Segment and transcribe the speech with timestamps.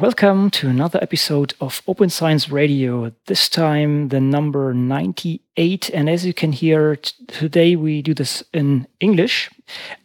[0.00, 3.10] Welcome to another episode of Open Science Radio.
[3.26, 5.90] This time, the number 98.
[5.90, 9.50] And as you can hear, today we do this in English.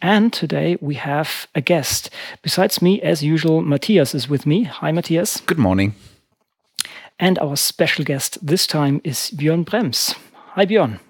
[0.01, 2.09] And today we have a guest.
[2.41, 4.63] Besides me, as usual, Matthias is with me.
[4.63, 5.41] Hi, Matthias.
[5.41, 5.93] Good morning.
[7.19, 10.17] And our special guest this time is Björn Brembs.
[10.55, 11.01] Hi, Björn.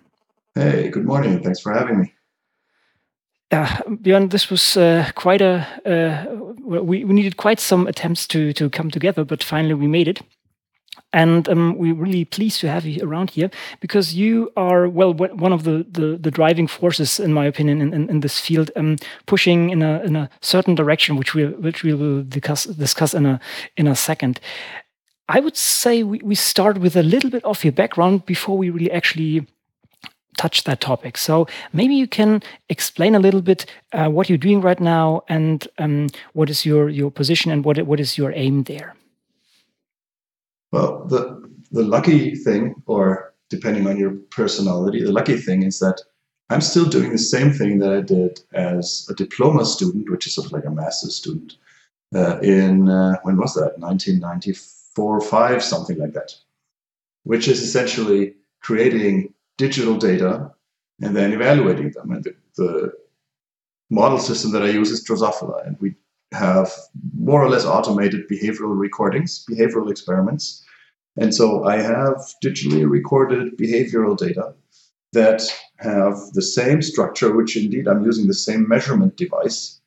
[0.55, 1.41] Hey, good morning.
[1.41, 2.13] Thanks for having me.
[3.53, 3.67] Uh,
[4.01, 5.67] Björn, this was uh, quite a.
[5.85, 6.25] Uh,
[6.81, 10.21] we, we needed quite some attempts to to come together, but finally we made it.
[11.11, 15.53] And um, we're really pleased to have you around here because you are, well, one
[15.53, 18.97] of the, the, the driving forces, in my opinion, in, in, in this field, um,
[19.27, 23.27] pushing in a, in a certain direction, which we, which we will discuss, discuss in,
[23.27, 23.39] a,
[23.77, 24.39] in a second.
[25.29, 28.71] I would say we, we start with a little bit of your background before we
[28.71, 29.45] really actually
[30.37, 31.17] touch that topic.
[31.17, 35.67] So maybe you can explain a little bit uh, what you're doing right now and
[35.77, 38.95] um, what is your your position and what what is your aim there.
[40.71, 46.01] Well, the the lucky thing, or depending on your personality, the lucky thing is that
[46.49, 50.35] I'm still doing the same thing that I did as a diploma student, which is
[50.35, 51.55] sort of like a master's student.
[52.15, 53.79] Uh, in uh, when was that?
[53.79, 56.35] 1994, five, something like that.
[57.23, 60.51] Which is essentially creating digital data
[61.01, 62.11] and then evaluating them.
[62.11, 62.93] And the, the
[63.89, 65.95] model system that I use is Drosophila, and we
[66.31, 66.71] have
[67.15, 70.63] more or less automated behavioral recordings, behavioral experiments.
[71.15, 74.55] And so I have digitally recorded behavioral data
[75.11, 75.43] that
[75.77, 79.79] have the same structure, which indeed I'm using the same measurement device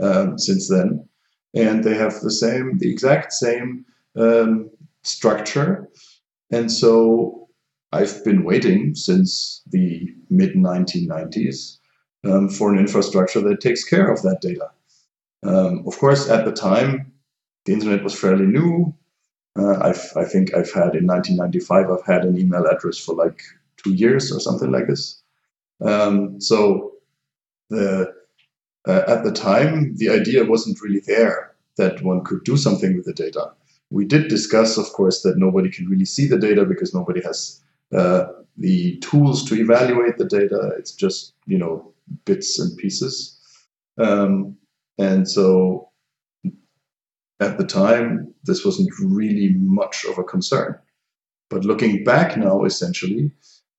[0.00, 1.06] um, since then.
[1.54, 3.84] And they have the same, the exact same
[4.16, 4.70] um,
[5.02, 5.88] structure.
[6.50, 7.43] And so
[7.94, 11.78] I've been waiting since the mid 1990s
[12.24, 14.70] um, for an infrastructure that takes care of that data.
[15.44, 17.12] Um, of course, at the time,
[17.66, 18.92] the internet was fairly new.
[19.56, 23.40] Uh, i think I've had in 1995, I've had an email address for like
[23.76, 25.22] two years or something like this.
[25.80, 26.94] Um, so
[27.70, 28.12] the
[28.88, 33.04] uh, at the time, the idea wasn't really there that one could do something with
[33.04, 33.52] the data.
[33.90, 37.60] We did discuss, of course, that nobody can really see the data because nobody has
[37.94, 40.72] uh, the tools to evaluate the data.
[40.78, 41.92] It's just you know
[42.24, 43.38] bits and pieces,
[43.98, 44.56] um,
[44.98, 45.90] and so
[47.40, 50.78] at the time this wasn't really much of a concern.
[51.50, 53.30] But looking back now, essentially,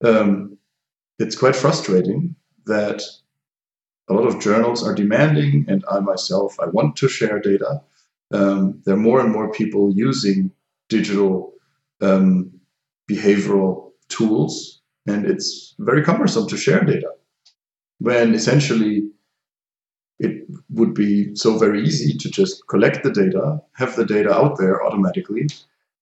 [0.03, 0.57] um,
[1.19, 3.01] it's quite frustrating that
[4.09, 7.81] a lot of journals are demanding, and I myself, I want to share data.
[8.31, 10.51] Um, there are more and more people using
[10.89, 11.53] digital
[12.01, 12.51] um,
[13.09, 17.11] behavioral tools, and it's very cumbersome to share data
[17.99, 19.09] when essentially
[20.19, 24.57] it would be so very easy to just collect the data, have the data out
[24.57, 25.47] there automatically,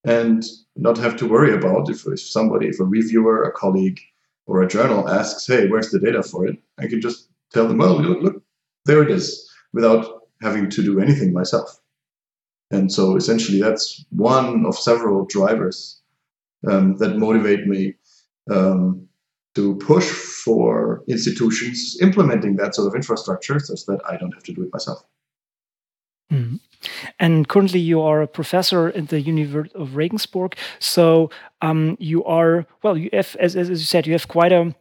[0.03, 0.43] and
[0.75, 3.99] not have to worry about if, if somebody, if a reviewer, a colleague,
[4.45, 6.57] or a journal asks, hey, where's the data for it?
[6.77, 8.43] I can just tell them, well, look, look
[8.85, 11.79] there it is, without having to do anything myself.
[12.69, 16.01] And so essentially, that's one of several drivers
[16.67, 17.95] um, that motivate me
[18.49, 19.07] um,
[19.55, 24.53] to push for institutions implementing that sort of infrastructure such that I don't have to
[24.53, 25.03] do it myself.
[26.31, 26.59] Mm.
[27.19, 30.57] And currently, you are a professor at the University of Regensburg.
[30.79, 31.29] So
[31.61, 32.97] um, you are well.
[32.97, 34.75] You have, as, as you said, you have quite a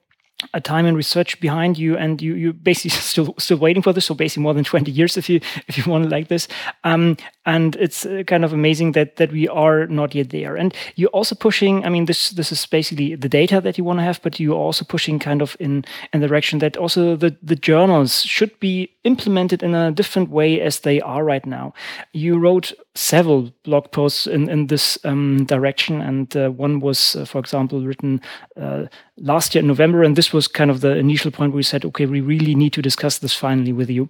[0.55, 4.07] a time and research behind you and you you basically still still waiting for this
[4.07, 6.49] so basically more than 20 years if you if you want it like this
[6.85, 10.57] um, and it's uh, kind of amazing that that we are not yet there.
[10.57, 13.99] And you're also pushing i mean this this is basically the data that you want
[13.99, 17.37] to have but you're also pushing kind of in in the direction that also the
[17.43, 21.73] the journals should be implemented in a different way as they are right now.
[22.13, 27.25] You wrote several blog posts in in this um, direction and uh, one was uh,
[27.25, 28.21] for example written
[28.61, 28.85] uh,
[29.17, 31.85] last year in november and this was kind of the initial point where we said
[31.85, 34.09] okay we really need to discuss this finally with you.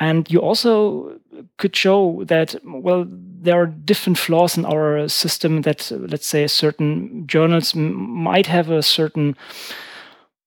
[0.00, 1.20] And you also
[1.56, 7.26] could show that well there are different flaws in our system that let's say certain
[7.26, 9.36] journals might have a certain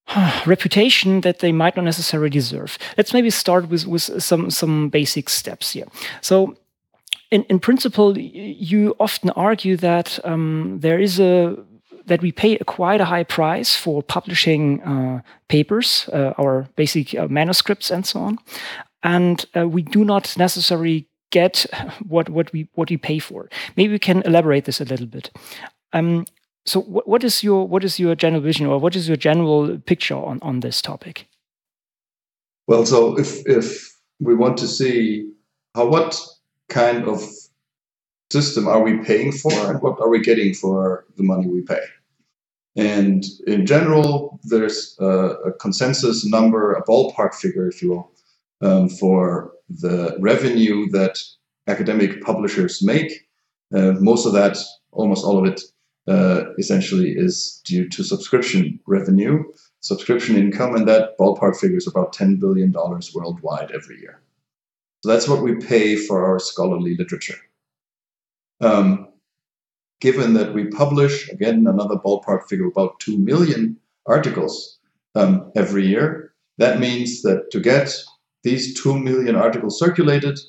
[0.45, 2.77] reputation that they might not necessarily deserve.
[2.97, 5.87] Let's maybe start with with some some basic steps here.
[6.21, 6.55] So
[7.31, 11.55] in, in principle you often argue that um, there is a
[12.05, 17.27] that we pay quite a high price for publishing uh, papers, uh, our basic uh,
[17.27, 18.39] manuscripts, and so on
[19.03, 21.65] and uh, we do not necessarily get
[22.07, 23.49] what what we what we pay for.
[23.75, 25.31] Maybe we can elaborate this a little bit.
[25.93, 26.25] Um,
[26.65, 29.77] so, what, what is your what is your general vision, or what is your general
[29.79, 31.27] picture on on this topic?
[32.67, 35.31] Well, so if if we want to see
[35.75, 36.19] how what
[36.69, 37.21] kind of
[38.29, 41.79] system are we paying for and what are we getting for the money we pay?
[42.75, 45.07] And in general, there's a,
[45.45, 48.11] a consensus number, a ballpark figure, if you will,
[48.61, 51.19] um, for the revenue that
[51.67, 53.27] academic publishers make.
[53.73, 54.57] Uh, most of that,
[54.91, 55.61] almost all of it,
[56.07, 59.43] uh, essentially is due to subscription revenue,
[59.81, 62.73] subscription income, and that ballpark figure is about $10 billion
[63.13, 64.21] worldwide every year.
[65.03, 67.37] So that's what we pay for our scholarly literature.
[68.61, 69.09] Um,
[69.99, 74.79] given that we publish, again, another ballpark figure, about 2 million articles
[75.15, 77.93] um, every year, that means that to get
[78.47, 80.39] these 2 million articles circulated,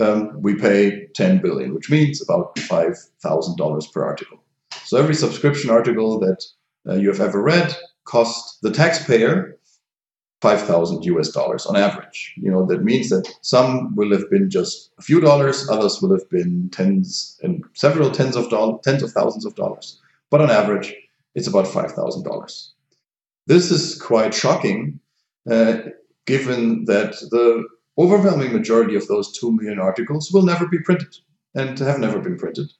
[0.00, 4.38] um, we pay 10 billion, which means about $5,000 per article.
[4.84, 6.40] So every subscription article that
[6.88, 9.58] uh, you have ever read costs the taxpayer
[10.40, 12.34] 5,000 US dollars on average.
[12.36, 16.12] You know, that means that some will have been just a few dollars, others will
[16.12, 20.00] have been tens and several tens of dollars, tens of thousands of dollars.
[20.30, 20.94] But on average,
[21.34, 22.68] it's about $5,000.
[23.46, 25.00] This is quite shocking,
[25.50, 25.76] uh,
[26.26, 27.66] given that the
[27.98, 31.16] overwhelming majority of those 2 million articles will never be printed
[31.54, 32.70] and have never been printed,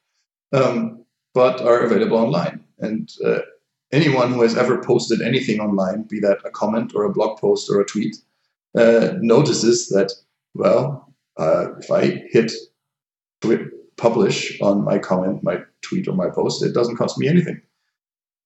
[0.52, 2.62] um, but are available online.
[2.78, 3.38] And uh,
[3.92, 7.70] anyone who has ever posted anything online, be that a comment or a blog post
[7.70, 8.16] or a tweet,
[8.76, 10.12] uh, notices that,
[10.54, 12.52] well, uh, if I hit
[13.96, 17.60] publish on my comment, my tweet, or my post, it doesn't cost me anything.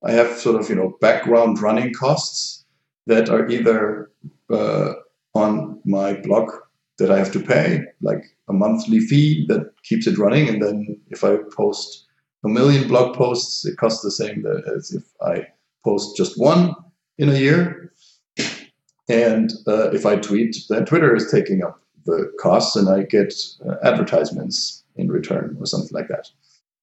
[0.04, 2.64] I have sort of you know background running costs
[3.06, 4.09] that are either
[4.50, 4.94] uh,
[5.34, 6.50] on my blog
[6.98, 11.00] that I have to pay, like a monthly fee that keeps it running, and then
[11.08, 12.06] if I post
[12.44, 14.44] a million blog posts, it costs the same
[14.76, 15.46] as if I
[15.84, 16.74] post just one
[17.18, 17.92] in a year.
[19.08, 23.34] And uh, if I tweet, then Twitter is taking up the costs and I get
[23.68, 26.28] uh, advertisements in return or something like that.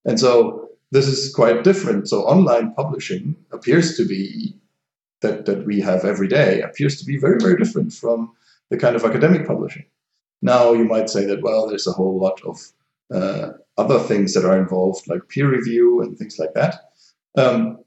[0.06, 2.10] And so this is quite different.
[2.10, 4.56] So online publishing appears to be
[5.22, 8.31] that, that we have every day appears to be very, very different from
[8.69, 9.86] the kind of academic publishing.
[10.42, 12.60] Now you might say that, well, there's a whole lot of
[13.14, 16.92] uh, other things that are involved, like peer review and things like that.
[17.38, 17.80] Um,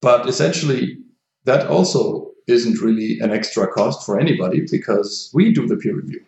[0.00, 0.98] but essentially,
[1.44, 6.24] that also isn't really an extra cost for anybody because we do the peer review.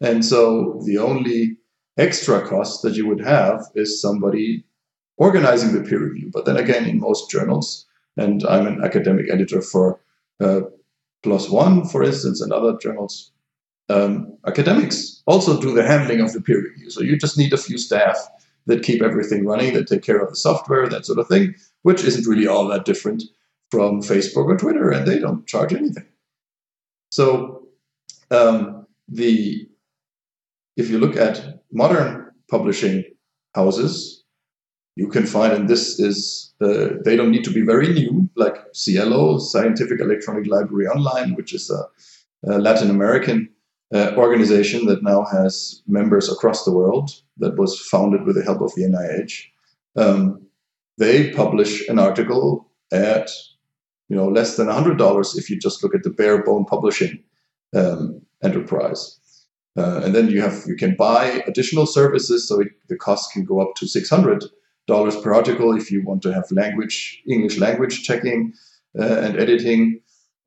[0.00, 1.56] And so the only
[1.98, 4.64] extra cost that you would have is somebody
[5.16, 6.30] organizing the peer review.
[6.32, 10.00] But then again, in most journals, and I'm an academic editor for
[10.40, 10.62] uh,
[11.24, 13.32] One, for instance, and other journals,
[13.88, 16.90] um, academics also do the handling of the peer review.
[16.90, 18.16] So you just need a few staff
[18.66, 22.04] that keep everything running, that take care of the software, that sort of thing, which
[22.04, 23.24] isn't really all that different
[23.70, 26.06] from Facebook or Twitter, and they don't charge anything.
[27.10, 27.66] So
[28.30, 29.68] um, the
[30.76, 33.04] if you look at modern publishing
[33.54, 34.19] houses,
[35.00, 38.56] you can find, and this is uh, they don't need to be very new, like
[38.74, 41.80] SciELO, Scientific Electronic Library Online, which is a,
[42.52, 43.48] a Latin American
[43.94, 48.60] uh, organization that now has members across the world that was founded with the help
[48.60, 49.34] of the NIH.
[49.96, 50.42] Um,
[50.98, 53.30] they publish an article at
[54.10, 57.24] you know less than $100 if you just look at the bare bone publishing
[57.74, 59.18] um, enterprise.
[59.78, 63.46] Uh, and then you have you can buy additional services, so it, the cost can
[63.46, 64.50] go up to $600
[64.86, 68.52] per article if you want to have language English language checking
[68.98, 70.00] uh, and editing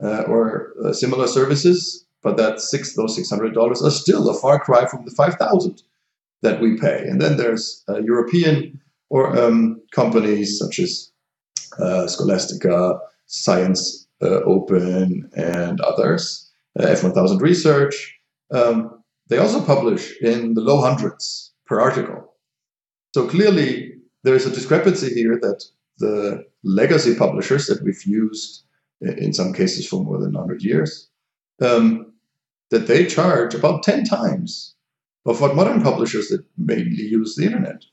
[0.03, 4.33] uh, or uh, similar services but that six those six hundred dollars are still a
[4.33, 5.81] far cry from the five thousand
[6.43, 7.07] that we pay.
[7.07, 11.11] And then there's European or um, companies such as
[11.79, 18.19] uh, Scholastica, Science uh, Open, and others, uh, F1000 Research.
[18.51, 22.33] Um, they also publish in the low hundreds per article.
[23.15, 23.92] So clearly,
[24.23, 25.63] there is a discrepancy here that
[25.99, 28.63] the legacy publishers that we've used
[29.01, 31.09] in some cases for more than 100 years
[31.61, 32.13] um,
[32.69, 34.75] that they charge about 10 times
[35.25, 37.83] of what modern publishers that mainly use the internet.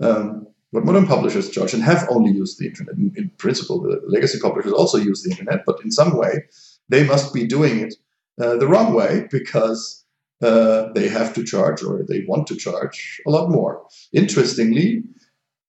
[0.00, 2.96] Um, what modern publishers charge and have only used the internet.
[2.96, 6.44] In, in, principle, the legacy publishers also use the internet, but in some way,
[6.88, 7.94] they must be doing it
[8.40, 10.04] uh, the wrong way because
[10.42, 13.86] uh, they have to charge or they want to charge a lot more.
[14.12, 15.04] Interestingly,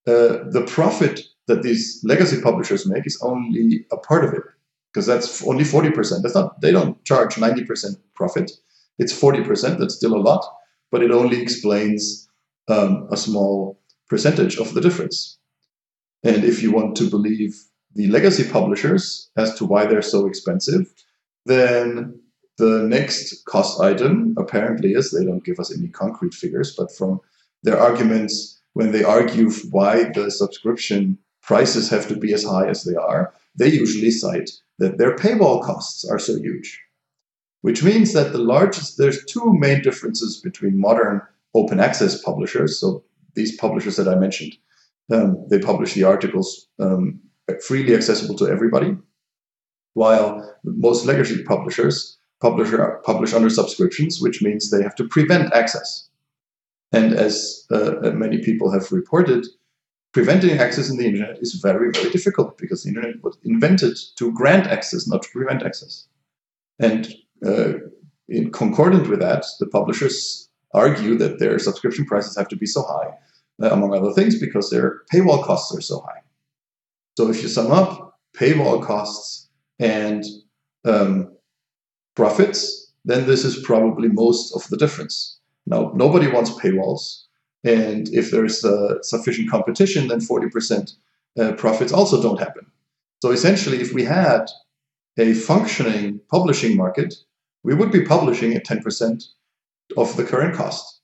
[0.08, 4.44] uh, the profit that these legacy publishers make is only a part of it
[4.92, 6.22] because that's only 40%.
[6.22, 8.52] That's not, they don't charge 90% profit.
[8.98, 9.78] It's 40%.
[9.78, 10.46] That's still a lot,
[10.92, 12.30] but it only explains
[12.68, 15.38] um, a small percentage of the difference.
[16.24, 17.56] And if you want to believe
[17.94, 20.92] the legacy publishers as to why they're so expensive,
[21.46, 22.20] then
[22.58, 27.20] the next cost item apparently is they don't give us any concrete figures, but from
[27.64, 32.84] their arguments when they argue why the subscription prices have to be as high as
[32.84, 36.82] they are, they usually cite that their paywall costs are so huge.
[37.62, 41.22] Which means that the largest, there's two main differences between modern
[41.54, 42.78] open access publishers.
[42.78, 43.04] So
[43.34, 44.58] these publishers that I mentioned,
[45.10, 47.22] um, they publish the articles um,
[47.66, 48.98] freely accessible to everybody,
[49.94, 52.72] while most legacy publishers publish,
[53.06, 56.05] publish under subscriptions, which means they have to prevent access.
[56.96, 59.46] And as uh, many people have reported,
[60.14, 64.32] preventing access in the internet is very, very difficult because the internet was invented to
[64.32, 66.08] grant access, not to prevent access.
[66.80, 67.14] And
[67.46, 67.74] uh,
[68.30, 72.82] in concordant with that, the publishers argue that their subscription prices have to be so
[72.84, 73.10] high,
[73.62, 76.22] uh, among other things, because their paywall costs are so high.
[77.18, 79.50] So if you sum up paywall costs
[79.80, 80.24] and
[80.86, 81.36] um,
[82.16, 85.35] profits, then this is probably most of the difference.
[85.66, 87.24] Now, nobody wants paywalls.
[87.64, 90.94] And if there's uh, sufficient competition, then 40%
[91.40, 92.68] uh, profits also don't happen.
[93.22, 94.46] So essentially, if we had
[95.18, 97.16] a functioning publishing market,
[97.64, 99.24] we would be publishing at 10%
[99.98, 101.02] of the current cost,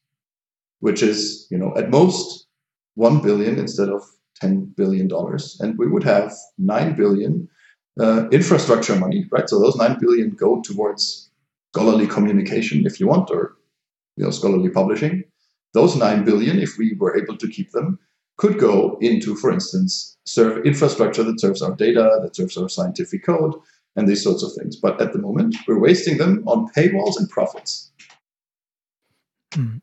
[0.79, 2.47] which is, you know, at most
[2.95, 4.03] 1 billion instead of
[4.35, 5.57] 10 billion dollars.
[5.59, 7.49] And we would have 9 billion
[7.99, 9.49] uh, infrastructure money, right?
[9.49, 11.29] So those 9 billion go towards
[11.73, 13.55] scholarly communication, if you want, or
[14.21, 15.23] you know, scholarly publishing.
[15.73, 17.97] Those 9 billion, if we were able to keep them,
[18.37, 23.25] could go into, for instance, serve infrastructure that serves our data, that serves our scientific
[23.25, 23.55] code,
[23.95, 24.75] and these sorts of things.
[24.75, 27.91] But at the moment, we're wasting them on paywalls and profits.
[29.55, 29.77] Hmm.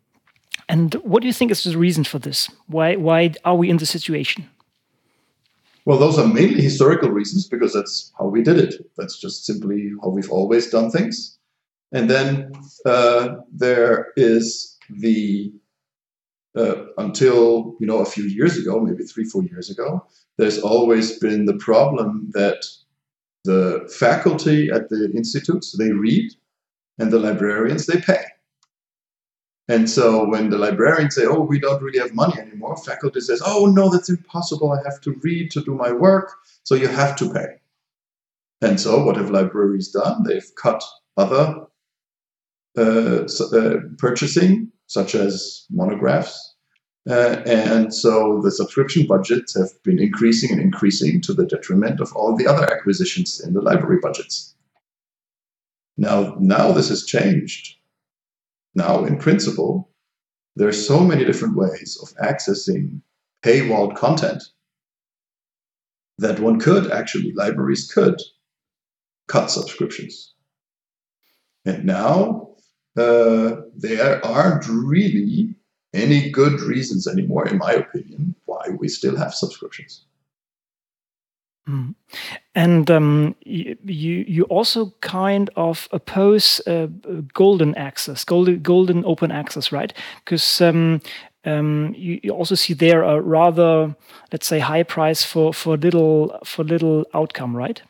[0.69, 2.49] And what do you think is the reason for this?
[2.67, 4.49] Why, why are we in this situation?
[5.85, 8.75] Well, those are mainly historical reasons because that's how we did it.
[8.99, 11.38] That's just simply how we've always done things.
[11.93, 12.53] And then
[12.85, 15.53] uh, there is the
[16.57, 20.07] uh, until you know a few years ago, maybe three, four years ago,
[20.39, 22.65] there's always been the problem that
[23.45, 26.33] the faculty at the institutes they read,
[26.99, 28.25] and the librarians they pay.
[29.69, 33.43] And so when the librarians say, oh, we don't really have money anymore, faculty says,
[33.45, 34.73] oh, no, that's impossible.
[34.73, 36.33] I have to read to do my work.
[36.65, 37.61] So you have to pay.
[38.63, 40.25] And so what have libraries done?
[40.25, 40.83] They've cut
[41.19, 41.67] other
[42.79, 46.55] uh, uh, purchasing, such as monographs.
[47.09, 52.13] Uh, and so the subscription budgets have been increasing and increasing to the detriment of
[52.15, 54.55] all the other acquisitions in the library budgets.
[55.97, 57.79] Now, now this has changed
[58.79, 59.91] now, in principle,
[60.55, 63.01] there are so many different ways of accessing
[63.43, 64.43] paywalled content
[66.19, 68.21] that one could actually, libraries could
[69.27, 70.35] cut subscriptions.
[71.65, 72.48] And now
[72.99, 75.55] uh, there aren't really
[75.95, 80.05] any good reasons anymore, in my opinion, why we still have subscriptions.
[81.69, 81.95] Mm.
[82.55, 86.89] And um, you, you also kind of oppose uh,
[87.35, 89.93] golden access, golden, golden open access, right?
[90.25, 91.01] Because um,
[91.45, 93.95] um, you, you, also see there a rather,
[94.33, 97.83] let's say, high price for for little for little outcome, right?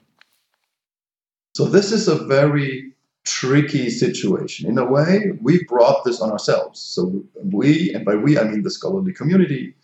[1.55, 2.93] So this is a very
[3.29, 4.69] tricky situation.
[4.69, 6.81] In a way, we brought this on ourselves.
[6.81, 9.75] So we, and by we I mean the scholarly community,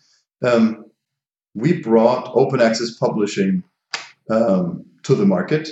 [0.43, 0.85] um,
[1.53, 3.63] we brought open access publishing
[4.29, 5.69] um, to the market.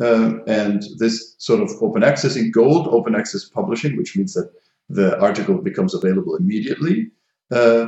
[0.00, 4.50] Um, and this sort of open access in gold, open access publishing, which means that
[4.88, 7.10] the article becomes available immediately,
[7.50, 7.86] uh,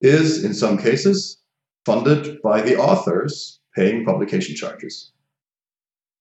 [0.00, 1.38] is in some cases
[1.84, 5.12] funded by the authors paying publication charges.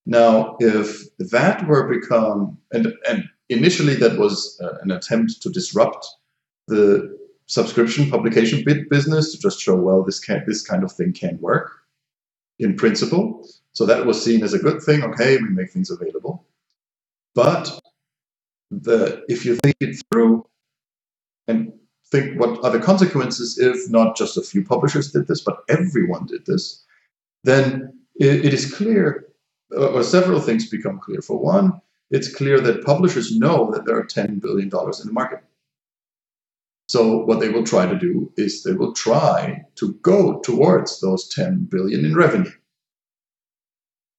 [0.09, 6.03] Now, if that were become, and, and initially that was uh, an attempt to disrupt
[6.67, 11.13] the subscription publication bit business to just show, well, this can this kind of thing
[11.13, 11.71] can work
[12.57, 13.47] in principle.
[13.73, 15.03] So that was seen as a good thing.
[15.03, 16.43] Okay, we make things available.
[17.35, 17.79] But
[18.71, 20.47] the if you think it through
[21.47, 21.71] and
[22.11, 26.25] think what are the consequences if not just a few publishers did this, but everyone
[26.25, 26.83] did this,
[27.43, 29.28] then it, it is clear,
[29.75, 31.21] or several things become clear.
[31.21, 35.43] For one, it's clear that publishers know that there are $10 billion in the market.
[36.87, 41.29] So what they will try to do is they will try to go towards those
[41.29, 42.51] 10 billion in revenue.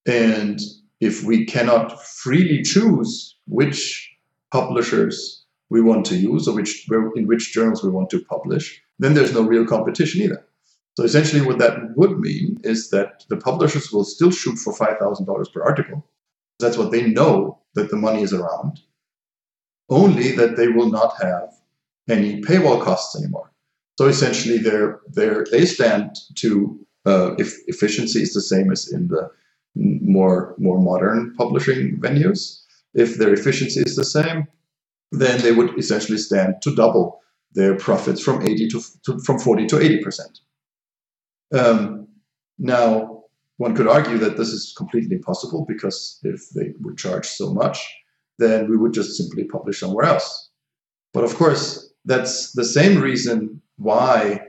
[0.07, 0.61] And
[1.01, 4.09] if we cannot freely choose which
[4.53, 9.15] publishers we want to use or which in which journals we want to publish, then
[9.15, 10.47] there's no real competition either.
[11.01, 15.51] So essentially what that would mean is that the publishers will still shoot for $5,000
[15.51, 16.07] per article.
[16.59, 18.81] That's what they know that the money is around.
[19.89, 21.55] Only that they will not have
[22.07, 23.51] any paywall costs anymore.
[23.99, 29.09] So essentially, they're, they're, they stand to uh, if efficiency is the same as in
[29.09, 29.31] the
[29.75, 32.63] more more modern publishing venues.
[32.93, 34.49] If their efficiency is the same,
[35.13, 37.21] then they would essentially stand to double
[37.53, 40.41] their profits from 80 to, to from 40 to 80 percent.
[41.53, 42.09] Um,
[42.59, 43.25] now,
[43.57, 47.87] one could argue that this is completely impossible because if they would charge so much,
[48.39, 50.51] then we would just simply publish somewhere else.
[51.13, 54.41] But of course, that's the same reason why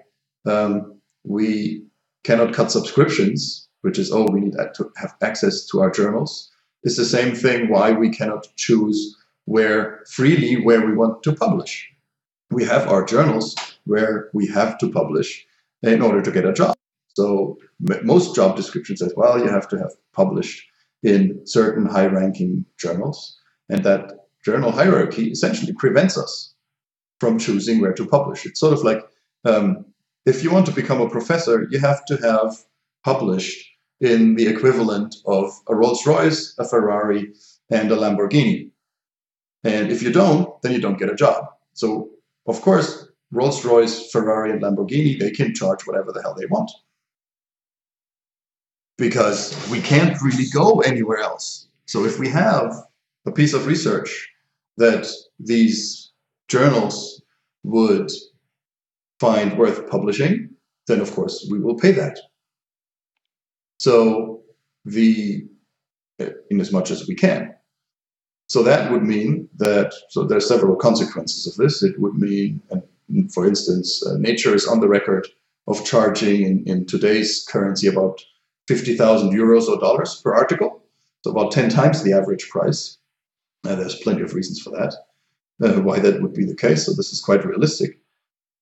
[0.46, 1.84] um, we
[2.24, 6.50] cannot cut subscriptions, which is, oh, we need to have access to our journals.
[6.84, 11.89] It's the same thing why we cannot choose where freely where we want to publish.
[12.50, 13.55] We have our journals
[13.86, 15.46] where we have to publish
[15.84, 16.75] in order to get a job.
[17.13, 17.58] So
[18.03, 20.65] most job descriptions says, well, you have to have published
[21.03, 23.38] in certain high-ranking journals,
[23.70, 24.12] and that
[24.46, 26.53] journal hierarchy essentially prevents us
[27.20, 28.46] from choosing where to publish.
[28.46, 29.01] It's sort of like
[29.46, 29.86] um,
[30.25, 32.56] if you want to become a professor, you have to have
[33.03, 33.68] published
[34.00, 37.34] in the equivalent of a Rolls Royce, a Ferrari,
[37.70, 38.72] and a Lamborghini.
[39.63, 41.46] And if you don't, then you don't get a job.
[41.74, 42.10] So,
[42.48, 46.72] of course, Rolls Royce, Ferrari, and Lamborghini, they can charge whatever the hell they want.
[49.08, 49.41] Because
[49.72, 51.67] we can't really go anywhere else.
[51.88, 52.67] So, if we have
[53.25, 54.29] a piece of research
[54.77, 55.08] that
[55.39, 56.12] these
[56.48, 57.22] journals
[57.63, 58.10] would
[59.20, 60.50] find worth publishing,
[60.88, 62.17] then of course we will pay that.
[63.79, 64.41] So
[64.86, 65.46] the
[66.51, 67.53] in as much as we can.
[68.48, 71.81] So that would mean that so there are several consequences of this.
[71.81, 72.62] It would mean,
[73.34, 75.27] for instance, uh, Nature is on the record
[75.67, 78.22] of charging in, in today's currency about
[78.68, 80.84] 50,000 euros or dollars per article,
[81.24, 82.98] so about 10 times the average price.
[83.63, 84.96] There's plenty of reasons for that,
[85.63, 86.86] uh, why that would be the case.
[86.86, 88.01] So this is quite realistic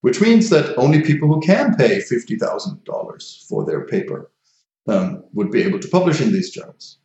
[0.01, 4.31] which means that only people who can pay $50,000 for their paper
[4.87, 6.97] um, would be able to publish in these journals,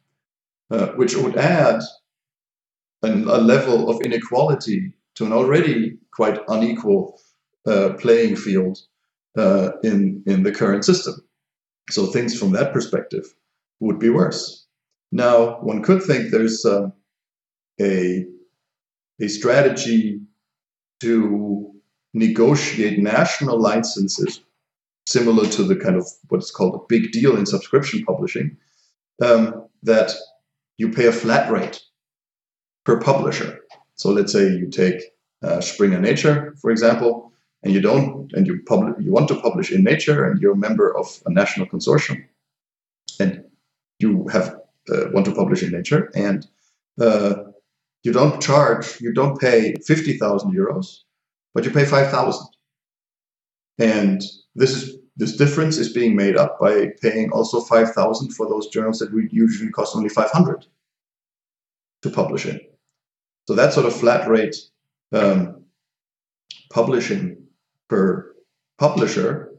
[0.71, 1.81] uh, which would add
[3.03, 7.21] an, a level of inequality to an already quite unequal
[7.67, 8.79] uh, playing field
[9.37, 11.15] uh, in, in the current system.
[11.91, 13.35] So things from that perspective
[13.81, 14.67] would be worse.
[15.13, 16.91] Now, one could think there's uh,
[17.81, 18.27] a,
[19.21, 20.21] a strategy
[21.01, 21.73] to
[22.15, 24.41] negotiate national licenses
[25.07, 28.57] similar to the kind of what's called a big deal in subscription publishing
[29.23, 30.13] um, that
[30.79, 31.83] you pay a flat rate
[32.85, 33.61] per publisher
[33.97, 35.03] so let's say you take
[35.43, 37.24] uh, springer nature for example
[37.65, 40.67] and you don't and you publish you want to publish in nature and you're a
[40.69, 42.25] member of a national consortium
[43.19, 43.45] and
[43.99, 44.61] you have
[44.93, 46.47] uh, want to publish in nature and
[47.01, 47.35] uh,
[48.03, 51.05] you don't charge you don't pay 50000 euros
[51.55, 52.47] but you pay 5,000.
[53.79, 54.21] And
[54.55, 58.99] this is this difference is being made up by paying also 5,000 for those journals
[58.99, 60.67] that would usually cost only 500
[62.03, 62.61] to publish in.
[63.47, 64.57] So that sort of flat rate
[65.13, 65.63] um,
[66.69, 67.44] publishing
[67.89, 68.35] per
[68.79, 69.53] publisher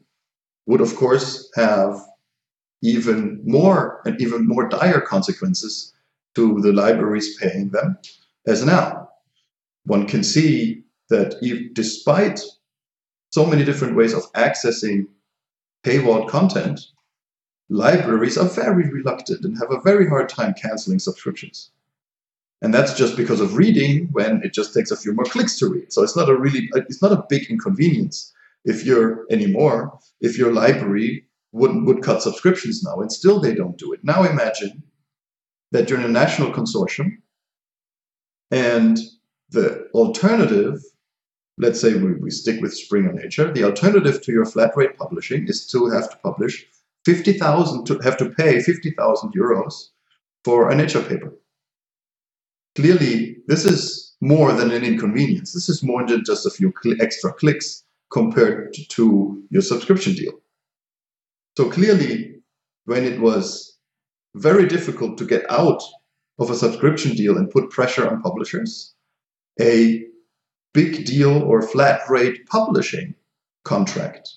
[0.65, 2.01] would of course have
[2.81, 5.93] even more and even more dire consequences
[6.35, 7.97] to the libraries paying them
[8.47, 9.09] as now.
[9.85, 12.41] One can see that if, despite
[13.31, 15.05] so many different ways of accessing
[15.83, 16.79] paywall content,
[17.69, 21.71] libraries are very reluctant and have a very hard time canceling subscriptions.
[22.65, 25.67] And that's just because of reading when it just takes a few more clicks to
[25.67, 25.93] read.
[25.93, 30.51] So it's not a really, it's not a big inconvenience if you're anymore, if your
[30.51, 33.99] library would, would cut subscriptions now and still they don't do it.
[34.03, 34.81] Now imagine
[35.73, 37.17] that you're in a national consortium
[38.49, 38.97] and
[39.51, 40.81] the alternative
[41.59, 45.47] let's say we, we stick with Springer Nature, the alternative to your flat rate publishing
[45.47, 46.65] is to have to publish
[47.05, 49.89] 50,000, to have to pay 50,000 euros
[50.43, 51.31] for a Nature paper.
[52.75, 55.53] Clearly, this is more than an inconvenience.
[55.53, 60.33] This is more than just a few cl- extra clicks compared to your subscription deal.
[61.57, 62.35] So clearly,
[62.85, 63.77] when it was
[64.35, 65.81] very difficult to get out
[66.39, 68.93] of a subscription deal and put pressure on publishers,
[69.59, 70.03] a
[70.73, 73.15] big deal or flat rate publishing
[73.63, 74.29] contract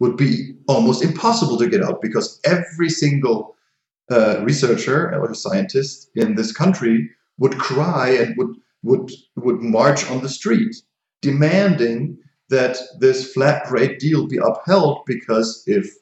[0.00, 3.56] would be almost impossible to get out because every single
[4.10, 10.22] uh, researcher or scientist in this country would cry and would would would march on
[10.22, 10.74] the street
[11.22, 12.16] demanding
[12.48, 15.92] that this flat rate deal be upheld because if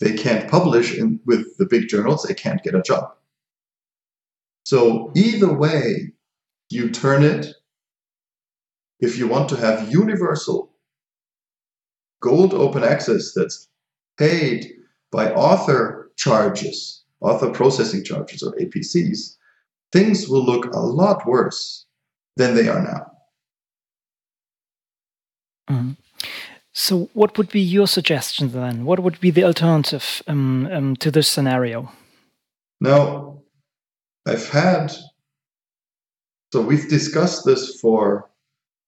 [0.00, 3.14] they can't publish in, with the big journals they can't get a job.
[4.64, 6.12] So either way
[6.70, 7.54] you turn it.
[9.00, 10.70] If you want to have universal
[12.20, 13.68] gold open access that's
[14.18, 14.72] paid
[15.12, 19.36] by author charges, author processing charges or APCs,
[19.92, 21.86] things will look a lot worse
[22.36, 23.06] than they are now.
[25.70, 25.96] Mm.
[26.72, 28.84] So, what would be your suggestion then?
[28.84, 31.90] What would be the alternative um, um, to this scenario?
[32.80, 33.42] Now,
[34.26, 34.92] I've had,
[36.52, 38.30] so we've discussed this for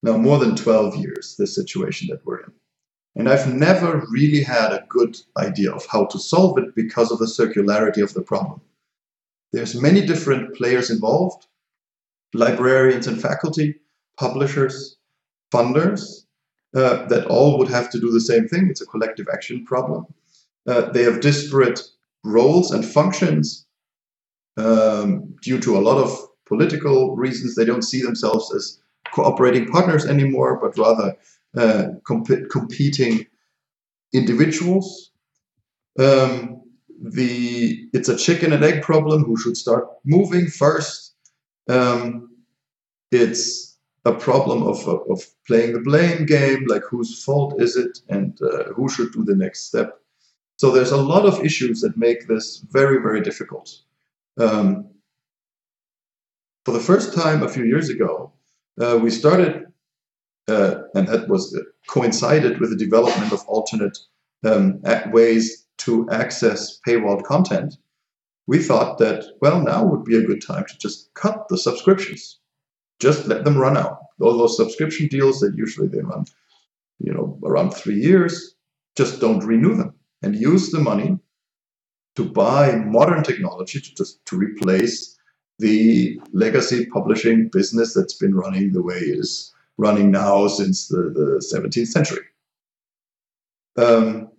[0.03, 2.53] now more than 12 years, this situation that we're in.
[3.17, 7.19] And I've never really had a good idea of how to solve it because of
[7.19, 8.61] the circularity of the problem.
[9.53, 11.47] There's many different players involved,
[12.35, 13.77] librarians and faculty,
[14.17, 14.97] publishers,
[15.53, 16.25] funders,
[16.75, 18.69] uh, that all would have to do the same thing.
[18.69, 20.07] It's a collective action problem.
[20.69, 21.81] Uh, they have disparate
[22.23, 23.67] roles and functions
[24.57, 27.55] um, due to a lot of political reasons.
[27.55, 28.81] They don't see themselves as
[29.13, 31.17] cooperating partners anymore, but rather
[31.57, 33.27] uh, comp- competing
[34.13, 35.11] individuals.
[35.99, 36.60] Um,
[37.01, 39.25] the it's a chicken and egg problem.
[39.25, 41.15] Who should start moving first?
[41.69, 42.31] Um,
[43.11, 48.39] it's a problem of, of playing the blame game, like whose fault is it, and
[48.43, 50.01] uh, who should do the next step.
[50.57, 53.71] So there's a lot of issues that make this very very difficult.
[54.39, 54.89] Um,
[56.65, 58.33] for the first time a few years ago,
[58.81, 59.67] uh, we started,
[60.49, 63.99] uh, and that was coincided with the development of alternate
[64.45, 64.81] um,
[65.13, 67.77] ways to access paywalled content.
[68.47, 72.38] We thought that, well, now would be a good time to just cut the subscriptions.
[72.99, 73.99] Just let them run out.
[74.21, 76.27] All those subscription deals that usually they run,
[76.99, 78.55] you know, around three years,
[78.97, 81.19] just don't renew them and use the money
[82.16, 85.16] to buy modern technology to just to replace
[85.59, 91.11] the legacy publishing business that's been running the way it is running now since the,
[91.14, 92.25] the 17th century.
[93.77, 94.31] Um,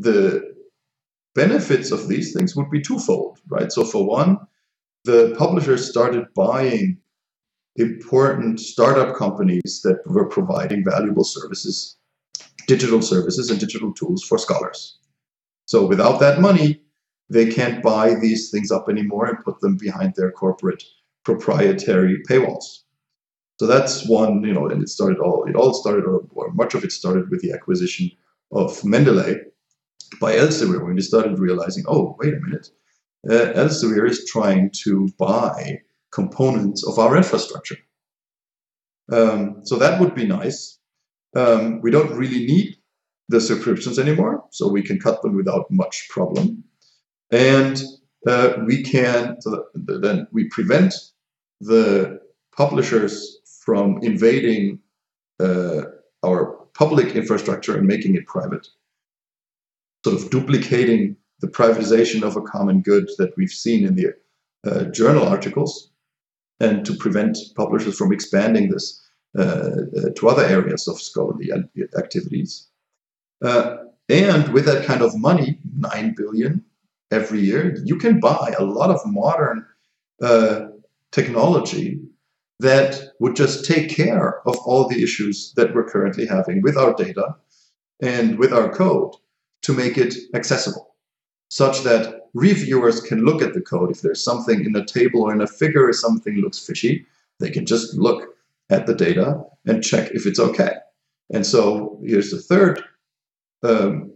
[0.00, 0.54] the
[1.34, 3.70] benefits of these things would be twofold, right?
[3.70, 4.38] So, for one,
[5.04, 6.98] the publishers started buying
[7.76, 11.96] important startup companies that were providing valuable services,
[12.66, 14.98] digital services, and digital tools for scholars.
[15.66, 16.82] So, without that money,
[17.28, 20.82] they can't buy these things up anymore and put them behind their corporate
[21.24, 22.80] proprietary paywalls.
[23.58, 26.82] So that's one, you know, and it started all, it all started, or, much of
[26.82, 28.10] it started with the acquisition
[28.52, 29.38] of Mendeley
[30.20, 32.70] by Elsevier when they started realizing, oh, wait a minute,
[33.28, 37.76] uh, Elsevier is trying to buy components of our infrastructure.
[39.12, 40.78] Um, so that would be nice.
[41.36, 42.76] Um, we don't really need
[43.28, 46.64] the subscriptions anymore, so we can cut them without much problem
[47.30, 47.82] and
[48.26, 50.94] uh, we can so then we prevent
[51.60, 52.20] the
[52.56, 54.78] publishers from invading
[55.38, 55.82] uh,
[56.24, 58.66] our public infrastructure and making it private
[60.04, 64.14] sort of duplicating the privatization of a common good that we've seen in the
[64.66, 65.90] uh, journal articles
[66.60, 69.00] and to prevent publishers from expanding this
[69.38, 71.50] uh, uh, to other areas of scholarly
[71.96, 72.68] activities.
[73.42, 73.76] Uh,
[74.08, 76.64] and with that kind of money 9 billion
[77.10, 79.64] every year, you can buy a lot of modern
[80.20, 80.66] uh,
[81.12, 82.00] technology
[82.58, 86.92] that would just take care of all the issues that we're currently having with our
[86.94, 87.34] data
[88.02, 89.14] and with our code
[89.62, 90.94] to make it accessible,
[91.48, 93.90] such that reviewers can look at the code.
[93.90, 97.06] If there's something in a table or in a figure or something looks fishy,
[97.38, 98.34] they can just look
[98.70, 100.74] at the data and check if it's okay.
[101.32, 102.82] And so here's the third
[103.62, 104.12] um,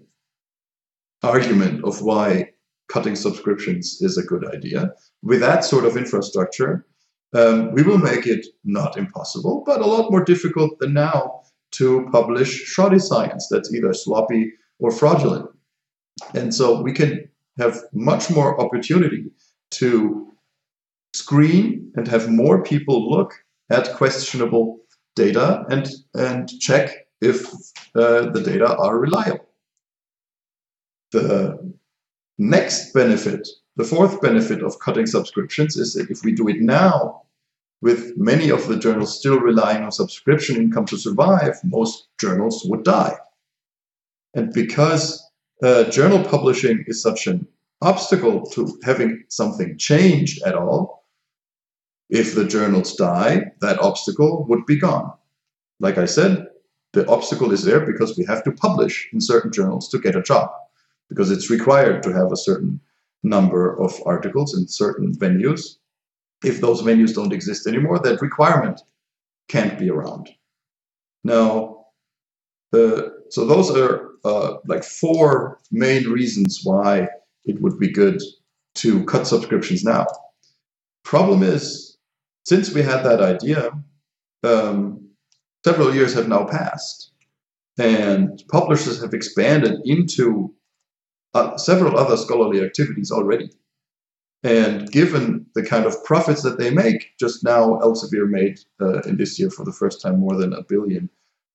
[1.23, 2.51] argument of why
[2.89, 4.93] cutting subscriptions is a good idea.
[5.23, 6.87] With that sort of infrastructure,
[7.35, 12.09] um, we will make it not impossible, but a lot more difficult than now to
[12.13, 14.53] publish shoddy science that's either sloppy
[14.85, 15.47] or fraudulent.
[16.35, 19.31] And so we can have much more opportunity
[19.79, 20.33] to
[21.15, 23.33] screen and have more people look
[23.71, 24.81] at questionable
[25.17, 27.47] data and, and check if
[27.95, 29.49] uh, the data are reliable.
[31.13, 31.75] The
[32.39, 37.23] Next benefit, the fourth benefit of cutting subscriptions is that if we do it now,
[37.81, 42.83] with many of the journals still relying on subscription income to survive, most journals would
[42.83, 43.15] die.
[44.35, 45.25] And because
[45.63, 47.47] uh, journal publishing is such an
[47.83, 51.05] obstacle to having something changed at all,
[52.11, 55.13] if the journals die, that obstacle would be gone.
[55.81, 56.47] Like I said,
[56.93, 60.23] the obstacle is there because we have to publish in certain journals to get a
[60.23, 60.51] job
[61.09, 62.81] because it's required to have a certain
[63.23, 65.77] number of articles in certain venues.
[66.45, 68.81] If those venues don't exist anymore, that requirement
[69.49, 70.31] can't be around.
[71.25, 71.87] Now,
[72.71, 77.09] the so those are uh, like four main reasons why
[77.45, 78.21] it would be good
[78.77, 80.07] to cut subscriptions now.
[81.05, 81.99] Problem is,
[82.45, 83.71] since we had that idea,
[84.43, 85.09] um,
[85.65, 87.13] several years have now passed,
[87.79, 90.55] and publishers have expanded into
[91.35, 93.51] uh, several other scholarly activities already.
[94.43, 99.17] And given the kind of profits that they make, just now Elsevier made uh, in
[99.17, 101.09] this year for the first time more than a billion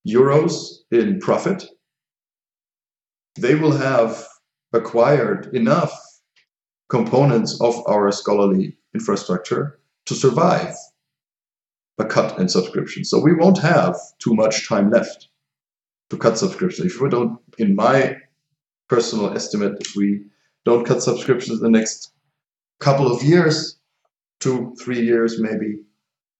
[0.07, 1.69] euros in profit.
[3.41, 4.27] They will have
[4.73, 5.93] acquired enough
[6.89, 10.75] components of our scholarly infrastructure to survive
[11.99, 13.05] a cut in subscription.
[13.05, 15.29] So we won't have too much time left
[16.09, 16.93] to cut subscriptions.
[16.93, 18.17] If we don't, in my
[18.87, 20.23] personal estimate, if we
[20.65, 22.11] don't cut subscriptions in the next
[22.79, 23.77] couple of years,
[24.39, 25.81] two, three years maybe,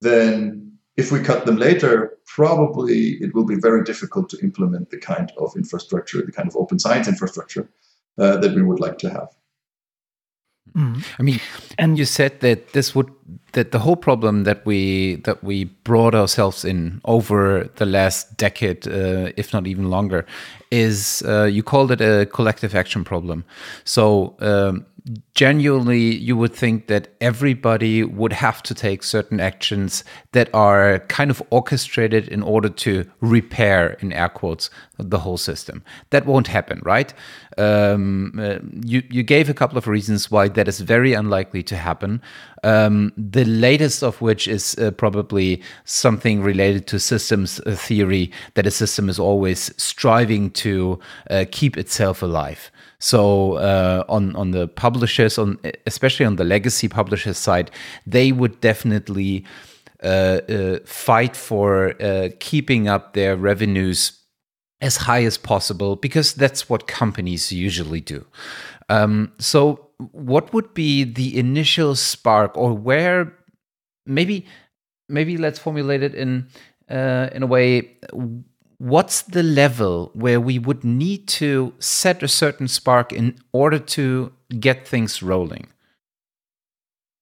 [0.01, 4.97] then if we cut them later, probably it will be very difficult to implement the
[4.97, 7.67] kind of infrastructure, the kind of open science infrastructure
[8.17, 9.29] uh, that we would like to have.
[10.75, 11.03] Mm.
[11.17, 11.39] I mean,
[11.79, 13.09] and you said that this would
[13.53, 18.87] that the whole problem that we that we brought ourselves in over the last decade,
[18.87, 20.25] uh, if not even longer,
[20.69, 23.43] is uh, you called it a collective action problem.
[23.83, 24.85] So um,
[25.33, 31.31] genuinely you would think that everybody would have to take certain actions that are kind
[31.31, 35.83] of orchestrated in order to repair in air quotes the whole system.
[36.09, 37.13] That won't happen right?
[37.57, 41.75] Um, uh, you, you gave a couple of reasons why that is very unlikely to
[41.75, 42.21] happen.
[42.63, 48.67] Um, the latest of which is uh, probably something related to systems uh, theory that
[48.67, 54.67] a system is always striving to uh, keep itself alive so uh, on on the
[54.67, 57.71] publishers, on especially on the legacy publishers side,
[58.05, 59.45] they would definitely
[60.03, 64.19] uh, uh, fight for uh, keeping up their revenues
[64.81, 68.25] as high as possible because that's what companies usually do.
[68.89, 73.33] Um, so, what would be the initial spark, or where
[74.05, 74.45] maybe
[75.07, 76.47] maybe let's formulate it in
[76.89, 77.97] uh, in a way
[78.79, 84.31] what's the level where we would need to set a certain spark in order to
[84.59, 85.67] get things rolling?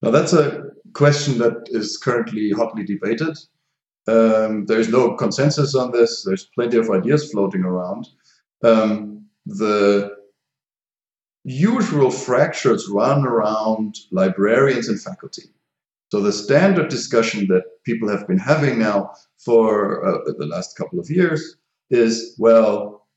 [0.01, 3.37] Now, that's a question that is currently hotly debated.
[4.07, 6.23] Um, there is no consensus on this.
[6.23, 8.07] There's plenty of ideas floating around.
[8.63, 10.15] Um, the
[11.43, 15.43] usual fractures run around librarians and faculty.
[16.09, 20.99] So the standard discussion that people have been having now for uh, the last couple
[20.99, 21.57] of years
[21.89, 23.07] is well,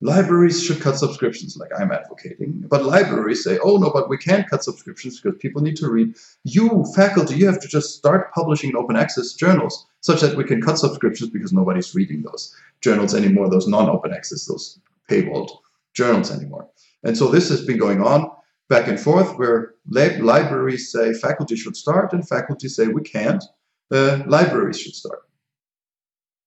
[0.00, 2.64] libraries should cut subscriptions, like I'm advocating.
[2.68, 6.14] But libraries say, oh no, but we can't cut subscriptions because people need to read.
[6.44, 10.44] You, faculty, you have to just start publishing in open access journals such that we
[10.44, 14.78] can cut subscriptions because nobody's reading those journals anymore, those non open access, those
[15.10, 15.50] paywalled
[15.94, 16.68] journals anymore.
[17.02, 18.30] And so this has been going on
[18.68, 23.44] back and forth where libraries say faculty should start and faculty say we can't,
[23.92, 25.20] uh, libraries should start.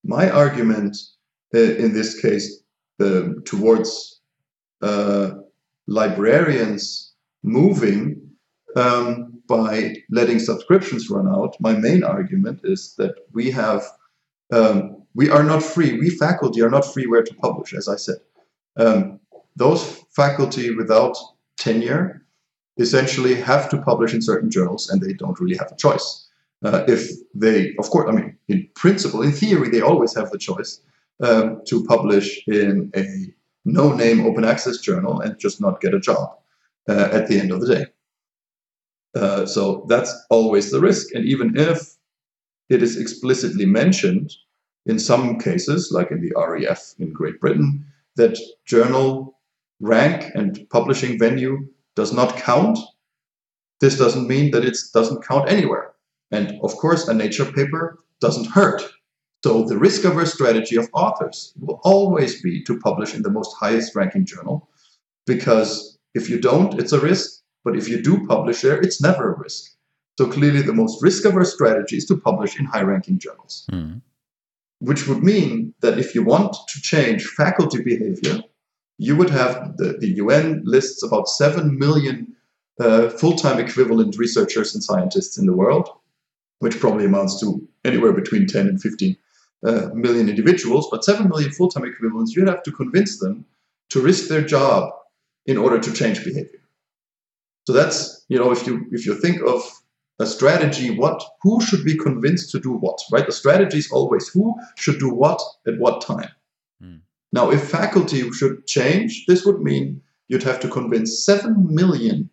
[0.03, 0.97] My argument
[1.53, 2.63] uh, in this case
[2.99, 4.21] uh, towards
[4.81, 5.31] uh,
[5.87, 8.29] librarians moving
[8.75, 13.83] um, by letting subscriptions run out, my main argument is that we have
[14.51, 15.97] um, we are not free.
[15.97, 18.17] We faculty are not free where to publish, as I said.
[18.77, 19.19] Um,
[19.55, 21.17] those faculty without
[21.57, 22.23] tenure
[22.77, 26.27] essentially have to publish in certain journals and they don't really have a choice.
[26.63, 30.37] Uh, if they, of course, I mean, in principle, in theory, they always have the
[30.37, 30.81] choice
[31.21, 33.33] um, to publish in a
[33.65, 36.37] no name open access journal and just not get a job
[36.87, 37.85] uh, at the end of the day.
[39.15, 41.13] Uh, so that's always the risk.
[41.13, 41.95] And even if
[42.69, 44.33] it is explicitly mentioned
[44.85, 49.26] in some cases, like in the REF in Great Britain, that journal
[49.79, 52.77] rank and publishing venue does not count,
[53.79, 55.93] this doesn't mean that it doesn't count anywhere.
[56.31, 58.81] And of course, a nature paper doesn't hurt.
[59.43, 63.55] So the risk averse strategy of authors will always be to publish in the most
[63.55, 64.69] highest ranking journal
[65.25, 67.41] because if you don't, it's a risk.
[67.63, 69.71] But if you do publish there, it's never a risk.
[70.17, 74.01] So clearly, the most risk averse strategy is to publish in high ranking journals, mm.
[74.79, 78.41] which would mean that if you want to change faculty behavior,
[78.97, 82.35] you would have the, the UN lists about 7 million
[82.79, 85.89] uh, full time equivalent researchers and scientists in the world,
[86.59, 89.15] which probably amounts to anywhere between 10 and 15
[89.65, 93.45] uh, million individuals, but 7 million full time equivalents, you'd have to convince them
[93.89, 94.91] to risk their job
[95.45, 96.61] in order to change behavior.
[97.65, 99.61] So that's, you know, if you if you think of
[100.19, 103.25] a strategy, what who should be convinced to do what, right?
[103.25, 106.29] The strategy is always who should do what at what time.
[107.33, 112.29] Now, if faculty should change, this would mean you'd have to convince 7 million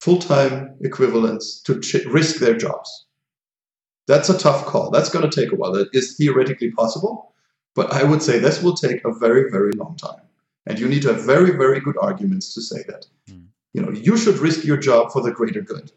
[0.00, 3.06] full time equivalents to ch- risk their jobs.
[4.06, 4.90] That's a tough call.
[4.90, 5.72] That's going to take a while.
[5.72, 7.34] That is theoretically possible,
[7.74, 10.20] but I would say this will take a very, very long time.
[10.66, 13.06] And you need to have very, very good arguments to say that.
[13.28, 13.46] Mm.
[13.72, 15.92] You know, you should risk your job for the greater good.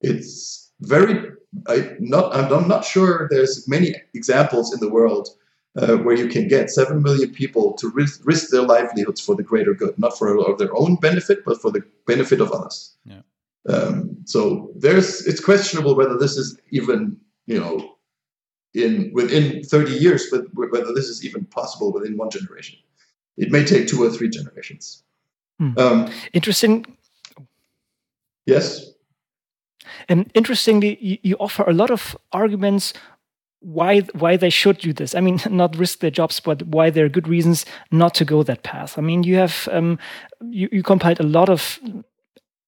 [0.00, 1.32] It's very
[1.68, 5.28] I not I'm not sure there's many examples in the world
[5.76, 9.42] uh, where you can get seven million people to risk, risk their livelihoods for the
[9.42, 12.96] greater good, not for their own benefit, but for the benefit of others.
[13.04, 13.22] Yeah.
[13.68, 17.96] Um, so there's it's questionable whether this is even you know
[18.74, 22.78] in within 30 years, but whether this is even possible within one generation.
[23.36, 25.02] It may take two or three generations.
[25.58, 25.78] Hmm.
[25.78, 26.86] Um, Interesting.
[28.46, 28.90] Yes.
[30.08, 32.92] And interestingly, you, you offer a lot of arguments
[33.60, 35.14] why why they should do this.
[35.14, 38.42] I mean, not risk their jobs, but why there are good reasons not to go
[38.42, 38.98] that path.
[38.98, 39.98] I mean, you have um,
[40.40, 41.78] you, you compiled a lot of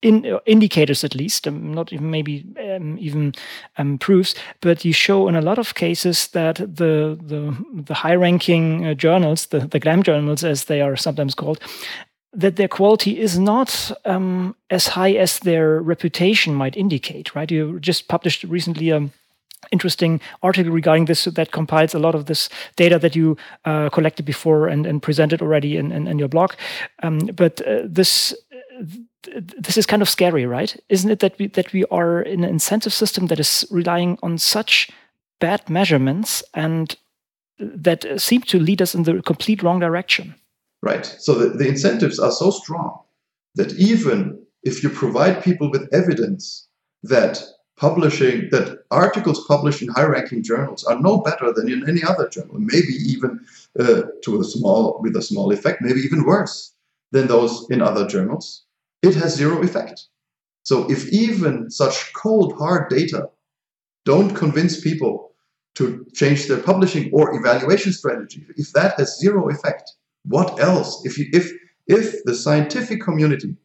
[0.02, 3.34] in, indicators at least, um, not even maybe um, even
[3.78, 8.86] um, proofs, but you show in a lot of cases that the the, the high-ranking
[8.86, 11.60] uh, journals, the, the GLAM journals as they are sometimes called,
[12.32, 17.34] that their quality is not um, as high as their reputation might indicate.
[17.34, 17.50] Right?
[17.50, 19.08] You just published recently a
[19.70, 24.24] interesting article regarding this that compiles a lot of this data that you uh, collected
[24.24, 26.52] before and, and presented already in, in, in your blog.
[27.02, 28.34] Um, but uh, this
[29.58, 30.76] this is kind of scary, right?
[30.88, 34.38] Isn't it that we that we are in an incentive system that is relying on
[34.38, 34.90] such
[35.40, 36.96] bad measurements and
[37.58, 40.34] that seem to lead us in the complete wrong direction?
[40.82, 41.06] Right.
[41.06, 42.98] So the, the incentives are so strong
[43.54, 46.66] that even if you provide people with evidence
[47.04, 47.42] that
[47.86, 52.56] publishing that articles published in high-ranking journals are no better than in any other journal,
[52.74, 53.30] maybe even
[53.82, 56.54] uh, to a small with a small effect, maybe even worse
[57.14, 58.46] than those in other journals
[59.02, 60.06] it has zero effect.
[60.62, 63.28] So if even such cold, hard data
[64.04, 65.32] don't convince people
[65.74, 69.90] to change their publishing or evaluation strategy, if that has zero effect,
[70.24, 71.04] what else?
[71.04, 71.50] If you, if
[71.88, 73.56] if the scientific community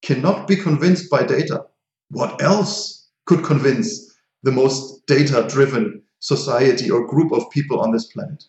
[0.00, 1.66] cannot be convinced by data,
[2.10, 2.97] what else
[3.28, 3.88] could convince
[4.42, 8.44] the most data-driven society or group of people on this planet?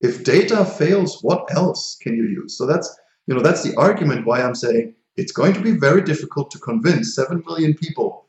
[0.00, 2.56] If data fails, what else can you use?
[2.56, 2.88] So that's
[3.26, 6.58] you know that's the argument why I'm saying it's going to be very difficult to
[6.58, 8.26] convince 7 million people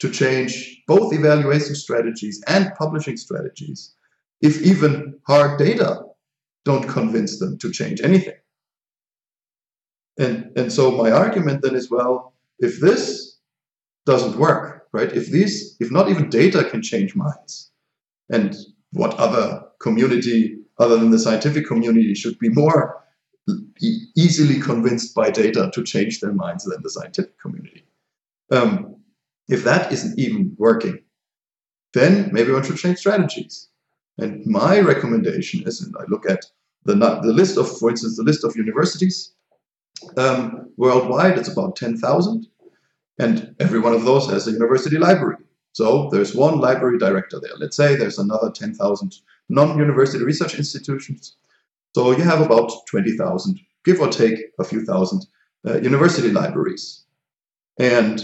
[0.00, 3.94] to change both evaluation strategies and publishing strategies
[4.40, 6.02] if even hard data
[6.64, 8.34] don't convince them to change anything.
[10.18, 13.38] And, and so my argument then is well, if this
[14.06, 15.12] doesn't work, right?
[15.12, 17.72] If these, if not even data can change minds,
[18.30, 18.56] and
[18.92, 23.02] what other community other than the scientific community should be more
[24.16, 27.84] easily convinced by data to change their minds than the scientific community.
[28.50, 28.96] Um,
[29.48, 31.00] if that isn't even working,
[31.92, 33.68] then maybe one should change strategies.
[34.16, 36.46] And my recommendation is, and I look at
[36.84, 39.34] the, the list of, for instance, the list of universities
[40.16, 42.46] um, worldwide, it's about 10,000.
[43.18, 45.36] And every one of those has a university library.
[45.72, 47.56] So there's one library director there.
[47.58, 49.14] Let's say there's another 10,000
[49.48, 51.36] non university research institutions.
[51.94, 55.26] So you have about 20,000, give or take a few thousand,
[55.66, 57.04] uh, university libraries.
[57.78, 58.22] And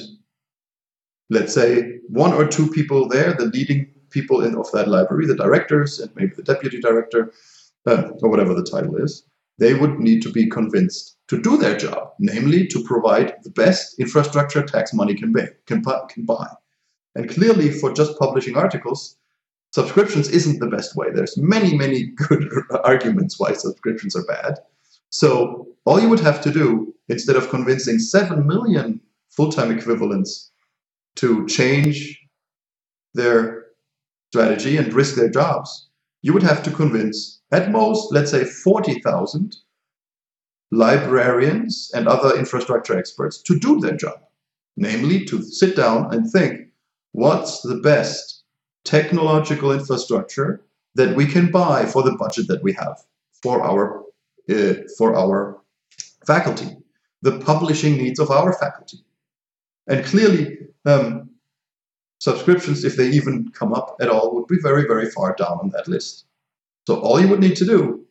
[1.29, 5.37] let's say one or two people there, the leading people in, of that library, the
[5.37, 7.33] directors and maybe the deputy director,
[7.87, 9.25] uh, or whatever the title is,
[9.59, 13.97] they would need to be convinced to do their job, namely to provide the best
[14.01, 15.33] infrastructure tax money can,
[15.67, 16.49] can, can buy.
[17.15, 19.17] And clearly, for just publishing articles,
[19.71, 21.07] subscriptions isn't the best way.
[21.15, 22.51] There's many, many good
[22.83, 24.59] arguments why subscriptions are bad.
[25.11, 30.51] So all you would have to do, instead of convincing 7 million full-time equivalents
[31.17, 32.21] to change
[33.15, 33.67] their
[34.33, 35.91] strategy and risk their jobs,
[36.23, 39.55] you would have to convince at most, let's say 40,000
[40.71, 44.21] librarians and other infrastructure experts to do their job.
[44.77, 46.69] Namely, to sit down and think,
[47.13, 48.45] what's the best
[48.85, 50.63] technological infrastructure
[50.95, 52.99] that we can buy for the budget that we have
[53.43, 54.05] for our
[54.51, 55.61] uh, for our
[56.27, 56.77] faculty,
[57.23, 59.05] the publishing needs of our faculty,
[59.87, 60.59] and clearly.
[60.87, 61.31] Um,
[62.21, 65.71] subscriptions, if they even come up at all, would be very, very far down on
[65.71, 66.27] that list.
[66.87, 68.07] So all you would need to do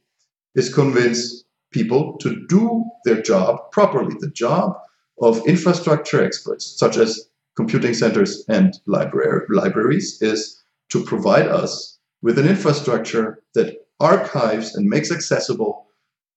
[0.56, 4.16] is convince people to do their job properly.
[4.20, 4.78] The job
[5.22, 12.48] of infrastructure experts, such as computing centers and libraries, is to provide us with an
[12.48, 15.88] infrastructure that archives and makes accessible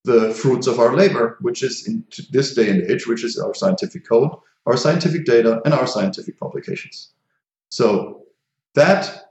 [0.03, 3.53] the fruits of our labor, which is in this day and age, which is our
[3.53, 4.31] scientific code,
[4.65, 7.13] our scientific data, and our scientific publications.
[7.69, 8.23] So
[8.75, 9.29] that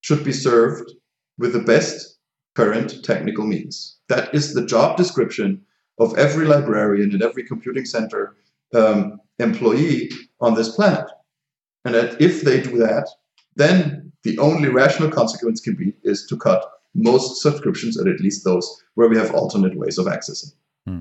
[0.00, 0.92] should be served
[1.38, 2.11] with the best
[2.54, 3.96] current technical means.
[4.08, 5.62] That is the job description
[5.98, 8.36] of every librarian and every computing center
[8.74, 11.06] um, employee on this planet.
[11.84, 13.08] And that if they do that,
[13.56, 18.44] then the only rational consequence can be is to cut most subscriptions, or at least
[18.44, 20.52] those where we have alternate ways of accessing.
[20.86, 21.00] Hmm.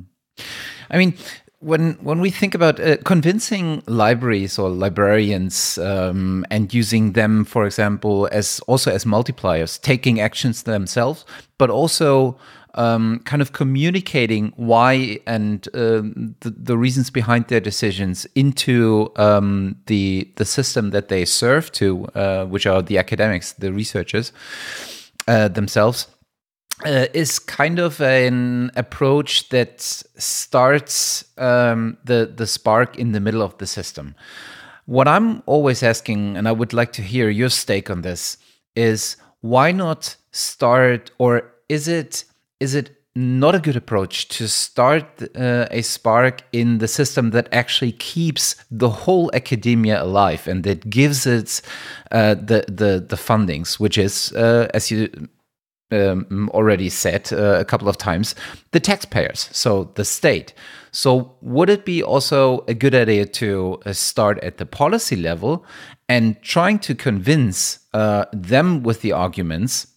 [0.89, 1.15] I mean,
[1.61, 7.65] when when we think about uh, convincing libraries or librarians um, and using them, for
[7.65, 11.23] example, as also as multipliers, taking actions themselves,
[11.59, 12.35] but also
[12.73, 19.75] um, kind of communicating why and um, the, the, reasons behind their decisions into um,
[19.85, 24.31] the the system that they serve to, uh, which are the academics, the researchers
[25.27, 26.07] uh, themselves
[26.85, 33.41] uh, is kind of an approach that starts um, the the spark in the middle
[33.41, 34.15] of the system.
[34.85, 38.37] What I'm always asking, and I would like to hear your stake on this,
[38.75, 42.25] is why not start, or is it
[42.59, 45.03] is it not a good approach to start
[45.35, 50.89] uh, a spark in the system that actually keeps the whole academia alive and that
[50.89, 51.61] gives it
[52.11, 55.09] uh, the the the fundings, which is, uh, as you
[55.91, 58.35] um, already said uh, a couple of times,
[58.71, 60.53] the taxpayers, so the state.
[60.91, 65.65] So, would it be also a good idea to uh, start at the policy level
[66.09, 69.87] and trying to convince uh, them with the arguments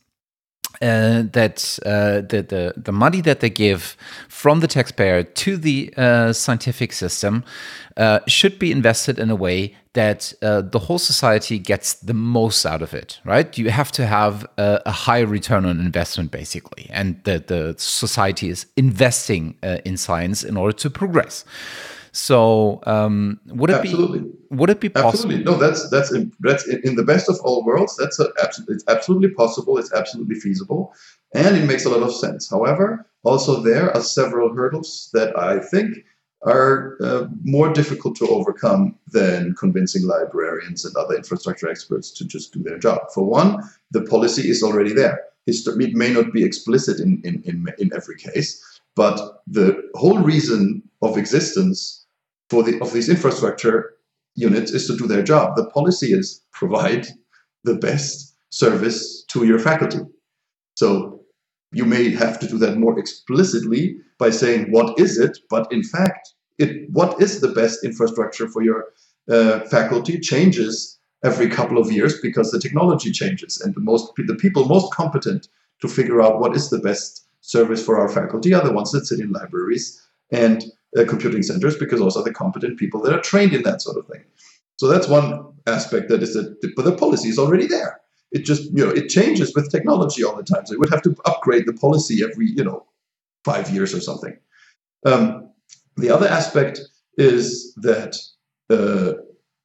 [0.83, 3.97] uh, that uh, the, the the money that they give
[4.29, 7.45] from the taxpayer to the uh, scientific system
[7.97, 12.67] uh, should be invested in a way that uh, the whole society gets the most
[12.67, 13.57] out of it, right?
[13.57, 18.49] You have to have a, a high return on investment, basically, and the the society
[18.49, 21.45] is investing uh, in science in order to progress.
[22.15, 24.21] So um, would it absolutely.
[24.21, 25.33] be would it be possible?
[25.33, 25.45] Absolutely.
[25.45, 27.97] No, that's that's in, that's in the best of all worlds.
[27.97, 28.29] That's a,
[28.69, 29.79] it's absolutely possible.
[29.79, 30.95] It's absolutely feasible,
[31.35, 32.49] and it makes a lot of sense.
[32.49, 36.05] However, also there are several hurdles that I think
[36.43, 42.53] are uh, more difficult to overcome than convincing librarians and other infrastructure experts to just
[42.53, 43.01] do their job.
[43.13, 43.59] For one,
[43.91, 45.21] the policy is already there.
[45.47, 48.63] It may not be explicit in, in, in, in every case,
[48.95, 52.04] but the whole reason of existence
[52.51, 53.95] for the of these infrastructure
[54.35, 55.57] units is to do their job.
[55.57, 57.07] The policy is provide
[57.65, 60.01] the best service to your faculty.
[60.77, 61.21] So
[61.73, 65.83] you may have to do that more explicitly by saying what is it, but in
[65.83, 68.87] fact, it what is the best infrastructure for your
[69.29, 74.37] uh, faculty changes every couple of years because the technology changes, and the most the
[74.37, 75.49] people most competent
[75.81, 79.07] to figure out what is the best service for our faculty are the ones that
[79.07, 80.65] sit in libraries and
[80.99, 83.97] uh, computing centers because those are the competent people that are trained in that sort
[83.97, 84.25] of thing.
[84.77, 88.01] So that's one aspect that is that, but the policy is already there.
[88.33, 90.67] It just, you know, it changes with technology all the time.
[90.67, 92.85] So you would have to upgrade the policy every, you know,
[93.45, 94.37] five years or something.
[95.07, 95.51] Um,
[95.97, 96.81] the other aspect
[97.17, 98.17] is that
[98.71, 99.13] uh,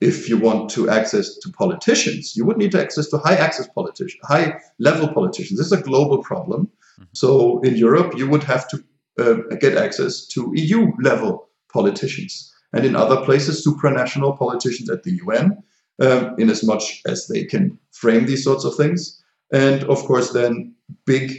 [0.02, 3.68] if you want to access to politicians, you would need to access to high access
[3.68, 5.58] politicians, high level politicians.
[5.58, 6.68] This is a global problem.
[6.68, 7.04] Mm-hmm.
[7.14, 8.84] So in Europe, you would have to
[9.20, 15.20] uh, get access to EU level politicians, and in other places, supranational politicians at the
[15.26, 15.64] UN,
[16.02, 19.22] um, in as much as they can frame these sorts of things.
[19.52, 20.74] And of course, then
[21.06, 21.38] big,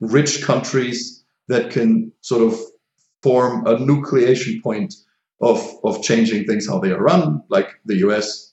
[0.00, 2.58] rich countries that can sort of
[3.22, 4.94] form a nucleation point
[5.40, 8.52] of, of changing things how they are run, like the US,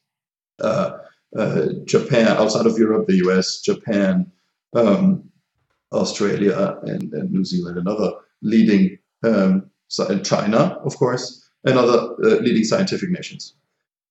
[0.61, 0.91] uh,
[1.37, 4.31] uh, Japan, outside of Europe, the US, Japan,
[4.75, 5.29] um,
[5.91, 8.13] Australia, and, and New Zealand, and other
[8.45, 9.69] leading um,
[10.23, 11.25] China, of course,
[11.65, 13.55] and other uh, leading scientific nations.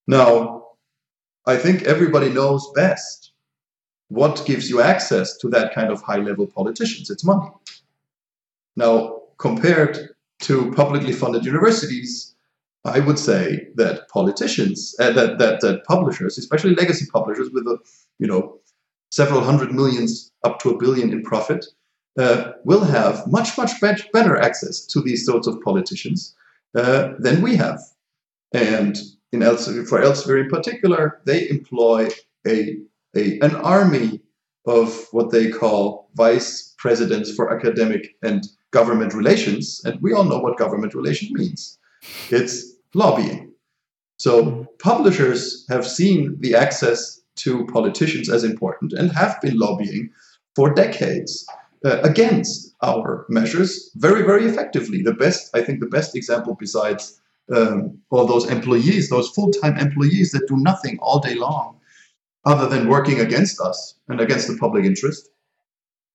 [0.07, 0.67] Now,
[1.47, 3.31] I think everybody knows best
[4.09, 7.09] what gives you access to that kind of high level politicians.
[7.09, 7.49] It's money.
[8.75, 10.09] Now, compared
[10.41, 12.35] to publicly funded universities,
[12.83, 17.77] I would say that politicians, uh, that, that that publishers, especially legacy publishers with a,
[18.19, 18.59] you know,
[19.09, 21.65] several hundred millions up to a billion in profit,
[22.17, 23.71] uh, will have much, much
[24.11, 26.35] better access to these sorts of politicians
[26.75, 27.79] uh, than we have.
[28.53, 28.97] And
[29.31, 32.09] in Elsevier, for Elsevier in particular, they employ
[32.47, 32.77] a,
[33.15, 34.21] a, an army
[34.65, 39.81] of what they call vice presidents for academic and government relations.
[39.85, 41.77] And we all know what government relation means
[42.29, 43.51] it's lobbying.
[44.17, 50.09] So publishers have seen the access to politicians as important and have been lobbying
[50.55, 51.45] for decades
[51.85, 55.03] uh, against our measures very, very effectively.
[55.03, 57.21] The best, I think, the best example besides
[57.55, 61.79] um, all those employees, those full-time employees that do nothing all day long,
[62.43, 65.29] other than working against us and against the public interest,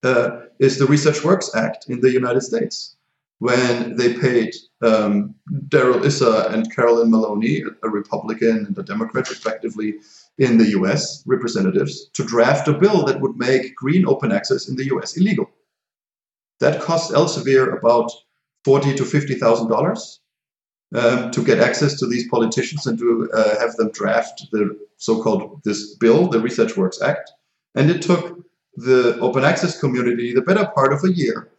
[0.03, 2.97] uh, is the Research Works Act in the United States,
[3.39, 5.33] when they paid um,
[5.69, 9.95] Darrell Issa and Carolyn Maloney, a Republican and a Democrat, respectively,
[10.37, 14.75] in the US representatives, to draft a bill that would make green open access in
[14.75, 15.49] the US illegal.
[16.61, 18.09] That cost Elsevier about
[18.63, 20.21] forty to fifty thousand dollars
[20.95, 25.61] um, to get access to these politicians and to uh, have them draft the so-called
[25.65, 27.31] this bill, the Research Works Act.
[27.75, 28.23] And it took
[28.75, 31.49] the open access community the better part of a year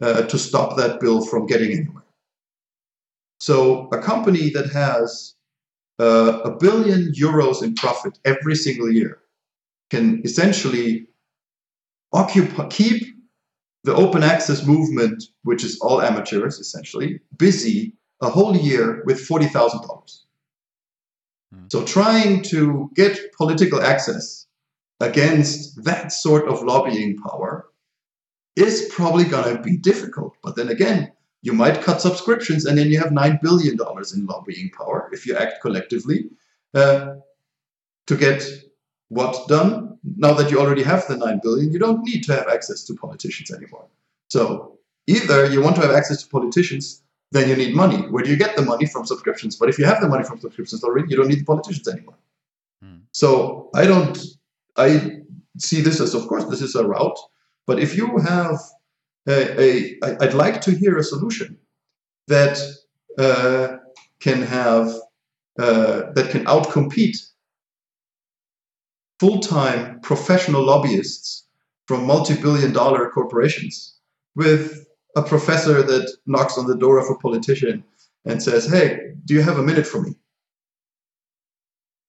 [0.00, 2.04] uh, to stop that bill from getting anywhere.
[3.40, 5.34] So a company that has
[5.98, 9.18] uh, a billion euros in profit every single year
[9.90, 11.08] can essentially
[12.12, 13.13] occupy, keep
[13.84, 20.20] the open access movement, which is all amateurs essentially, busy a whole year with $40,000.
[21.54, 21.70] Mm.
[21.70, 24.46] So trying to get political access
[25.00, 27.66] against that sort of lobbying power
[28.56, 30.36] is probably going to be difficult.
[30.42, 31.12] But then again,
[31.42, 33.76] you might cut subscriptions and then you have $9 billion
[34.14, 36.30] in lobbying power if you act collectively
[36.72, 37.16] uh,
[38.06, 38.48] to get
[39.08, 39.83] what done.
[40.16, 42.94] Now that you already have the 9 billion, you don't need to have access to
[42.94, 43.86] politicians anymore.
[44.28, 47.96] So either you want to have access to politicians then you need money.
[47.96, 49.56] Where do you get the money from subscriptions?
[49.56, 52.14] But if you have the money from subscriptions already, you don't need the politicians anymore.
[52.80, 52.98] Hmm.
[53.10, 54.16] So I don't.
[54.76, 55.22] I
[55.58, 57.18] see this as, of course, this is a route.
[57.66, 58.60] But if you have
[59.28, 61.58] a, a I'd like to hear a solution
[62.28, 62.56] that
[63.18, 63.78] uh,
[64.20, 64.94] can have
[65.58, 67.18] uh, that can outcompete
[69.20, 71.46] full-time professional lobbyists
[71.86, 73.98] from multi-billion-dollar corporations
[74.34, 74.86] with
[75.16, 77.84] a professor that knocks on the door of a politician
[78.24, 80.14] and says, "Hey, do you have a minute for me?"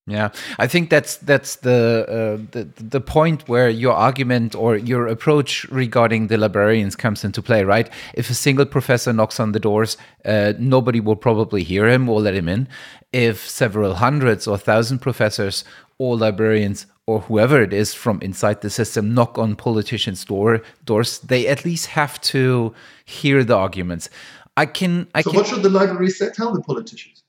[0.08, 5.08] Yeah, I think that's that's the, uh, the the point where your argument or your
[5.08, 7.90] approach regarding the librarians comes into play, right?
[8.14, 12.20] If a single professor knocks on the doors, uh, nobody will probably hear him or
[12.20, 12.68] let him in.
[13.12, 15.64] If several hundreds or thousand professors
[15.98, 21.20] or librarians or whoever it is from inside the system knock on politicians' door doors,
[21.20, 24.10] they at least have to hear the arguments.
[24.56, 25.08] I can.
[25.14, 26.30] I so, can, what should the library say?
[26.30, 27.22] Tell the politicians.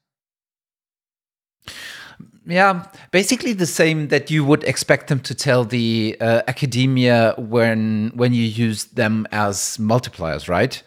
[2.46, 8.14] Yeah, basically the same that you would expect them to tell the uh, academia when
[8.16, 10.82] when you use them as multipliers, right?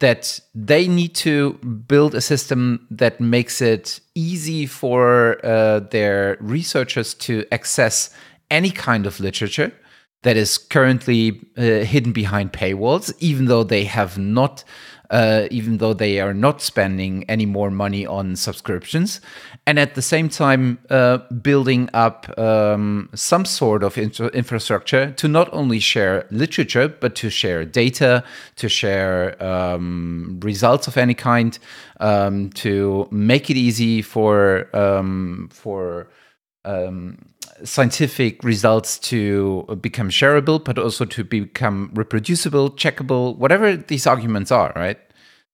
[0.00, 1.54] That they need to
[1.88, 8.10] build a system that makes it easy for uh, their researchers to access
[8.50, 9.72] any kind of literature
[10.22, 14.64] that is currently uh, hidden behind paywalls, even though they have not
[15.10, 19.20] uh, even though they are not spending any more money on subscriptions,
[19.66, 25.48] and at the same time uh, building up um, some sort of infrastructure to not
[25.52, 28.22] only share literature but to share data,
[28.56, 31.58] to share um, results of any kind,
[32.00, 36.08] um, to make it easy for um, for
[36.64, 37.18] um,
[37.64, 44.72] scientific results to become shareable, but also to become reproducible, checkable, whatever these arguments are,
[44.76, 44.98] right?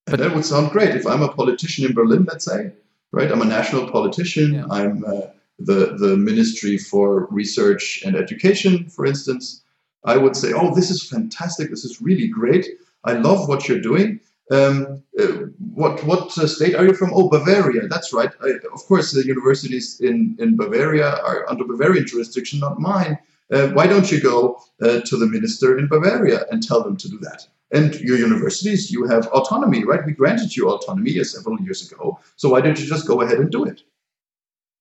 [0.07, 2.73] But and that would sound great if I'm a politician in Berlin, let's say,
[3.13, 3.31] right?
[3.31, 4.55] I'm a national politician.
[4.55, 4.67] Yeah.
[4.71, 5.29] I'm uh,
[5.59, 9.63] the the Ministry for Research and Education, for instance.
[10.05, 11.71] I would say, oh, this is fantastic.
[11.71, 12.67] This is really great.
[13.05, 14.19] I love what you're doing.
[14.53, 17.11] Um, uh, what what uh, state are you from?
[17.15, 17.89] Oh, Bavaria.
[17.89, 18.31] That's right.
[18.43, 23.19] I, of course, the universities in in Bavaria are under Bavarian jurisdiction, not mine.
[23.51, 27.09] Uh, why don't you go uh, to the minister in Bavaria and tell them to
[27.09, 27.47] do that?
[27.71, 30.05] And your universities, you have autonomy, right?
[30.05, 32.19] We granted you autonomy several years ago.
[32.37, 33.83] So why don't you just go ahead and do it?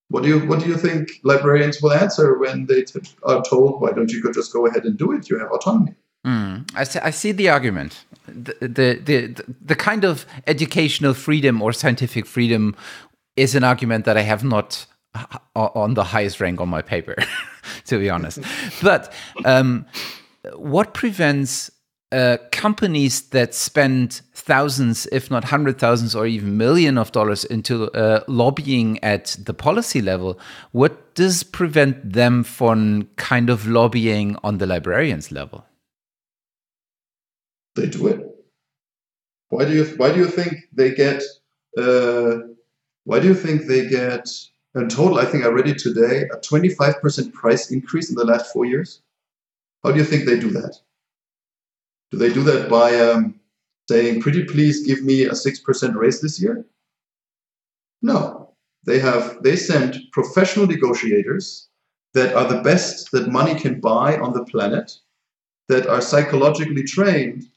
[0.09, 2.83] What do you What do you think librarians will answer when they
[3.23, 5.29] are told, "Why don't you just go ahead and do it?
[5.29, 5.95] You have autonomy."
[6.25, 8.05] Mm, I, see, I see the argument.
[8.27, 12.75] The, the, the, the kind of educational freedom or scientific freedom
[13.35, 14.85] is an argument that I have not
[15.55, 17.15] on the highest rank on my paper,
[17.85, 18.39] to be honest.
[18.81, 19.11] but
[19.45, 19.85] um,
[20.55, 21.71] what prevents
[22.11, 27.89] uh, companies that spend thousands, if not hundred thousands, or even million of dollars into
[27.91, 30.39] uh, lobbying at the policy level,
[30.71, 35.65] what does prevent them from kind of lobbying on the librarians level?
[37.75, 38.27] They do it.
[39.49, 41.21] Why do you why do you think they get
[41.77, 42.37] uh,
[43.03, 44.29] why do you think they get
[44.75, 45.19] in total?
[45.19, 48.53] I think I read it today a twenty five percent price increase in the last
[48.53, 49.01] four years.
[49.83, 50.79] How do you think they do that?
[52.11, 53.39] Do they do that by um,
[53.89, 56.65] saying, "Pretty please give me a six percent raise this year"?
[58.01, 58.53] No,
[58.85, 61.67] they have they send professional negotiators
[62.13, 64.97] that are the best that money can buy on the planet,
[65.69, 67.47] that are psychologically trained,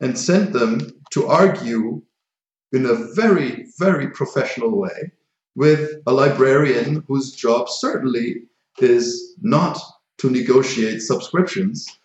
[0.00, 0.80] and sent them
[1.10, 2.02] to argue
[2.72, 5.12] in a very very professional way
[5.54, 8.42] with a librarian whose job certainly
[8.80, 9.78] is not
[10.18, 11.98] to negotiate subscriptions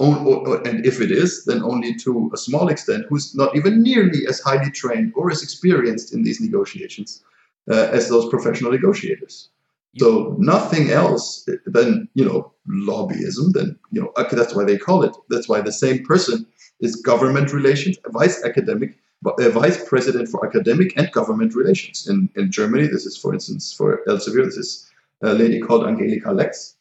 [0.00, 4.40] and if it is, then only to a small extent, who's not even nearly as
[4.40, 7.22] highly trained or as experienced in these negotiations
[7.70, 9.50] uh, as those professional negotiators.
[9.96, 13.52] So nothing else than you know lobbyism.
[13.52, 15.16] Then you know that's why they call it.
[15.30, 16.46] That's why the same person
[16.80, 22.08] is government relations, a vice academic, uh, vice president for academic and government relations.
[22.08, 24.90] In in Germany, this is for instance for Elsevier, this is
[25.22, 26.76] a lady called Angelika Lex,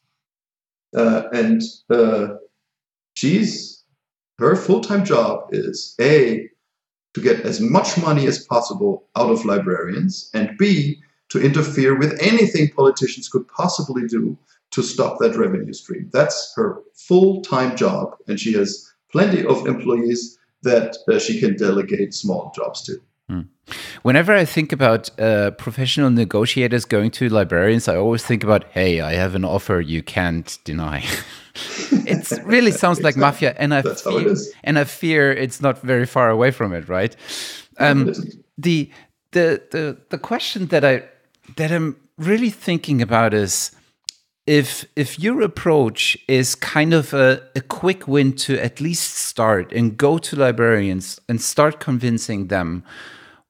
[0.95, 2.35] uh, and uh,
[3.15, 3.83] she's
[4.39, 6.49] her full-time job is a
[7.13, 12.17] to get as much money as possible out of librarians and b to interfere with
[12.21, 14.37] anything politicians could possibly do
[14.69, 20.37] to stop that revenue stream that's her full-time job and she has plenty of employees
[20.63, 23.41] that uh, she can delegate small jobs to hmm.
[24.01, 29.01] Whenever I think about uh, professional negotiators going to librarians, I always think about, hey,
[29.01, 31.03] I have an offer you can't deny.
[31.91, 36.29] it really sounds like mafia, and I fear, and I fear it's not very far
[36.29, 37.15] away from it, right?
[37.77, 38.13] Um,
[38.57, 38.89] the
[39.31, 41.03] the the the question that I
[41.57, 43.71] that I'm really thinking about is
[44.47, 49.71] if if your approach is kind of a, a quick win to at least start
[49.73, 52.83] and go to librarians and start convincing them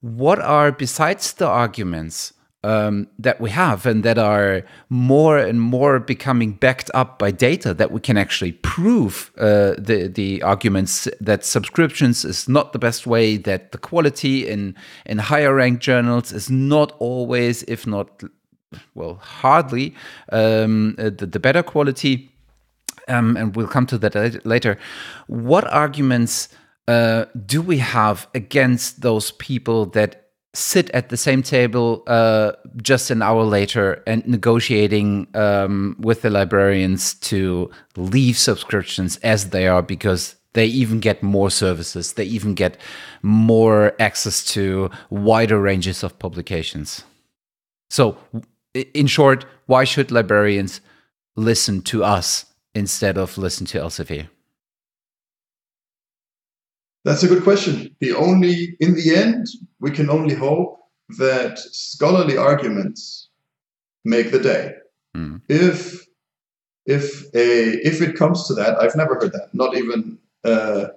[0.02, 2.34] what are besides the arguments
[2.64, 7.74] um, that we have and that are more and more becoming backed up by data
[7.76, 13.06] that we can actually prove uh, the the arguments that subscriptions is not the best
[13.06, 14.76] way that the quality in
[15.06, 18.24] in higher ranked journals is not always if not
[18.96, 19.96] well hardly
[20.32, 22.32] um, uh, the, the, better quality.
[23.08, 24.78] Um, and we'll come to that later.
[25.28, 26.50] What arguments
[26.88, 32.52] uh, do we have against those people that sit at the same table uh,
[32.82, 39.68] just an hour later and negotiating um, with the librarians to leave subscriptions as they
[39.68, 42.78] are because they even get more services they even get
[43.22, 47.04] more access to wider ranges of publications?
[47.90, 48.18] So
[48.94, 50.82] in short why should librarians
[51.36, 54.28] listen to us instead of listen to elsevier
[57.08, 57.96] that's a good question.
[58.02, 59.48] The only, in the end,
[59.80, 60.78] we can only hope
[61.18, 63.30] that scholarly arguments
[64.04, 64.74] make the day.
[65.16, 65.42] Mm.
[65.48, 66.06] If
[66.86, 69.50] if a if it comes to that, I've never heard that.
[69.54, 70.88] Not even uh,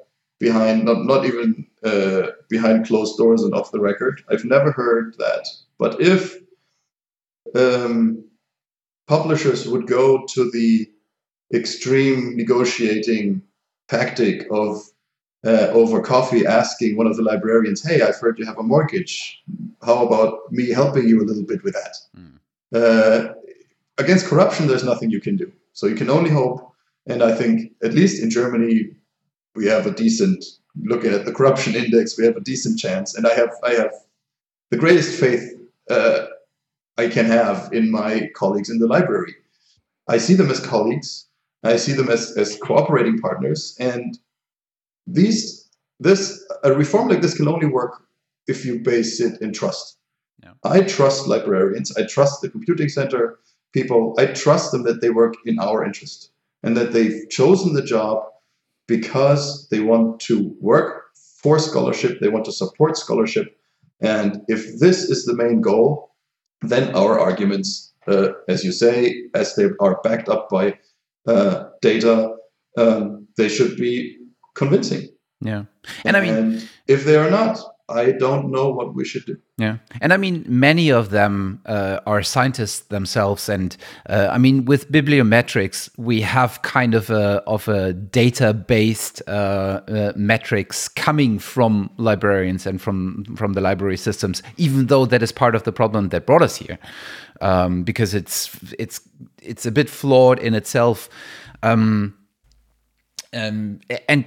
[0.40, 4.20] behind not not even uh, behind closed doors and off the record.
[4.28, 5.46] I've never heard that.
[5.78, 6.36] But if
[7.54, 8.24] um,
[9.06, 10.90] publishers would go to the
[11.52, 13.42] extreme negotiating
[13.88, 14.82] tactic of
[15.44, 19.42] uh, over coffee asking one of the librarians, "Hey, I've heard you have a mortgage.
[19.82, 22.38] How about me helping you a little bit with that?" Mm.
[22.72, 23.34] Uh,
[23.98, 25.50] against corruption, there's nothing you can do.
[25.72, 26.72] So you can only hope.
[27.06, 28.90] And I think, at least in Germany,
[29.54, 30.44] we have a decent.
[30.84, 33.16] Looking at the corruption index, we have a decent chance.
[33.16, 33.92] And I have, I have
[34.70, 35.58] the greatest faith
[35.90, 36.26] uh,
[37.00, 39.34] I can have in my colleagues in the library.
[40.08, 41.26] I see them as colleagues.
[41.64, 44.18] I see them as, as cooperating partners, and
[45.06, 46.22] these this
[46.62, 48.02] a reform like this can only work
[48.46, 49.98] if you base it in trust.
[50.42, 50.52] Yeah.
[50.64, 51.94] I trust librarians.
[51.96, 53.38] I trust the computing center
[53.72, 54.14] people.
[54.18, 56.30] I trust them that they work in our interest
[56.62, 58.24] and that they've chosen the job
[58.88, 61.10] because they want to work
[61.42, 62.20] for scholarship.
[62.20, 63.46] They want to support scholarship.
[64.00, 66.09] And if this is the main goal,
[66.62, 70.78] then our arguments, uh, as you say, as they are backed up by
[71.26, 72.34] uh, data,
[72.76, 74.16] um, they should be
[74.54, 75.08] convincing.
[75.40, 75.64] Yeah.
[76.04, 77.58] And, and I mean, if they are not,
[77.90, 79.36] I don't know what we should do.
[79.58, 79.78] Yeah.
[80.00, 83.48] And I mean, many of them uh, are scientists themselves.
[83.48, 83.76] And
[84.08, 89.80] uh, I mean, with bibliometrics, we have kind of a, of a data based uh,
[89.88, 95.32] uh, metrics coming from librarians and from, from the library systems, even though that is
[95.32, 96.78] part of the problem that brought us here.
[97.40, 99.00] Um, because it's, it's,
[99.42, 101.08] it's a bit flawed in itself.
[101.62, 102.14] Um,
[103.32, 104.24] um, and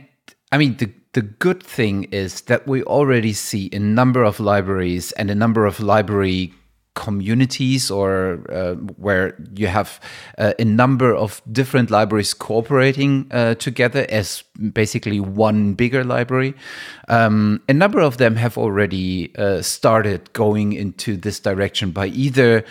[0.54, 5.12] I mean, the the good thing is that we already see a number of libraries
[5.14, 6.54] and a number of library
[6.96, 10.00] communities or uh, where you have
[10.38, 16.54] uh, a number of different libraries cooperating uh, together as basically one bigger library.
[17.08, 22.64] Um, a number of them have already uh, started going into this direction by either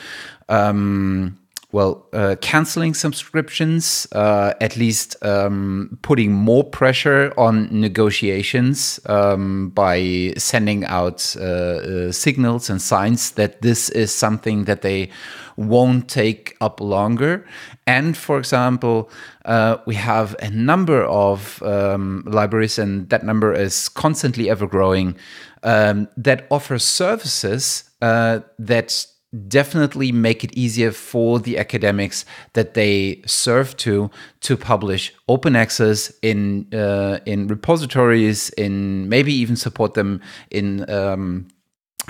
[0.49, 1.37] um,
[1.72, 10.34] well, uh, canceling subscriptions, uh, at least um, putting more pressure on negotiations um, by
[10.36, 15.08] sending out uh, uh, signals and signs that this is something that they
[15.56, 17.46] won't take up longer.
[17.86, 19.10] And for example,
[19.46, 25.16] uh, we have a number of um, libraries, and that number is constantly ever growing,
[25.62, 29.06] um, that offer services uh, that
[29.49, 34.11] definitely make it easier for the academics that they serve to
[34.41, 40.20] to publish open access in uh, in repositories in maybe even support them
[40.51, 41.49] in um,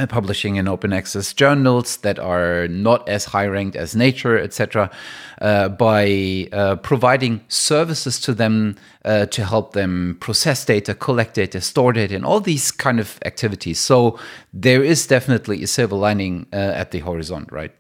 [0.09, 4.91] publishing in open access journals that are not as high ranked as Nature, etc.,
[5.41, 11.61] uh, by uh, providing services to them uh, to help them process data, collect data,
[11.61, 13.79] store data, and all these kind of activities.
[13.79, 14.19] So
[14.53, 17.73] there is definitely a silver lining uh, at the horizon, right?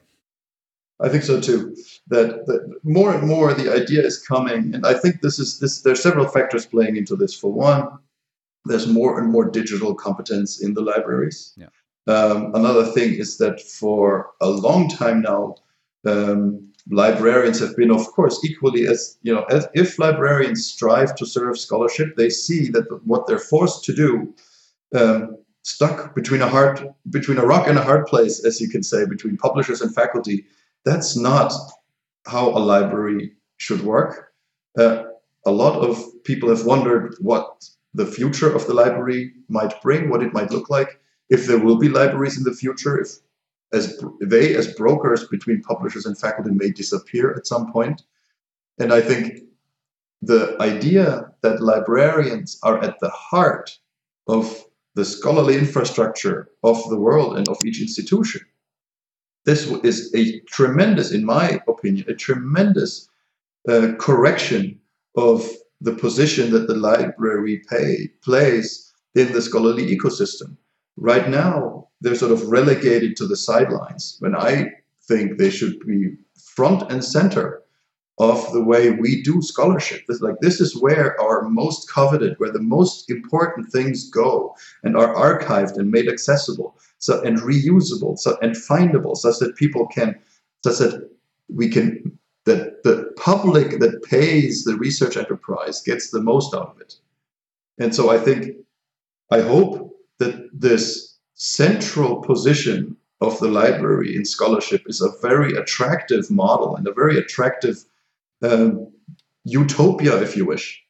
[1.00, 1.74] I think so too.
[2.08, 5.80] That, that more and more the idea is coming, and I think this is this.
[5.80, 7.34] There are several factors playing into this.
[7.34, 7.88] For one,
[8.66, 11.54] there's more and more digital competence in the libraries.
[11.56, 11.68] Yeah
[12.07, 15.57] um, another thing is that for a long time now,
[16.05, 21.26] um, librarians have been, of course, equally as you know, as if librarians strive to
[21.26, 24.34] serve scholarship, they see that what they're forced to do,
[24.94, 28.82] um, stuck between a hard, between a rock and a hard place, as you can
[28.82, 30.44] say, between publishers and faculty.
[30.84, 31.53] That's not
[32.26, 34.32] how a library should work.
[34.76, 35.05] Uh,
[35.46, 40.22] a lot of people have wondered what the future of the library might bring, what
[40.22, 40.98] it might look like
[41.32, 43.10] if there will be libraries in the future, if
[43.72, 48.02] as they as brokers between publishers and faculty may disappear at some point.
[48.78, 49.40] And I think
[50.20, 53.78] the idea that librarians are at the heart
[54.28, 54.44] of
[54.94, 58.42] the scholarly infrastructure of the world and of each institution.
[59.46, 63.08] This is a tremendous, in my opinion, a tremendous
[63.68, 64.78] uh, correction
[65.16, 65.48] of
[65.80, 70.56] the position that the library pay, plays in the scholarly ecosystem.
[70.97, 74.72] Right now, they're sort of relegated to the sidelines when I
[75.09, 76.16] think they should be
[76.55, 77.62] front and center
[78.18, 80.03] of the way we do scholarship.
[80.07, 84.97] This, like this is where our most coveted, where the most important things go and
[84.97, 90.18] are archived and made accessible, so and reusable, so and findable, such that people can,
[90.62, 91.11] such that
[91.49, 96.80] we can, that the public that pays the research enterprise gets the most out of
[96.80, 96.97] it.
[97.78, 98.57] And so I think,
[99.30, 99.91] I hope
[100.22, 106.86] that this central position of the library in scholarship is a very attractive model and
[106.86, 107.84] a very attractive
[108.42, 108.92] um,
[109.44, 110.82] utopia, if you wish,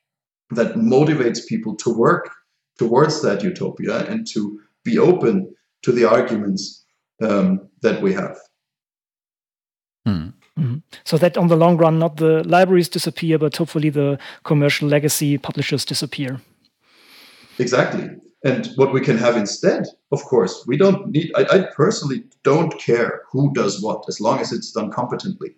[0.50, 2.30] that motivates people to work
[2.78, 6.84] towards that utopia and to be open to the arguments
[7.20, 8.36] um, that we have.
[10.06, 10.28] Hmm.
[10.58, 10.78] Mm-hmm.
[11.04, 15.38] So that on the long run, not the libraries disappear, but hopefully the commercial legacy
[15.38, 16.40] publishers disappear.
[17.58, 18.10] Exactly.
[18.44, 22.76] And what we can have instead, of course, we don't need, I, I, personally don't
[22.78, 25.54] care who does what as long as it's done competently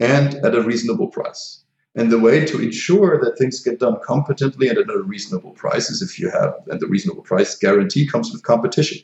[0.00, 1.62] and at a reasonable price.
[1.94, 5.88] And the way to ensure that things get done competently and at a reasonable price
[5.88, 8.98] is if you have, and the reasonable price guarantee comes with competition.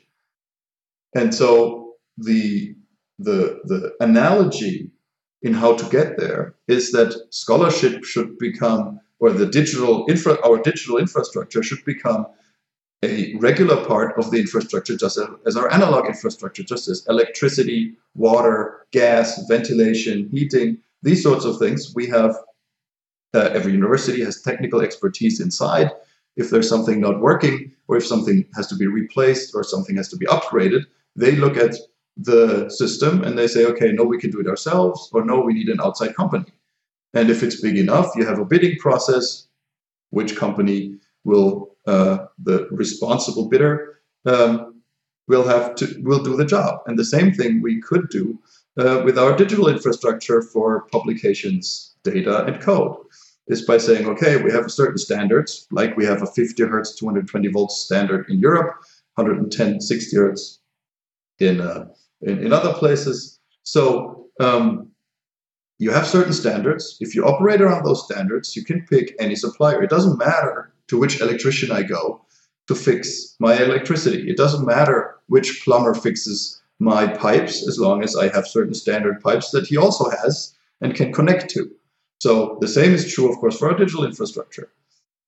[1.14, 2.74] And so the,
[3.18, 4.90] the, the analogy
[5.42, 10.58] in how to get there is that scholarship should become, or the digital infra, our
[10.58, 12.26] digital infrastructure should become
[13.06, 18.86] a regular part of the infrastructure, just as our analog infrastructure, just as electricity, water,
[18.92, 21.94] gas, ventilation, heating, these sorts of things.
[21.94, 22.34] We have
[23.34, 25.90] uh, every university has technical expertise inside.
[26.36, 30.08] If there's something not working, or if something has to be replaced, or something has
[30.10, 30.82] to be upgraded,
[31.14, 31.74] they look at
[32.16, 35.54] the system and they say, okay, no, we can do it ourselves, or no, we
[35.54, 36.46] need an outside company.
[37.14, 39.48] And if it's big enough, you have a bidding process.
[40.10, 40.94] Which company
[41.24, 44.82] will the responsible bidder um,
[45.28, 46.80] will have to will do the job.
[46.86, 48.38] And the same thing we could do
[48.78, 52.96] uh, with our digital infrastructure for publications, data, and code
[53.48, 57.48] is by saying, okay, we have certain standards, like we have a 50 hertz, 220
[57.48, 58.74] volts standard in Europe,
[59.14, 60.60] 110, 60 hertz
[61.38, 61.86] in, uh,
[62.22, 63.38] in, in, other places.
[63.62, 64.88] So um,
[65.78, 66.98] you have certain standards.
[67.00, 69.82] If you operate around those standards, you can pick any supplier.
[69.82, 72.24] It doesn't matter to which electrician I go
[72.68, 74.28] to fix my electricity.
[74.28, 79.20] It doesn't matter which plumber fixes my pipes as long as I have certain standard
[79.22, 81.70] pipes that he also has and can connect to.
[82.20, 84.70] So the same is true, of course, for our digital infrastructure,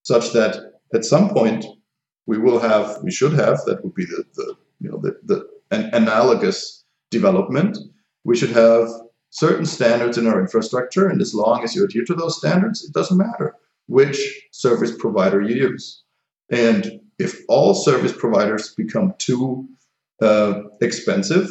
[0.03, 1.65] such that at some point
[2.27, 5.49] we will have, we should have, that would be the, the you know, the, the
[5.71, 7.77] an analogous development.
[8.25, 8.89] We should have
[9.31, 12.93] certain standards in our infrastructure, and as long as you adhere to those standards, it
[12.93, 13.55] doesn't matter
[13.89, 16.03] which service provider you use.
[16.51, 19.69] And if all service providers become too
[20.23, 21.49] uh, expensive,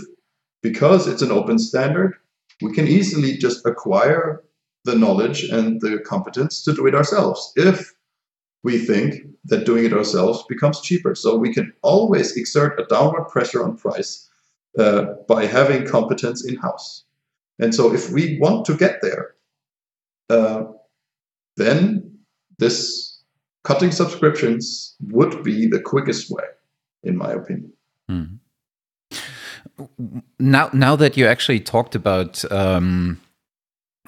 [0.63, 2.15] because it's an open standard,
[2.61, 4.43] we can easily just acquire
[4.85, 7.93] the knowledge and the competence to do it ourselves if
[8.63, 9.15] we think
[9.45, 11.13] that doing it ourselves becomes cheaper.
[11.15, 14.29] So we can always exert a downward pressure on price
[14.77, 17.03] uh, by having competence in house.
[17.59, 19.35] And so if we want to get there,
[20.29, 20.65] uh,
[21.55, 22.06] then
[22.59, 23.21] this
[23.63, 26.43] cutting subscriptions would be the quickest way,
[27.03, 27.73] in my opinion.
[28.09, 28.39] Mm.
[30.39, 33.19] Now, now that you actually talked about um,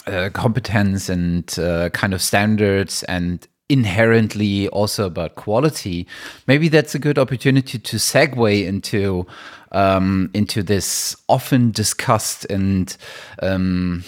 [0.07, 6.07] uh, competence and uh, kind of standards and inherently also about quality,
[6.47, 9.27] maybe that's a good opportunity to segue into
[9.71, 12.97] um, into this often discussed and
[13.43, 14.03] um,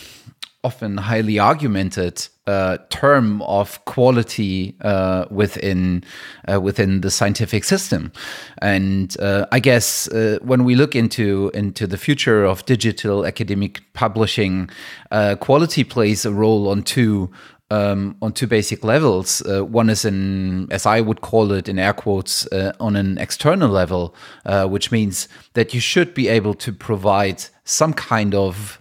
[0.64, 6.03] often highly argumented uh, term of quality uh, within
[6.51, 8.12] uh, within the scientific system,
[8.62, 13.82] and uh, I guess uh, when we look into into the future of digital academic
[13.93, 14.70] publishing,
[15.12, 17.32] uh, quality plays a role on two
[17.70, 19.41] um, on two basic levels.
[19.47, 22.45] One is in, as I would call it, in air quotes,
[22.80, 24.14] on an external level,
[24.68, 28.81] which means that you should be able to provide some kind of,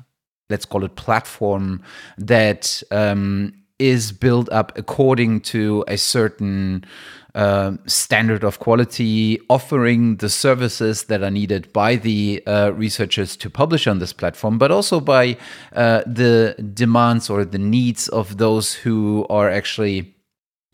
[0.50, 1.82] let's call it, platform
[2.18, 6.84] that um, is built up according to a certain
[7.34, 13.48] uh, standard of quality, offering the services that are needed by the uh, researchers to
[13.48, 15.36] publish on this platform, but also by
[15.74, 20.14] uh, the demands or the needs of those who are actually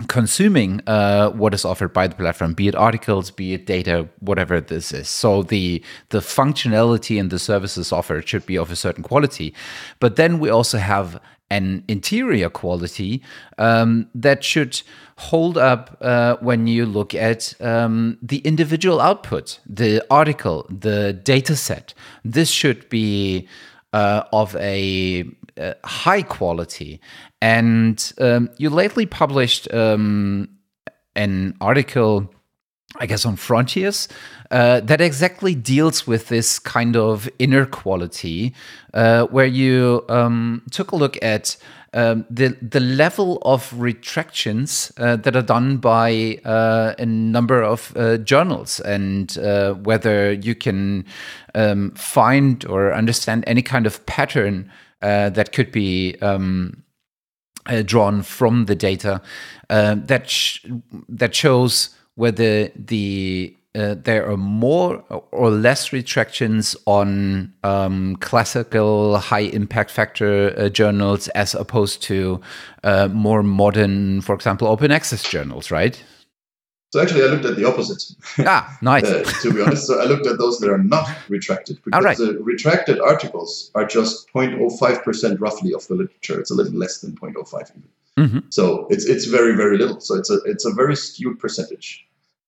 [0.09, 4.61] consuming uh, what is offered by the platform be it articles be it data whatever
[4.61, 9.03] this is so the the functionality and the services offered should be of a certain
[9.03, 9.55] quality
[9.99, 11.19] but then we also have
[11.51, 13.23] an interior quality
[13.59, 14.83] um, that should
[15.17, 21.55] hold up uh, when you look at um, the individual output, the article, the data
[21.55, 21.95] set.
[22.25, 23.47] This should be
[23.93, 25.25] uh, of a,
[25.57, 27.01] a, high quality.
[27.41, 30.49] And um, you lately published um,
[31.15, 32.33] an article
[32.99, 34.09] I guess, on Frontiers,
[34.51, 38.55] uh, that exactly deals with this kind of inner quality,
[38.95, 41.57] uh, where you um, took a look at
[41.97, 47.93] um, the the level of retractions uh, that are done by uh, a number of
[47.97, 51.07] uh, journals, and uh, whether you can
[51.55, 54.71] um, find or understand any kind of pattern
[55.01, 56.17] that could be.
[56.21, 56.83] Um,
[57.85, 59.21] drawn from the data
[59.69, 60.65] that sh-
[61.09, 69.41] that shows whether the uh, there are more or less retractions on um, classical high
[69.41, 72.41] impact factor uh, journals as opposed to
[72.85, 76.03] uh, more modern, for example, open access journals, right?
[76.93, 78.03] So actually, I looked at the opposite.
[78.47, 79.05] Ah, nice.
[79.05, 82.17] Uh, to be honest, so I looked at those that are not retracted because right.
[82.17, 86.41] the retracted articles are just 0.05% roughly of the literature.
[86.41, 87.89] It's a little less than 0.05 even.
[88.19, 88.39] Mm-hmm.
[88.49, 90.01] So it's it's very very little.
[90.01, 92.07] So it's a it's a very skewed percentage.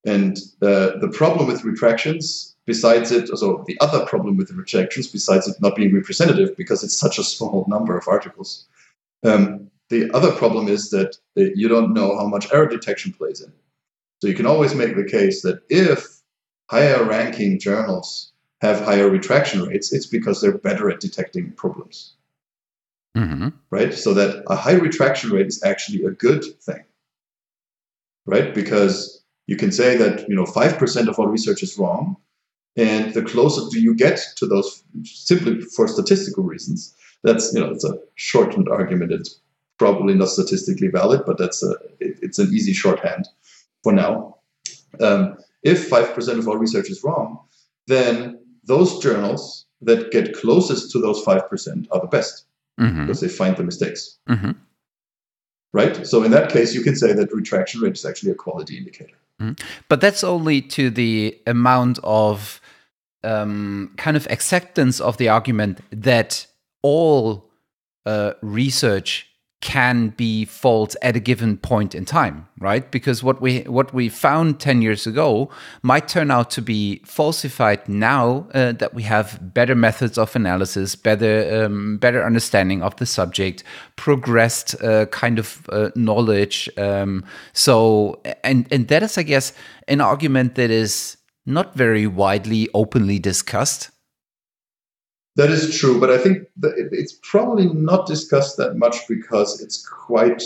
[0.09, 5.06] And uh, the problem with retractions, besides it, so the other problem with the retractions,
[5.06, 8.66] besides it not being representative because it's such a small number of articles,
[9.22, 13.52] um, the other problem is that you don't know how much error detection plays in.
[14.20, 16.06] So you can always make the case that if
[16.70, 18.32] higher ranking journals
[18.62, 22.14] have higher retraction rates, it's because they're better at detecting problems.
[23.14, 23.48] Mm-hmm.
[23.68, 23.92] Right?
[23.92, 26.84] So that a high retraction rate is actually a good thing.
[28.24, 28.54] Right?
[28.54, 29.18] Because
[29.49, 32.16] you can say that you know five percent of all research is wrong,
[32.76, 36.94] and the closer do you get to those, simply for statistical reasons,
[37.24, 39.11] that's you know it's a shortened argument.
[39.11, 39.40] It's
[39.78, 43.26] probably not statistically valid, but that's a it, it's an easy shorthand
[43.82, 44.36] for now.
[45.01, 47.40] Um, if five percent of all research is wrong,
[47.86, 52.44] then those journals that get closest to those five percent are the best
[52.78, 53.01] mm-hmm.
[53.01, 54.18] because they find the mistakes.
[54.28, 54.51] Mm-hmm.
[55.72, 56.07] Right.
[56.07, 59.16] So in that case, you can say that retraction rate is actually a quality indicator.
[59.41, 59.61] Mm.
[59.89, 62.61] But that's only to the amount of
[63.22, 66.47] um, kind of acceptance of the argument that
[66.82, 67.51] all
[68.07, 69.28] uh, research
[69.61, 72.90] can be false at a given point in time right?
[72.90, 75.50] Because what we what we found 10 years ago
[75.82, 80.94] might turn out to be falsified now uh, that we have better methods of analysis
[80.96, 83.62] better um, better understanding of the subject
[83.96, 89.52] progressed uh, kind of uh, knowledge um, so and and that is i guess
[89.86, 93.90] an argument that is not very widely openly discussed
[95.39, 100.43] that is true, but I think it's probably not discussed that much because it's quite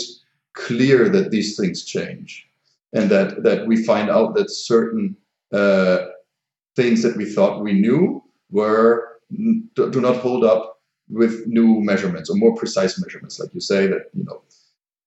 [0.53, 2.47] clear that these things change,
[2.93, 5.17] and that that we find out that certain
[5.51, 5.97] uh,
[6.75, 9.19] things that we thought we knew were
[9.73, 10.79] do not hold up
[11.09, 14.43] with new measurements or more precise measurements, like you say that you know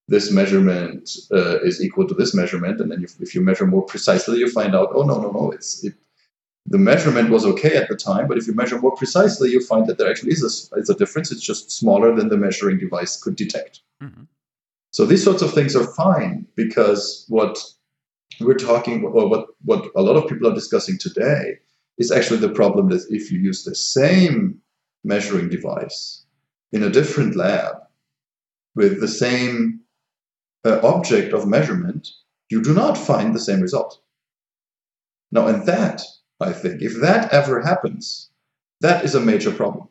[0.08, 3.86] this measurement uh, is equal to this measurement, and then if, if you measure more
[3.86, 5.94] precisely, you find out, oh no no no, it's it
[6.68, 9.86] the measurement was okay at the time, but if you measure more precisely, you find
[9.86, 11.30] that there actually is a, is a difference.
[11.30, 13.80] It's just smaller than the measuring device could detect.
[14.02, 14.24] Mm-hmm.
[14.90, 17.62] So these sorts of things are fine because what
[18.40, 21.58] we're talking, or what, what a lot of people are discussing today,
[21.98, 24.60] is actually the problem that if you use the same
[25.04, 26.24] measuring device
[26.72, 27.76] in a different lab
[28.74, 29.80] with the same
[30.64, 32.08] uh, object of measurement,
[32.50, 34.00] you do not find the same result.
[35.30, 36.02] Now, and that
[36.40, 36.82] I think.
[36.82, 38.30] If that ever happens,
[38.80, 39.88] that is a major problem.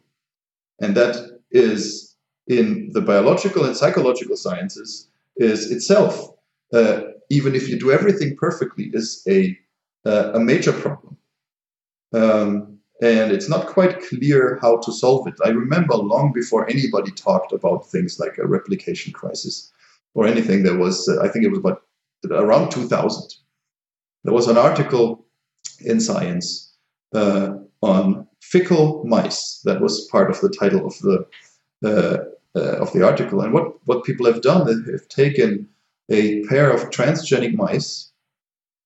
[0.80, 2.16] And that is
[2.48, 6.32] in the biological and psychological sciences is itself,
[6.74, 9.58] uh, even if you do everything perfectly, is a,
[10.06, 11.18] uh, a major problem.
[12.14, 15.34] Um, and it's not quite clear how to solve it.
[15.44, 19.74] I remember long before anybody talked about things like a replication crisis
[20.14, 21.82] or anything, there was, uh, I think it was about
[22.32, 23.36] around 2000.
[24.24, 25.25] There was an article
[25.82, 26.74] in science
[27.14, 29.62] uh, on fickle mice.
[29.64, 31.26] That was part of the title of the
[31.84, 32.18] uh,
[32.56, 33.42] uh, of the article.
[33.42, 35.68] And what what people have done, they have taken
[36.10, 38.12] a pair of transgenic mice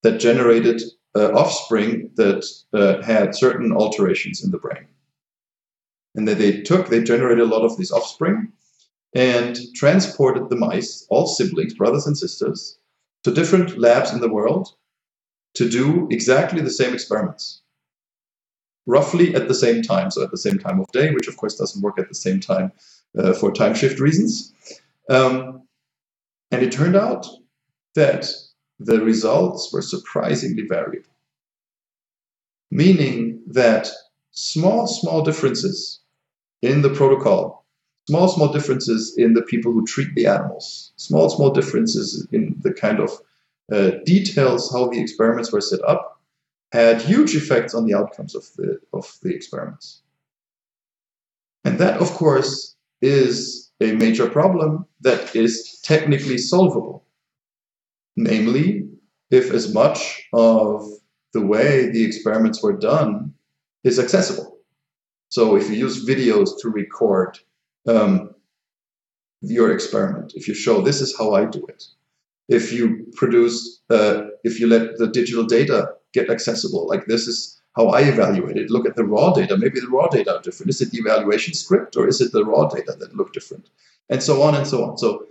[0.03, 0.81] that generated
[1.15, 4.87] uh, offspring that uh, had certain alterations in the brain,
[6.15, 8.51] and that they took they generated a lot of these offspring
[9.15, 12.77] and transported the mice, all siblings, brothers and sisters,
[13.23, 14.75] to different labs in the world
[15.55, 17.61] to do exactly the same experiments,
[18.85, 21.57] roughly at the same time, so at the same time of day, which of course
[21.57, 22.71] doesn't work at the same time
[23.17, 24.53] uh, for time shift reasons.
[25.09, 25.63] Um,
[26.51, 27.27] and it turned out
[27.95, 28.27] that
[28.79, 31.09] the results were surprisingly variable,
[32.71, 33.89] meaning that
[34.31, 35.99] small, small differences
[36.61, 37.65] in the protocol,
[38.07, 42.73] small, small differences in the people who treat the animals, small, small differences in the
[42.73, 43.11] kind of
[43.71, 46.21] uh, details how the experiments were set up
[46.71, 50.01] had huge effects on the outcomes of the, of the experiments.
[51.65, 57.03] And that, of course, is a major problem that is technically solvable.
[58.15, 58.87] Namely,
[59.31, 60.87] if as much of
[61.33, 63.33] the way the experiments were done
[63.83, 64.57] is accessible.
[65.29, 67.37] So if you use videos to record
[67.87, 68.33] um,
[69.41, 71.83] your experiment, if you show this is how I do it,
[72.49, 77.61] if you produce, uh, if you let the digital data get accessible, like this is
[77.75, 78.71] how I evaluate it.
[78.71, 79.55] Look at the raw data.
[79.55, 80.71] Maybe the raw data are different.
[80.71, 83.69] Is it the evaluation script or is it the raw data that look different?
[84.09, 84.97] And so on and so on.
[84.97, 85.25] So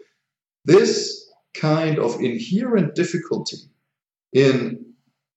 [0.64, 3.59] this kind of inherent difficulty
[4.33, 4.87] in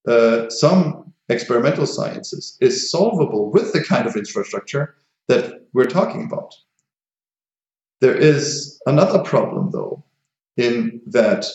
[0.08, 4.96] uh, some experimental sciences is solvable with the kind of infrastructure
[5.28, 6.54] that we're talking about.
[8.02, 10.04] There is another problem, though,
[10.58, 11.46] in that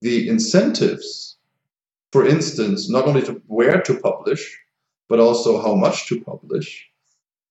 [0.00, 1.36] the incentives,
[2.12, 4.58] for instance, not only to where to publish,
[5.08, 6.88] but also how much to publish,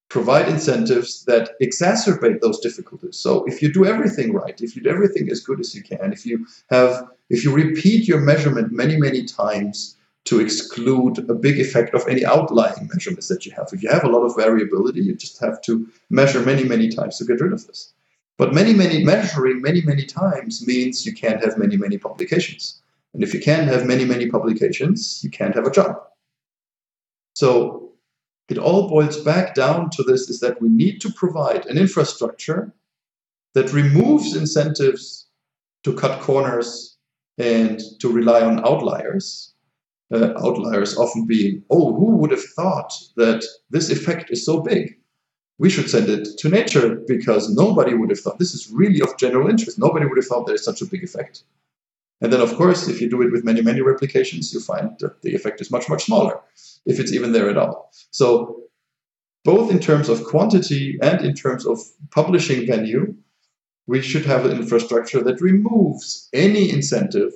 [0.10, 3.18] provide incentives that exacerbate those difficulties.
[3.18, 6.14] So if you do everything right, if you do everything as good as you can,
[6.14, 11.60] if you have if you repeat your measurement many, many times to exclude a big
[11.60, 13.68] effect of any outlying measurements that you have.
[13.72, 17.18] If you have a lot of variability, you just have to measure many, many times
[17.18, 17.94] to get rid of this.
[18.38, 22.82] But many, many measuring many, many times means you can't have many, many publications.
[23.14, 25.96] And if you can't have many, many publications, you can't have a job.
[27.36, 27.94] So
[28.50, 32.74] it all boils back down to this is that we need to provide an infrastructure
[33.54, 35.28] that removes incentives
[35.84, 36.98] to cut corners
[37.38, 39.54] and to rely on outliers.
[40.14, 45.00] Uh, outliers often being, oh, who would have thought that this effect is so big?
[45.58, 49.18] We should send it to nature because nobody would have thought this is really of
[49.18, 49.80] general interest.
[49.80, 51.44] Nobody would have thought there's such a big effect.
[52.22, 55.22] And then, of course, if you do it with many, many replications, you find that
[55.22, 56.40] the effect is much, much smaller,
[56.86, 57.92] if it's even there at all.
[58.12, 58.64] So,
[59.44, 61.80] both in terms of quantity and in terms of
[62.12, 63.16] publishing venue,
[63.86, 67.32] we should have an infrastructure that removes any incentive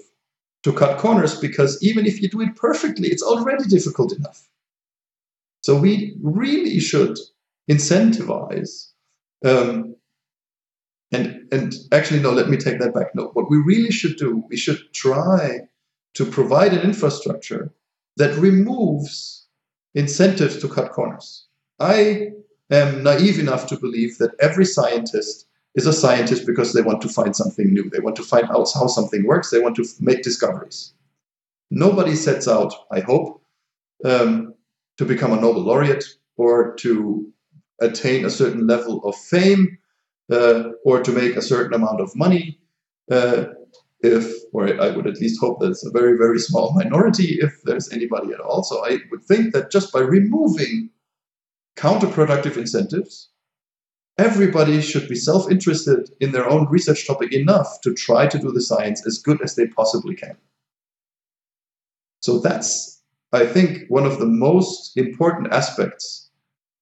[0.63, 4.47] to cut corners because even if you do it perfectly, it's already difficult enough.
[5.61, 7.17] So we really should
[7.69, 8.91] incentivize.
[9.45, 9.95] Um,
[11.11, 13.15] and and actually, no, let me take that back.
[13.15, 15.61] No, what we really should do, we should try
[16.15, 17.71] to provide an infrastructure
[18.17, 19.47] that removes
[19.95, 21.47] incentives to cut corners.
[21.79, 22.31] I
[22.69, 27.09] am naive enough to believe that every scientist is a scientist because they want to
[27.09, 27.89] find something new.
[27.89, 29.49] They want to find out how something works.
[29.49, 30.93] They want to make discoveries.
[31.71, 33.41] Nobody sets out, I hope,
[34.03, 34.55] um,
[34.97, 36.05] to become a Nobel laureate
[36.37, 37.31] or to
[37.81, 39.77] attain a certain level of fame
[40.31, 42.59] uh, or to make a certain amount of money.
[43.11, 43.45] Uh,
[44.01, 47.61] if, or I would at least hope that it's a very, very small minority if
[47.63, 48.63] there's anybody at all.
[48.63, 50.89] So I would think that just by removing
[51.75, 53.29] counterproductive incentives,
[54.17, 58.51] everybody should be self interested in their own research topic enough to try to do
[58.51, 60.37] the science as good as they possibly can.
[62.21, 63.01] So that's,
[63.31, 66.29] I think, one of the most important aspects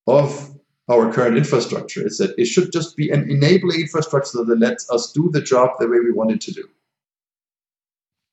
[0.07, 0.56] of
[0.89, 5.11] our current infrastructure is that it should just be an enabling infrastructure that lets us
[5.11, 6.67] do the job the way we want it to do.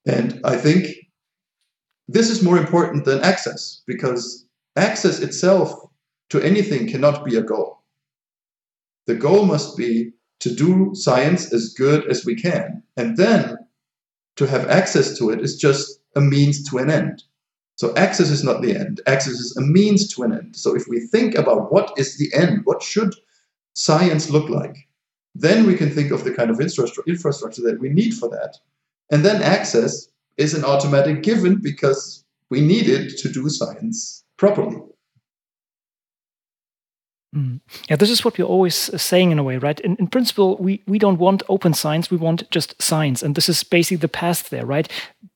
[0.07, 0.95] And I think
[2.07, 4.47] this is more important than access because
[4.77, 5.75] access itself
[6.31, 7.83] to anything cannot be a goal.
[9.07, 12.83] The goal must be to do science as good as we can.
[12.97, 13.57] And then
[14.37, 17.23] to have access to it is just a means to an end.
[17.77, 19.01] So access is not the end.
[19.07, 20.57] Access is a means to an end.
[20.57, 23.15] So if we think about what is the end, what should
[23.75, 24.77] science look like,
[25.35, 28.57] then we can think of the kind of infrastructure that we need for that.
[29.11, 34.81] And then access is an automatic given because we need it to do science properly.
[37.35, 37.61] Mm.
[37.91, 39.81] Yeah, this is what we're always uh, saying in a way, right?
[39.81, 43.23] In, in principle, we, we don't want open science, we want just science.
[43.23, 44.89] And this is basically the path there, right?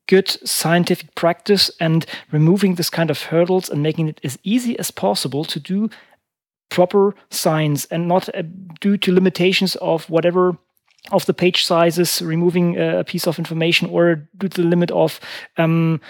[0.08, 4.90] Good scientific practice and removing this kind of hurdles and making it as easy as
[4.90, 5.90] possible to do
[6.70, 8.42] proper science and not uh,
[8.80, 10.56] due to limitations of whatever
[11.12, 15.20] of the page sizes, removing a piece of information, or due to the limit of
[15.56, 16.00] um,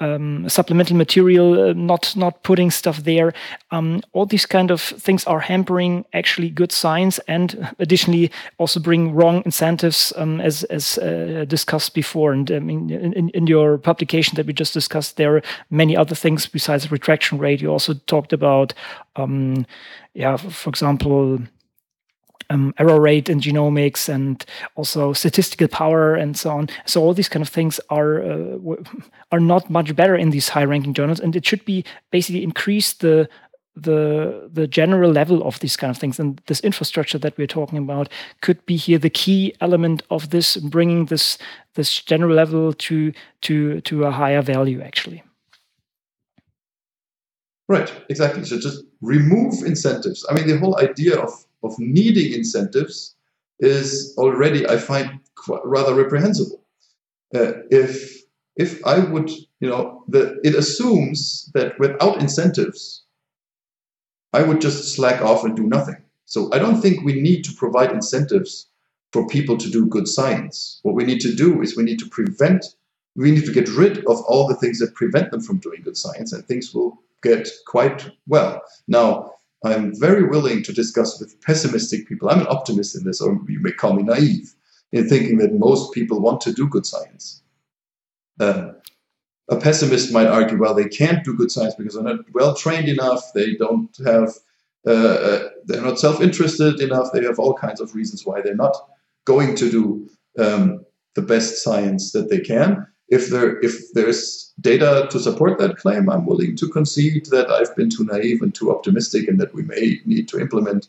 [0.00, 3.32] um, supplemental material, uh, not not putting stuff there.
[3.70, 9.14] Um, all these kind of things are hampering actually good science, and additionally also bring
[9.14, 12.32] wrong incentives, um, as as uh, discussed before.
[12.32, 16.14] And I mean, in, in your publication that we just discussed, there are many other
[16.14, 17.62] things besides retraction rate.
[17.62, 18.74] You also talked about,
[19.16, 19.66] um,
[20.14, 21.40] yeah, for example
[22.50, 24.44] um, error rate in genomics and
[24.74, 26.68] also statistical power and so on.
[26.84, 28.58] So all these kind of things are uh,
[29.32, 33.28] are not much better in these high-ranking journals, and it should be basically increase the
[33.76, 36.18] the the general level of these kind of things.
[36.18, 38.08] And this infrastructure that we're talking about
[38.40, 41.38] could be here the key element of this bringing this
[41.74, 45.22] this general level to to to a higher value actually.
[47.68, 47.92] Right.
[48.08, 48.44] Exactly.
[48.44, 50.24] So just remove incentives.
[50.30, 53.16] I mean the whole idea of of needing incentives
[53.60, 55.20] is already, I find,
[55.64, 56.62] rather reprehensible.
[57.34, 58.22] Uh, if
[58.56, 63.04] if I would, you know, the, it assumes that without incentives,
[64.34, 65.96] I would just slack off and do nothing.
[66.26, 68.68] So I don't think we need to provide incentives
[69.12, 70.80] for people to do good science.
[70.84, 72.66] What we need to do is we need to prevent,
[73.16, 75.98] we need to get rid of all the things that prevent them from doing good
[75.98, 78.62] science, and things will get quite well.
[78.88, 79.32] Now,
[79.66, 82.28] I'm very willing to discuss with pessimistic people.
[82.28, 84.54] I'm an optimist in this, or you may call me naive
[84.92, 87.42] in thinking that most people want to do good science.
[88.40, 88.76] Um,
[89.48, 92.88] a pessimist might argue, well, they can't do good science because they're not well trained
[92.88, 93.22] enough.
[93.34, 94.34] They don't have,
[94.86, 97.12] uh, uh, they're not self-interested enough.
[97.12, 98.76] They have all kinds of reasons why they're not
[99.24, 100.08] going to do
[100.38, 100.84] um,
[101.14, 106.08] the best science that they can if there if there's data to support that claim,
[106.08, 109.62] I'm willing to concede that I've been too naive and too optimistic, and that we
[109.62, 110.88] may need to implement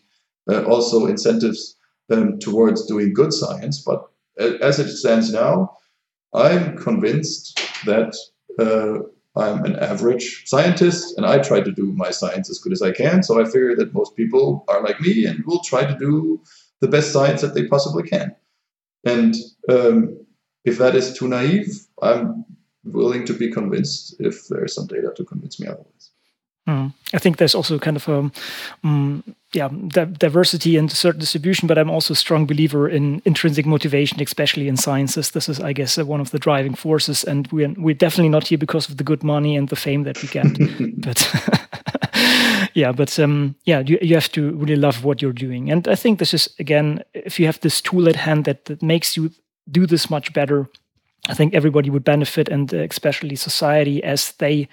[0.50, 1.76] uh, also incentives
[2.10, 3.82] um, towards doing good science.
[3.82, 4.08] But
[4.40, 5.78] as it stands now,
[6.34, 8.16] I'm convinced that
[8.60, 9.00] uh,
[9.40, 12.92] I'm an average scientist, and I try to do my science as good as I
[12.92, 13.22] can.
[13.22, 16.42] So I figure that most people are like me and will try to do
[16.80, 18.36] the best science that they possibly can.
[19.06, 19.36] And
[19.70, 20.26] um,
[20.66, 22.46] if that is too naive, I'm
[22.84, 26.12] willing to be convinced if there's some data to convince me otherwise.
[26.68, 26.94] Mm.
[27.14, 28.32] I think there's also kind of a
[28.84, 34.22] um, yeah diversity and certain distribution, but I'm also a strong believer in intrinsic motivation,
[34.22, 35.32] especially in sciences.
[35.32, 38.48] This is, I guess, uh, one of the driving forces, and we're we're definitely not
[38.48, 40.46] here because of the good money and the fame that we get.
[41.02, 41.26] but
[42.74, 45.72] yeah, but um, yeah, you, you have to really love what you're doing.
[45.72, 48.82] And I think this is, again, if you have this tool at hand that, that
[48.82, 49.32] makes you
[49.70, 50.70] do this much better,
[51.28, 54.68] I think everybody would benefit, and uh, especially society, as they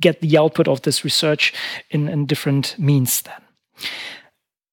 [0.00, 1.52] get the output of this research
[1.90, 3.42] in, in different means then.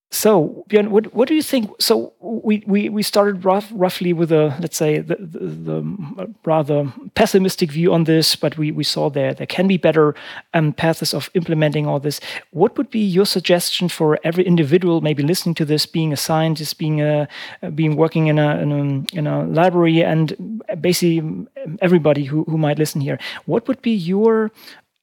[0.09, 1.69] So, Björn, what, what do you think?
[1.81, 6.93] So, we, we, we started rough, roughly with a, let's say, the, the, the, rather
[7.13, 10.15] pessimistic view on this, but we, we saw there there can be better
[10.53, 12.21] um, paths of implementing all this.
[12.51, 16.77] What would be your suggestion for every individual, maybe listening to this, being a scientist,
[16.77, 17.27] being a,
[17.75, 21.47] being working in a, in a, in a library, and basically
[21.81, 23.19] everybody who, who might listen here?
[23.45, 24.51] What would be your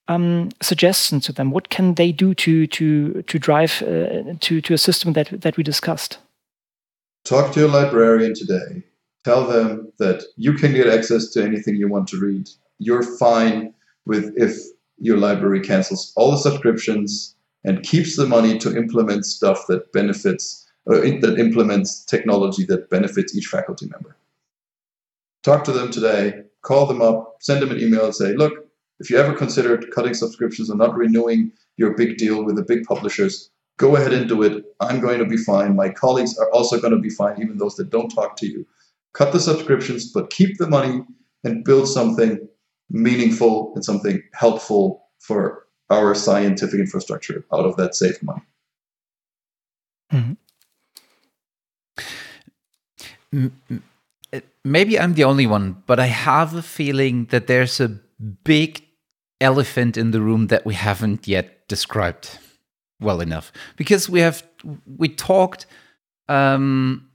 [0.08, 1.50] um, suggestions to them?
[1.50, 5.56] What can they do to to to drive uh, to to a system that that
[5.56, 6.18] we discussed?
[7.24, 8.82] Talk to your librarian today.
[9.24, 12.48] Tell them that you can get access to anything you want to read.
[12.78, 13.72] You're fine
[14.04, 14.58] with if
[14.98, 20.70] your library cancels all the subscriptions and keeps the money to implement stuff that benefits
[20.90, 24.14] uh, that implements technology that benefits each faculty member.
[25.42, 26.42] Talk to them today.
[26.60, 27.36] Call them up.
[27.40, 28.63] Send them an email and say, "Look,
[29.00, 32.84] if you ever considered cutting subscriptions or not renewing your big deal with the big
[32.84, 34.64] publishers, go ahead and do it.
[34.80, 35.74] I'm going to be fine.
[35.74, 38.66] My colleagues are also going to be fine, even those that don't talk to you.
[39.12, 41.02] Cut the subscriptions, but keep the money
[41.42, 42.48] and build something
[42.90, 48.42] meaningful and something helpful for our scientific infrastructure out of that saved money.
[50.12, 50.34] Mm-hmm.
[54.64, 57.88] Maybe I'm the only one, but I have a feeling that there's a
[58.44, 58.83] big
[59.40, 62.38] elephant in the room that we haven't yet described
[63.00, 64.46] well enough because we have
[64.96, 65.66] we talked
[66.28, 67.08] um,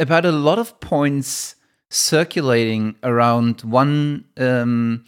[0.00, 1.56] about a lot of points
[1.90, 5.04] circulating around one um,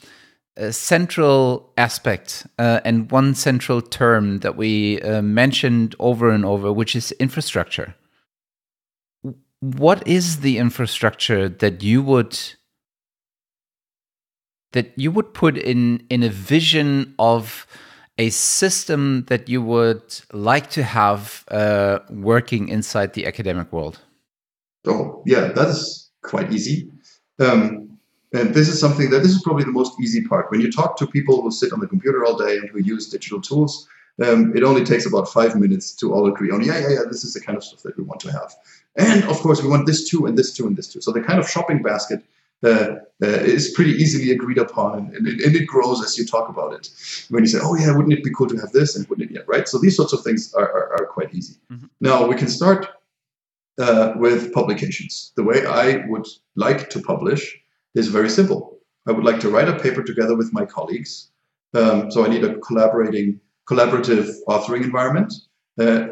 [0.71, 6.95] central aspect uh, and one central term that we uh, mentioned over and over, which
[6.95, 7.95] is infrastructure.
[9.61, 12.39] What is the infrastructure that you would
[14.75, 17.67] that you would put in in a vision of
[18.19, 23.99] a system that you would like to have uh, working inside the academic world?
[24.87, 26.91] Oh, yeah, that is quite easy.
[27.41, 27.99] Um,
[28.33, 30.51] and this is something that this is probably the most easy part.
[30.51, 33.09] When you talk to people who sit on the computer all day and who use
[33.09, 33.89] digital tools,
[34.25, 37.25] um, it only takes about five minutes to all agree on, yeah, yeah, yeah, this
[37.25, 38.55] is the kind of stuff that we want to have.
[38.97, 41.01] And of course, we want this too, and this too, and this too.
[41.01, 42.23] So the kind of shopping basket
[42.63, 46.49] uh, uh, is pretty easily agreed upon, and, and, and, it grows as you talk
[46.49, 46.89] about it.
[47.31, 49.35] When you say, "Oh yeah, wouldn't it be cool to have this?" and wouldn't it
[49.35, 49.69] yet, right?
[49.69, 51.57] So these sorts of things are, are, are quite easy.
[51.71, 51.87] Mm-hmm.
[52.01, 52.89] Now we can start
[53.79, 55.33] uh, with publications.
[55.37, 56.27] The way I would
[56.57, 57.57] like to publish
[57.95, 58.79] is very simple.
[59.07, 61.31] I would like to write a paper together with my colleagues.
[61.75, 65.33] Um, so I need a collaborating, collaborative authoring environment.
[65.79, 66.09] Uh,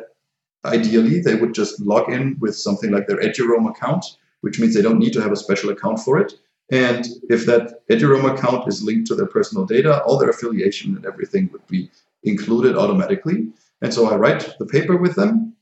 [0.65, 4.05] ideally, they would just log in with something like their Eduroam account
[4.43, 6.35] which means they don't need to have a special account for it.
[6.71, 11.05] And if that Eduroam account is linked to their personal data, all their affiliation and
[11.05, 11.91] everything would be
[12.23, 13.49] included automatically.
[13.83, 15.55] And so I write the paper with them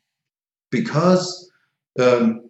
[0.71, 1.51] because
[1.99, 2.49] um,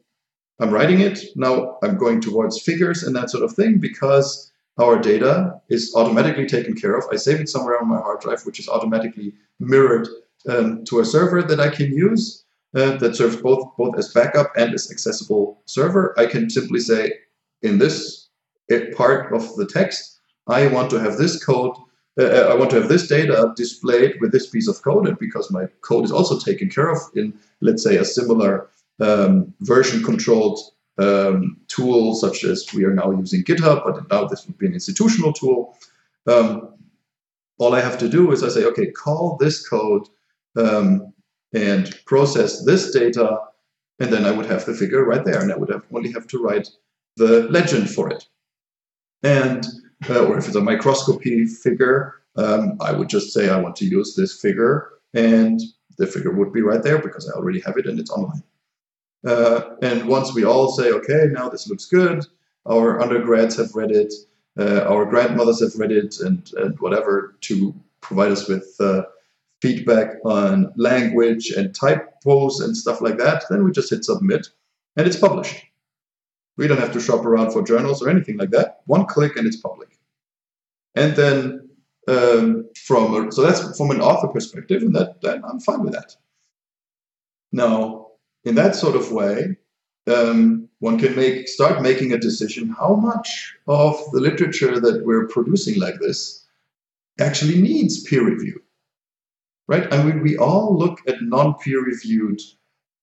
[0.59, 1.25] I'm writing it.
[1.37, 6.47] Now I'm going towards figures and that sort of thing because our data is automatically
[6.47, 7.05] taken care of.
[7.13, 10.09] I save it somewhere on my hard drive, which is automatically mirrored
[10.49, 12.45] um, to a server that I can use
[12.75, 16.15] uh, that serves both both as backup and as accessible server.
[16.19, 17.13] I can simply say
[17.63, 18.29] in this
[18.97, 21.77] part of the text, I want to have this code.
[22.19, 25.19] Uh, uh, I want to have this data displayed with this piece of code, and
[25.19, 28.69] because my code is also taken care of in, let's say, a similar
[29.01, 30.59] um, version-controlled
[30.99, 34.75] um, tool, such as we are now using GitHub, but now this would be an
[34.75, 35.77] institutional tool.
[36.27, 36.75] Um,
[37.59, 40.09] all I have to do is I say, okay, call this code
[40.57, 41.13] um,
[41.53, 43.39] and process this data,
[43.99, 46.27] and then I would have the figure right there, and I would have only have
[46.29, 46.69] to write
[47.17, 48.27] the legend for it.
[49.23, 49.67] And
[50.09, 53.85] uh, or if it's a microscopy figure, um, I would just say I want to
[53.85, 55.61] use this figure, and
[55.99, 58.43] the figure would be right there because I already have it and it's online.
[59.27, 62.25] Uh, and once we all say, okay, now this looks good,
[62.67, 64.15] our undergrads have read it,
[64.59, 69.03] uh, our grandmothers have read it, and, and whatever to provide us with uh,
[69.61, 74.49] feedback on language and typos and stuff like that, then we just hit submit
[74.97, 75.65] and it's published.
[76.57, 78.81] We don't have to shop around for journals or anything like that.
[78.87, 79.99] One click and it's public.
[80.95, 81.69] And then
[82.09, 85.17] um, from a, so that's from an author perspective, and that,
[85.49, 86.17] I'm fine with that.
[87.53, 88.09] Now,
[88.45, 89.57] in that sort of way,
[90.07, 95.29] um, one can make start making a decision how much of the literature that we're
[95.29, 96.47] producing like this
[97.21, 98.61] actually needs peer review
[99.71, 99.87] right?
[99.95, 102.41] I mean, we all look at non-peer reviewed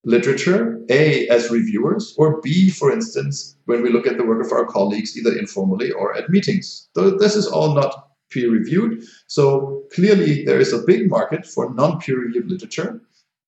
[0.04, 4.52] literature, A, as reviewers, or B, for instance, when we look at the work of
[4.52, 6.90] our colleagues, either informally or at meetings.
[6.94, 9.04] This is all not peer reviewed.
[9.28, 13.02] So clearly, there is a big market for non peer reviewed literature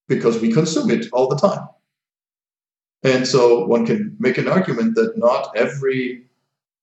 [0.08, 1.68] because we consume it all the time.
[3.04, 6.24] And so one can make an argument that not every,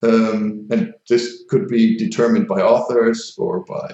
[0.03, 3.89] um, and this could be determined by authors or by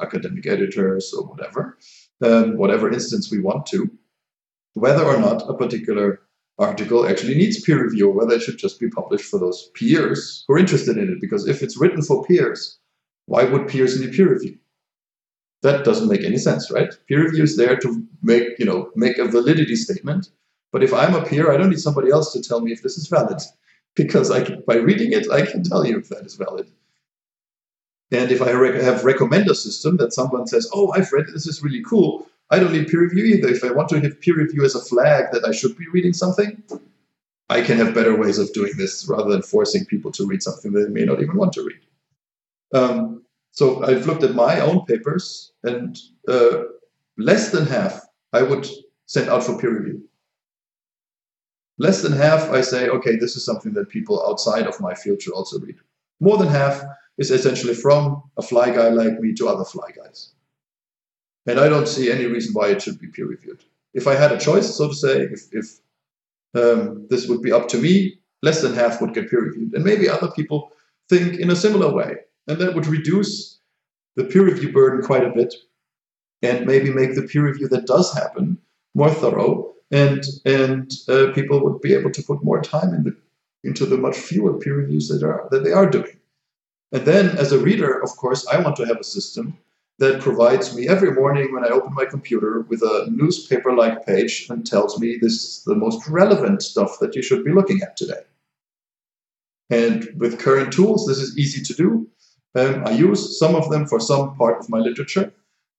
[0.00, 1.78] academic editors or whatever,
[2.22, 3.90] um, whatever instance we want to,
[4.74, 6.20] whether or not a particular
[6.58, 10.44] article actually needs peer review, or whether it should just be published for those peers
[10.46, 11.20] who are interested in it.
[11.20, 12.78] Because if it's written for peers,
[13.26, 14.58] why would peers need peer review?
[15.62, 16.92] That doesn't make any sense, right?
[17.08, 20.30] Peer review is there to make, you know, make a validity statement.
[20.72, 22.98] But if I'm a peer, I don't need somebody else to tell me if this
[22.98, 23.40] is valid,
[23.96, 26.70] because I can, by reading it, I can tell you if that is valid.
[28.10, 31.62] And if I rec- have recommender system that someone says, "Oh, I've read this is
[31.62, 33.48] really cool," I don't need peer review either.
[33.48, 36.14] If I want to have peer review as a flag that I should be reading
[36.14, 36.62] something,
[37.50, 40.72] I can have better ways of doing this rather than forcing people to read something
[40.72, 41.80] they may not even want to read.
[42.72, 43.22] Um,
[43.52, 46.64] so I've looked at my own papers, and uh,
[47.16, 48.00] less than half
[48.32, 48.66] I would
[49.06, 50.08] send out for peer review.
[51.78, 55.22] Less than half, I say, okay, this is something that people outside of my field
[55.22, 55.76] should also read.
[56.20, 56.82] More than half
[57.18, 60.32] is essentially from a fly guy like me to other fly guys.
[61.46, 63.64] And I don't see any reason why it should be peer reviewed.
[63.94, 65.66] If I had a choice, so to say, if, if
[66.54, 69.74] um, this would be up to me, less than half would get peer reviewed.
[69.74, 70.70] And maybe other people
[71.08, 72.16] think in a similar way.
[72.46, 73.58] And that would reduce
[74.16, 75.54] the peer review burden quite a bit
[76.42, 78.58] and maybe make the peer review that does happen
[78.94, 79.74] more thorough.
[79.90, 83.16] And, and uh, people would be able to put more time in the,
[83.64, 86.17] into the much fewer peer reviews that, are, that they are doing.
[86.92, 89.58] And then, as a reader, of course, I want to have a system
[89.98, 94.46] that provides me every morning when I open my computer with a newspaper like page
[94.48, 97.96] and tells me this is the most relevant stuff that you should be looking at
[97.96, 98.22] today.
[99.70, 102.08] And with current tools, this is easy to do.
[102.54, 105.32] Um, I use some of them for some part of my literature,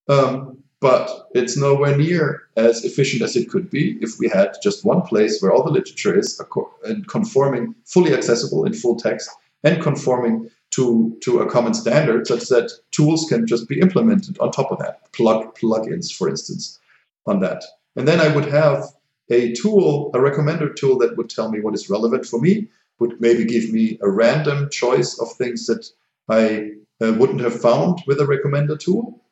[0.07, 4.86] um, but it's nowhere near as efficient as it could be if we had just
[4.86, 6.40] one place where all the literature is
[6.86, 9.30] and conforming, fully accessible in full text,
[9.64, 14.52] and conforming to, to a common standard such that tools can just be implemented on
[14.52, 16.80] top of that, plug plugins, for instance,
[17.26, 17.64] on that.
[17.96, 18.86] And then I would have
[19.30, 22.68] a tool, a recommender tool that would tell me what is relevant for me,
[23.00, 25.90] would maybe give me a random choice of things that
[26.28, 26.72] I
[27.02, 29.24] uh, wouldn't have found with a recommender tool,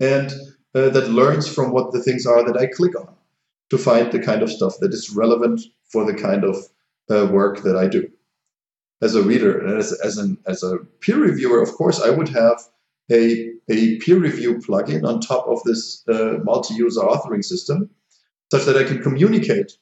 [0.00, 0.30] and
[0.74, 3.14] uh, that learns from what the things are that I click on
[3.70, 6.56] to find the kind of stuff that is relevant for the kind of
[7.10, 8.10] uh, work that I do
[9.02, 12.28] as a reader and as, as, an, as a peer reviewer, of course, I would
[12.28, 12.60] have
[13.10, 17.90] a, a peer review plugin on top of this uh, multi-user authoring system,
[18.50, 19.72] such that I can communicate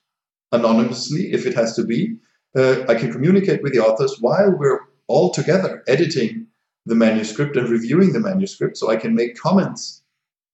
[0.51, 2.17] anonymously if it has to be.
[2.57, 6.47] Uh, I can communicate with the authors while we're all together editing
[6.87, 10.03] the manuscript and reviewing the manuscript, so I can make comments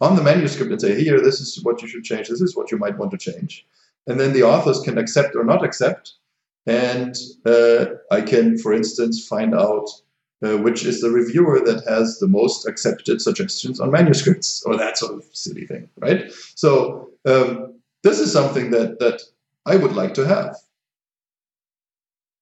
[0.00, 2.70] on the manuscript and say, here, this is what you should change, this is what
[2.70, 3.66] you might want to change.
[4.06, 6.14] And then the authors can accept or not accept
[6.66, 7.14] and
[7.46, 9.88] uh, I can, for instance, find out
[10.44, 14.96] uh, which is the reviewer that has the most accepted suggestions on manuscripts or that
[14.96, 16.32] sort of silly thing, right?
[16.54, 17.74] So um,
[18.04, 19.22] this is something that that
[19.66, 20.56] I would like to have.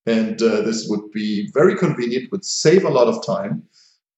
[0.05, 3.65] And uh, this would be very convenient, would save a lot of time.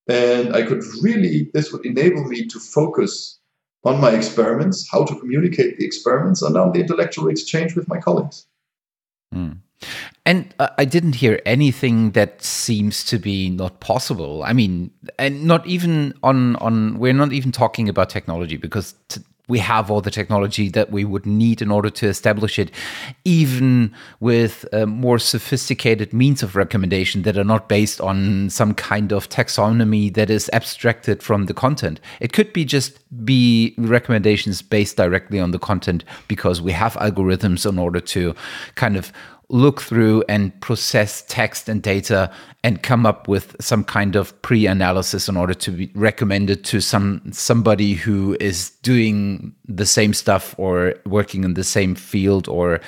[0.06, 3.38] And I could really, this would enable me to focus
[3.84, 7.98] on my experiments, how to communicate the experiments, and on the intellectual exchange with my
[7.98, 8.46] colleagues.
[9.34, 9.58] Mm.
[10.26, 14.42] And I didn't hear anything that seems to be not possible.
[14.44, 18.94] I mean, and not even on on we're not even talking about technology because
[19.48, 22.70] we have all the technology that we would need in order to establish it,
[23.24, 29.10] even with uh, more sophisticated means of recommendation that are not based on some kind
[29.10, 31.98] of taxonomy that is abstracted from the content.
[32.20, 37.66] It could be just be recommendations based directly on the content because we have algorithms
[37.68, 38.34] in order to
[38.74, 39.12] kind of
[39.50, 42.30] look through and process text and data
[42.62, 47.22] and come up with some kind of pre-analysis in order to be recommended to some
[47.32, 52.80] somebody who is doing the same stuff or working in the same field or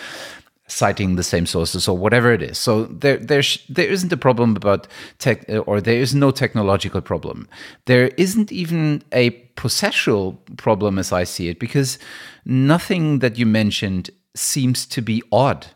[0.66, 2.58] citing the same sources or whatever it is.
[2.58, 4.86] So there there's there isn't a problem about
[5.18, 7.48] tech or there is no technological problem.
[7.86, 11.98] There isn't even a processual problem as I see it because
[12.44, 15.66] nothing that you mentioned seems to be odd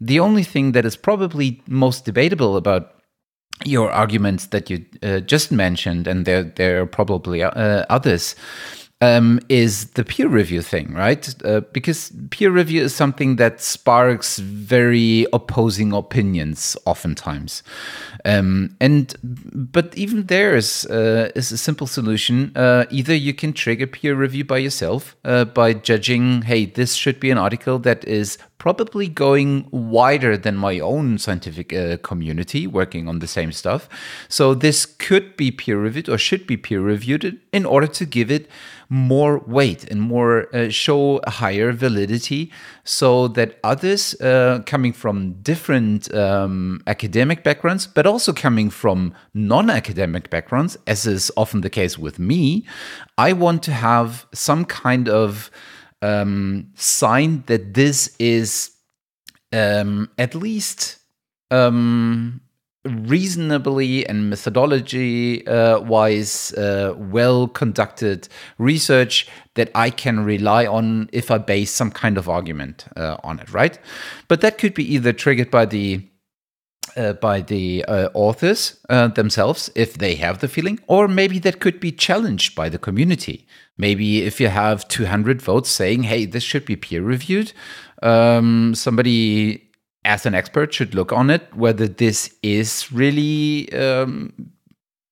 [0.00, 2.94] the only thing that is probably most debatable about
[3.64, 8.36] your arguments that you uh, just mentioned, and there there are probably uh, others,
[9.00, 11.34] um, is the peer review thing, right?
[11.44, 17.62] Uh, because peer review is something that sparks very opposing opinions oftentimes.
[18.24, 22.50] Um, and but even there is uh, is a simple solution.
[22.56, 27.20] Uh, either you can trigger peer review by yourself uh, by judging, hey, this should
[27.20, 33.06] be an article that is probably going wider than my own scientific uh, community working
[33.06, 33.88] on the same stuff.
[34.28, 38.32] So this could be peer reviewed or should be peer reviewed in order to give
[38.32, 38.48] it
[38.88, 42.50] more weight and more uh, show a higher validity
[42.84, 50.30] so that others uh, coming from different um, academic backgrounds but also coming from non-academic
[50.30, 52.64] backgrounds as is often the case with me
[53.18, 55.50] i want to have some kind of
[56.00, 58.70] um, sign that this is
[59.52, 60.98] um, at least
[61.50, 62.40] um,
[62.84, 68.28] reasonably and methodology uh, wise uh, well conducted
[68.58, 73.40] research that I can rely on if I base some kind of argument uh, on
[73.40, 73.78] it, right?
[74.28, 76.08] But that could be either triggered by the
[76.96, 81.60] uh, by the uh, authors uh, themselves if they have the feeling, or maybe that
[81.60, 83.46] could be challenged by the community.
[83.76, 87.52] Maybe if you have 200 votes saying, hey, this should be peer reviewed,
[88.02, 89.67] um, somebody
[90.04, 94.32] as an expert should look on it whether this is really um,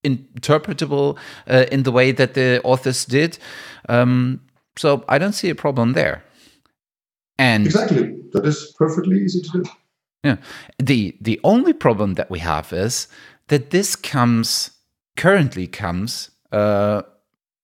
[0.04, 1.18] interpretable
[1.48, 3.38] uh, in the way that the authors did.
[3.88, 4.40] Um,
[4.76, 6.22] so I don't see a problem there.
[7.38, 9.64] And exactly, that is perfectly easy to do.
[10.24, 10.36] Yeah.
[10.78, 13.08] The the only problem that we have is
[13.48, 14.70] that this comes
[15.16, 17.02] currently comes uh,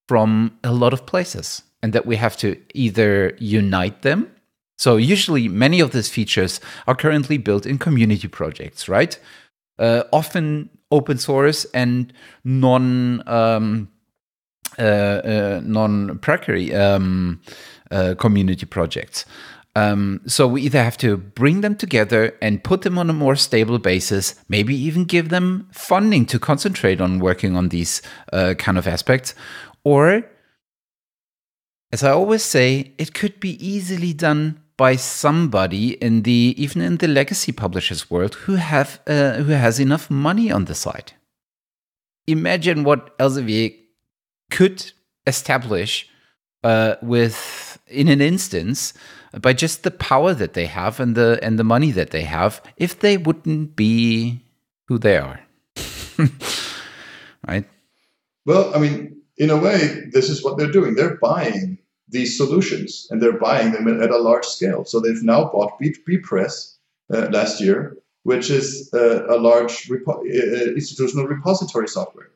[0.09, 4.32] from a lot of places, and that we have to either unite them
[4.83, 9.17] so usually many of these features are currently built in community projects, right?
[9.79, 13.89] Uh, often open source and non um,
[14.77, 17.41] uh, uh, non precary um,
[17.93, 19.25] uh, community projects.
[19.77, 23.37] Um, so we either have to bring them together and put them on a more
[23.37, 28.03] stable basis, maybe even give them funding to concentrate on working on these
[28.33, 29.37] uh, kind of aspects,
[29.85, 30.25] or
[31.93, 36.97] as I always say, it could be easily done by somebody in the even in
[36.97, 41.13] the legacy publishers world who have uh, who has enough money on the side.
[42.27, 43.75] Imagine what Elsevier
[44.51, 44.93] could
[45.27, 46.09] establish
[46.65, 48.95] uh, with in an instance
[49.41, 52.63] by just the power that they have and the and the money that they have
[52.77, 54.41] if they wouldn't be
[54.89, 55.41] who they are.
[57.49, 57.65] right?
[58.45, 60.95] Well, I mean, in a way, this is what they're doing.
[60.95, 61.79] They're buying
[62.13, 64.85] these solutions and they're buying them at a large scale.
[64.85, 66.77] So they've now bought Bepress
[67.13, 72.31] uh, last year, which is uh, a large repo- uh, institutional repository software.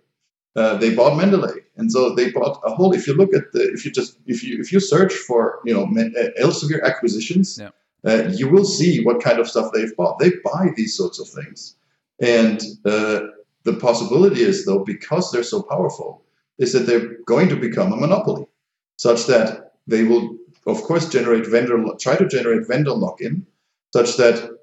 [0.56, 2.94] Uh, they bought Mendeley, and so they bought a whole.
[2.94, 5.74] If you look at the, if you just if you if you search for you
[5.74, 7.70] know uh, Elsevier acquisitions, yeah.
[8.04, 10.18] Uh, you will see what kind of stuff they've bought.
[10.18, 11.76] They buy these sorts of things,
[12.20, 16.22] and the possibility is though because they're so powerful,
[16.58, 18.46] is that they're going to become a monopoly,
[18.96, 20.36] such that they will,
[20.66, 23.46] of course, generate vendor try to generate vendor lock-in,
[23.92, 24.58] such that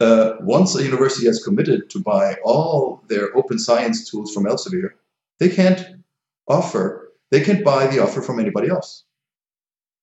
[0.00, 4.90] uh, once a university has committed to buy all their open science tools from Elsevier,
[5.38, 5.84] they can't
[6.48, 9.04] offer, they can't buy the offer from anybody else.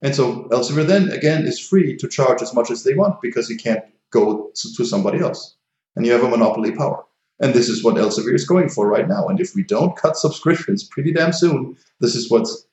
[0.01, 3.47] And so Elsevier then again is free to charge as much as they want because
[3.47, 5.55] he can't go to somebody else.
[5.95, 7.03] And you have a monopoly power.
[7.41, 9.27] And this is what Elsevier is going for right now.
[9.27, 12.65] And if we don't cut subscriptions pretty damn soon, this is what's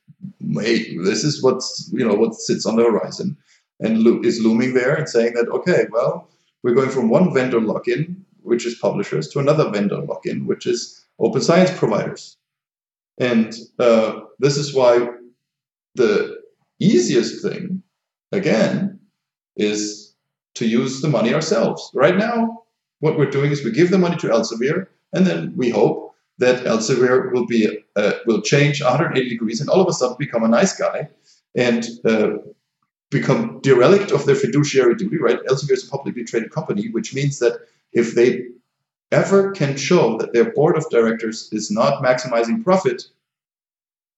[0.53, 3.35] hey, this is what's you know what sits on the horizon
[3.79, 6.29] and lo- is looming there and saying that okay, well,
[6.63, 11.05] we're going from one vendor lock-in, which is publishers, to another vendor lock-in, which is
[11.19, 12.37] open science providers.
[13.17, 15.09] And uh, this is why
[15.95, 16.39] the
[16.79, 17.83] easiest thing,
[18.31, 18.99] again,
[19.55, 20.15] is
[20.55, 21.89] to use the money ourselves.
[21.93, 22.63] Right now,
[22.99, 26.63] what we're doing is we give the money to Elsevier, and then we hope that
[26.65, 30.47] Elsevier will be uh, will change 180 degrees and all of a sudden become a
[30.47, 31.09] nice guy
[31.55, 32.29] and uh,
[33.09, 35.17] become derelict of their fiduciary duty.
[35.17, 35.39] Right?
[35.45, 37.59] Elsevier is a publicly traded company, which means that
[37.91, 38.45] if they
[39.11, 43.03] ever can show that their board of directors is not maximizing profit,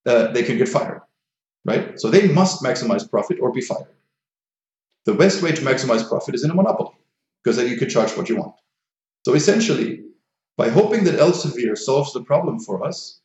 [0.05, 1.01] uh, they can get fired.
[1.65, 1.99] Right?
[1.99, 3.87] So they must maximize profit or be fired.
[5.05, 6.95] The best way to maximize profit is in a monopoly
[7.43, 8.53] because then you can charge what you want.
[9.25, 10.03] So essentially,
[10.57, 13.19] by hoping that Elsevier solves the problem for us,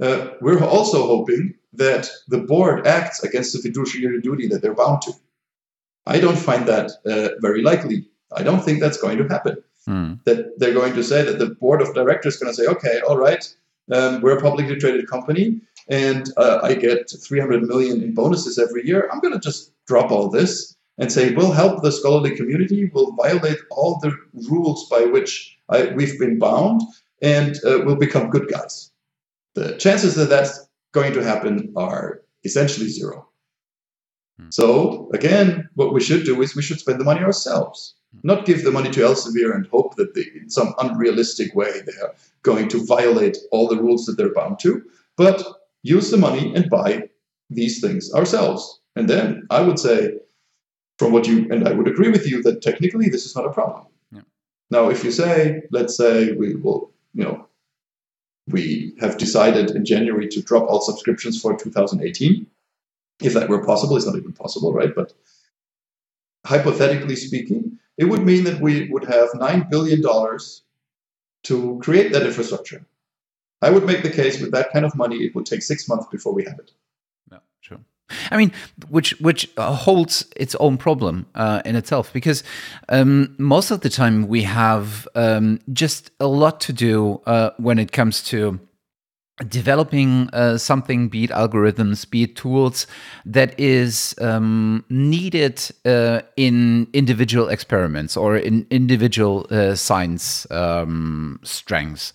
[0.00, 5.02] uh, we're also hoping that the board acts against the fiduciary duty that they're bound
[5.02, 5.12] to.
[6.06, 8.06] I don't find that uh, very likely.
[8.32, 9.62] I don't think that's going to happen.
[9.88, 10.22] Mm.
[10.24, 13.00] That they're going to say that the board of directors is going to say, okay,
[13.06, 13.44] all right,
[13.92, 15.60] um, we're a publicly traded company.
[15.88, 20.10] and uh, I get 300 million in bonuses every year, I'm going to just drop
[20.10, 24.14] all this and say, we'll help the scholarly community, we'll violate all the
[24.48, 26.82] rules by which I, we've been bound,
[27.22, 28.92] and uh, we'll become good guys.
[29.54, 33.26] The chances that that's going to happen are essentially zero.
[34.38, 34.48] Hmm.
[34.50, 38.20] So, again, what we should do is we should spend the money ourselves, hmm.
[38.22, 41.98] not give the money to Elsevier and hope that they, in some unrealistic way they
[42.02, 44.82] are going to violate all the rules that they're bound to,
[45.16, 45.42] but
[45.82, 47.08] use the money and buy
[47.48, 48.80] these things ourselves.
[48.96, 50.18] And then I would say,
[51.00, 53.52] from what you and I would agree with you that technically this is not a
[53.58, 53.86] problem.
[54.12, 54.20] Yeah.
[54.70, 57.48] Now, if you say, let's say we will, you know,
[58.46, 62.46] we have decided in January to drop all subscriptions for 2018.
[63.22, 64.94] If that were possible, it's not even possible, right?
[64.94, 65.14] But
[66.44, 70.02] hypothetically speaking, it would mean that we would have $9 billion
[71.44, 72.84] to create that infrastructure.
[73.62, 76.08] I would make the case with that kind of money, it would take six months
[76.12, 76.72] before we have it.
[77.32, 77.80] Yeah, sure.
[78.30, 78.52] I mean,
[78.88, 82.42] which which holds its own problem uh, in itself because
[82.88, 87.78] um, most of the time we have um, just a lot to do uh, when
[87.78, 88.60] it comes to
[89.48, 92.86] developing uh, something, be it algorithms, be it tools,
[93.24, 102.12] that is um, needed uh, in individual experiments or in individual uh, science um, strengths.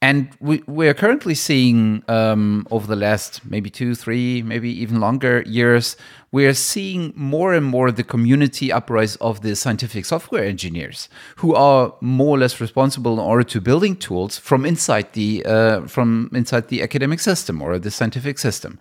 [0.00, 5.00] And we, we are currently seeing um, over the last maybe two, three, maybe even
[5.00, 5.96] longer years,
[6.30, 11.54] we are seeing more and more the community uprise of the scientific software engineers who
[11.54, 16.30] are more or less responsible in order to building tools from inside the uh, from
[16.34, 18.78] inside the academic system or the scientific system.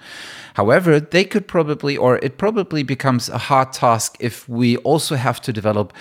[0.56, 5.40] However, they could probably, or it probably becomes a hard task if we also have
[5.42, 5.94] to develop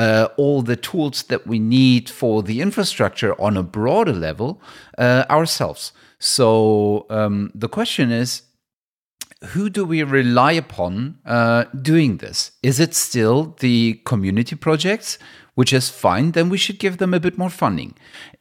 [0.00, 4.62] uh, all the tools that we need for the infrastructure on a broader level
[4.96, 5.92] uh, ourselves.
[6.18, 8.42] So um, the question is
[9.52, 12.52] who do we rely upon uh, doing this?
[12.62, 15.18] Is it still the community projects?
[15.54, 17.94] Which is fine, then we should give them a bit more funding.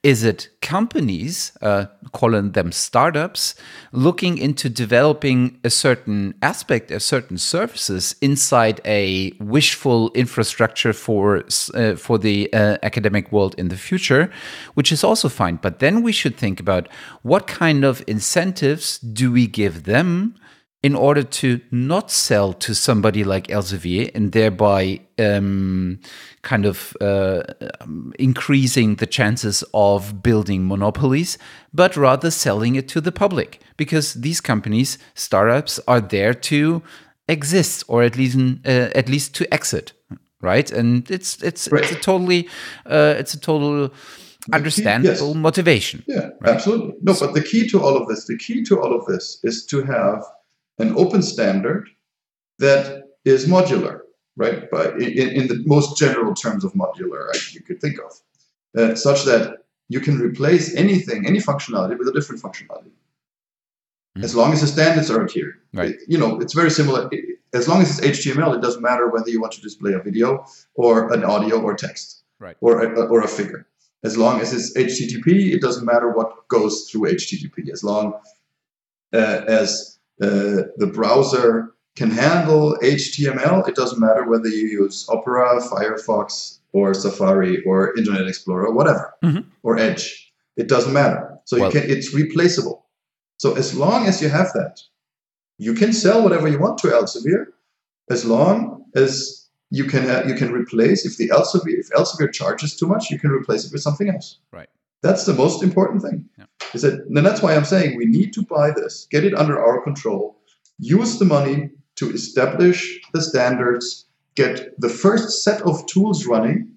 [0.04, 3.56] Is it companies, uh, calling them startups,
[3.92, 11.96] looking into developing a certain aspect, a certain services inside a wishful infrastructure for uh,
[11.96, 14.32] for the uh, academic world in the future,
[14.76, 15.58] which is also fine.
[15.62, 16.88] But then we should think about
[17.22, 20.36] what kind of incentives do we give them
[20.82, 26.00] in order to not sell to somebody like Elsevier and thereby um,
[26.42, 27.44] kind of uh,
[27.82, 31.38] um, increasing the chances of building monopolies,
[31.74, 36.82] but rather selling it to the public because these companies, startups, are there to
[37.28, 39.92] exist or at least uh, at least to exit,
[40.42, 40.72] right?
[40.72, 41.84] And it's it's right.
[41.84, 42.48] it's a totally
[42.86, 43.92] uh, it's a total
[44.54, 45.36] understandable yes.
[45.36, 46.04] motivation.
[46.08, 46.56] Yeah, right?
[46.56, 46.94] absolutely.
[47.02, 49.66] No, but the key to all of this, the key to all of this is
[49.68, 50.24] to have
[50.80, 51.90] an open standard
[52.58, 54.02] that is modular,
[54.36, 54.70] right?
[54.72, 58.12] But in, in the most general terms of modular, right, you could think of,
[58.78, 62.92] uh, such that you can replace anything, any functionality with a different functionality.
[64.16, 64.24] Mm-hmm.
[64.24, 65.56] As long as the standards are adhered.
[65.74, 65.98] Right.
[66.08, 67.10] you know, it's very similar.
[67.54, 70.46] As long as it's HTML, it doesn't matter whether you want to display a video
[70.74, 72.24] or an audio or text.
[72.40, 72.56] Right.
[72.62, 73.68] Or a, or a figure.
[74.04, 77.70] As long as it's HTTP, it doesn't matter what goes through HTTP.
[77.70, 78.14] As long
[79.14, 83.68] uh, as uh, the browser can handle HTML.
[83.68, 89.42] It doesn't matter whether you use Opera, Firefox, or Safari, or Internet Explorer, whatever, mm-hmm.
[89.64, 90.32] or Edge.
[90.56, 91.38] It doesn't matter.
[91.46, 91.90] So well, you can.
[91.90, 92.86] It's replaceable.
[93.38, 94.82] So as long as you have that,
[95.58, 97.48] you can sell whatever you want to Elsevier,
[98.10, 102.76] as long as you can have, you can replace if the Elsevier if Elsevier charges
[102.76, 104.40] too much, you can replace it with something else.
[104.52, 104.70] Right.
[105.02, 106.26] That's the most important thing.
[106.38, 106.46] Yeah.
[106.74, 109.60] Is that, and that's why I'm saying we need to buy this, get it under
[109.60, 110.40] our control,
[110.78, 114.06] use the money to establish the standards,
[114.36, 116.76] get the first set of tools running,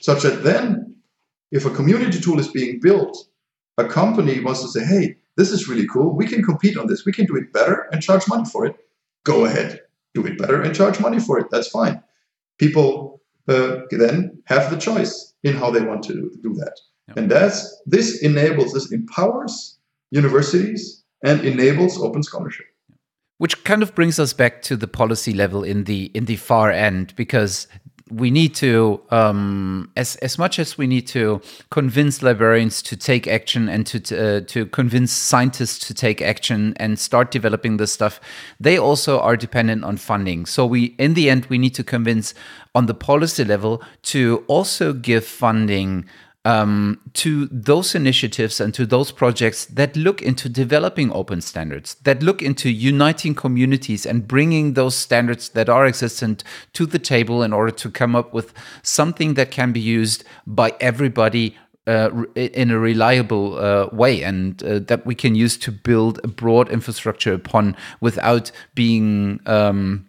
[0.00, 0.96] such that then,
[1.50, 3.16] if a community tool is being built,
[3.78, 6.14] a company wants to say, hey, this is really cool.
[6.14, 7.04] We can compete on this.
[7.04, 8.76] We can do it better and charge money for it.
[9.24, 9.80] Go ahead,
[10.14, 11.46] do it better and charge money for it.
[11.50, 12.02] That's fine.
[12.58, 16.78] People uh, then have the choice in how they want to do that.
[17.08, 17.16] Yep.
[17.16, 19.78] And that's this enables, this empowers
[20.10, 22.66] universities and enables open scholarship.
[23.38, 26.70] Which kind of brings us back to the policy level in the in the far
[26.70, 27.68] end, because
[28.10, 33.26] we need to um, as as much as we need to convince librarians to take
[33.26, 38.20] action and to uh, to convince scientists to take action and start developing this stuff
[38.60, 42.32] they also are dependent on funding so we in the end we need to convince
[42.76, 46.04] on the policy level to also give funding
[46.46, 52.22] um, to those initiatives and to those projects that look into developing open standards, that
[52.22, 56.44] look into uniting communities and bringing those standards that are existent
[56.74, 58.54] to the table in order to come up with
[58.84, 61.56] something that can be used by everybody
[61.88, 66.28] uh, in a reliable uh, way and uh, that we can use to build a
[66.28, 70.05] broad infrastructure upon without being um,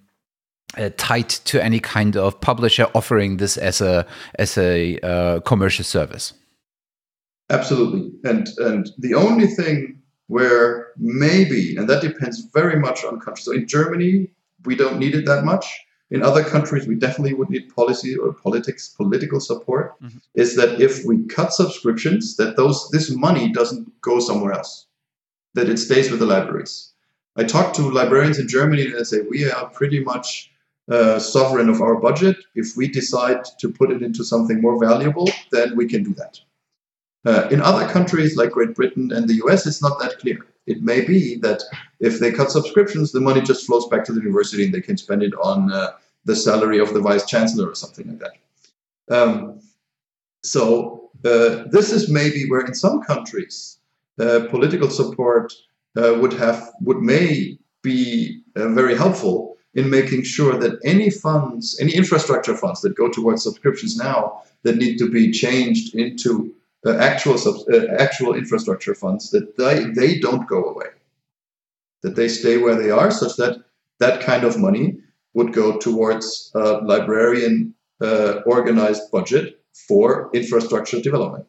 [0.76, 5.86] uh, tied to any kind of publisher offering this as a as a uh, commercial
[5.86, 6.34] service.
[7.50, 13.44] Absolutely, and and the only thing where maybe, and that depends very much on country.
[13.44, 14.30] So in Germany,
[14.66, 15.66] we don't need it that much.
[16.10, 20.02] In other countries, we definitely would need policy or politics, political support.
[20.02, 20.18] Mm-hmm.
[20.36, 24.86] Is that if we cut subscriptions, that those this money doesn't go somewhere else,
[25.54, 26.92] that it stays with the libraries.
[27.38, 30.52] I talk to librarians in Germany and they say we are pretty much
[30.90, 32.38] uh, sovereign of our budget.
[32.56, 36.40] If we decide to put it into something more valuable, then we can do that.
[37.26, 40.46] Uh, in other countries like Great Britain and the US, it's not that clear.
[40.66, 41.62] It may be that
[42.00, 44.96] if they cut subscriptions, the money just flows back to the university and they can
[44.96, 45.92] spend it on uh,
[46.24, 49.14] the salary of the vice chancellor or something like that.
[49.14, 49.60] Um,
[50.44, 53.80] so uh, this is maybe where in some countries
[54.20, 55.54] uh, political support
[55.96, 62.58] would have would may be very helpful in making sure that any funds, any infrastructure
[62.58, 66.54] funds that go towards subscriptions now that need to be changed into
[66.86, 70.88] uh, actual sub- uh, actual infrastructure funds that they, they don't go away,
[72.02, 73.64] that they stay where they are, such that
[74.00, 74.98] that kind of money
[75.36, 81.46] would go towards a librarian uh, organized budget for infrastructure development.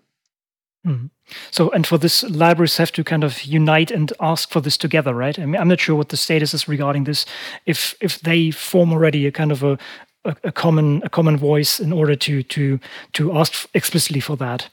[0.86, 1.06] Mm-hmm.
[1.50, 5.12] So, and for this, libraries have to kind of unite and ask for this together,
[5.12, 5.38] right?
[5.38, 7.26] I mean, I'm not sure what the status is regarding this.
[7.66, 9.78] If if they form already a kind of a,
[10.24, 12.80] a, a common a common voice in order to to
[13.14, 14.68] to ask explicitly for that.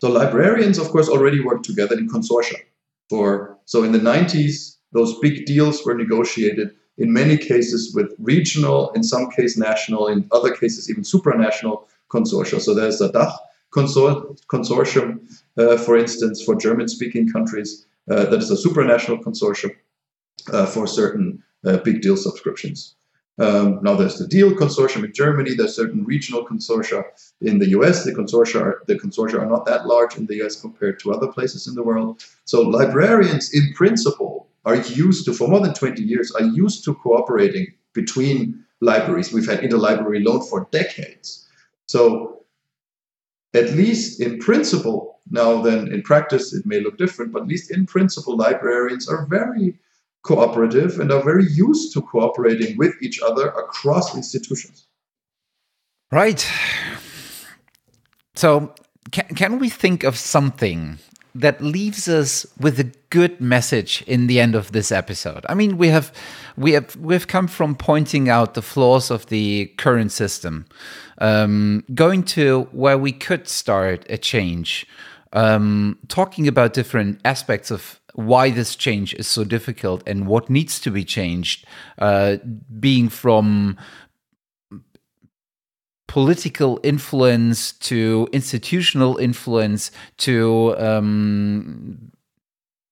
[0.00, 2.56] So librarians, of course, already work together in consortia.
[3.08, 8.90] For so in the 90s, those big deals were negotiated in many cases with regional,
[8.92, 12.60] in some cases national, in other cases even supranational consortia.
[12.60, 13.32] So there's a DACH
[13.72, 14.22] consor-
[14.52, 15.20] consortium,
[15.58, 19.74] uh, for instance, for German speaking countries, uh, that is a supranational consortium
[20.52, 21.42] uh, for certain
[21.84, 22.94] big deal subscriptions.
[23.40, 25.54] Um, now there's the Deal consortium in Germany.
[25.54, 27.04] There's certain regional consortia
[27.40, 28.04] in the US.
[28.04, 31.28] The consortia are, the consortia are not that large in the US compared to other
[31.28, 32.22] places in the world.
[32.44, 36.94] So librarians, in principle, are used to for more than 20 years are used to
[36.94, 39.32] cooperating between libraries.
[39.32, 41.48] We've had interlibrary loan for decades.
[41.86, 42.39] So
[43.54, 47.70] at least in principle, now then in practice it may look different, but at least
[47.70, 49.78] in principle, librarians are very
[50.22, 54.86] cooperative and are very used to cooperating with each other across institutions.
[56.12, 56.46] Right.
[58.34, 58.74] So,
[59.10, 60.98] can, can we think of something
[61.34, 65.44] that leaves us with a good message in the end of this episode.
[65.48, 66.12] I mean, we have
[66.56, 70.66] we have we've come from pointing out the flaws of the current system,
[71.18, 74.86] um, going to where we could start a change,
[75.32, 80.80] um, talking about different aspects of why this change is so difficult and what needs
[80.80, 81.64] to be changed,
[81.98, 82.36] uh,
[82.78, 83.76] being from
[86.10, 92.10] political influence to institutional influence to um,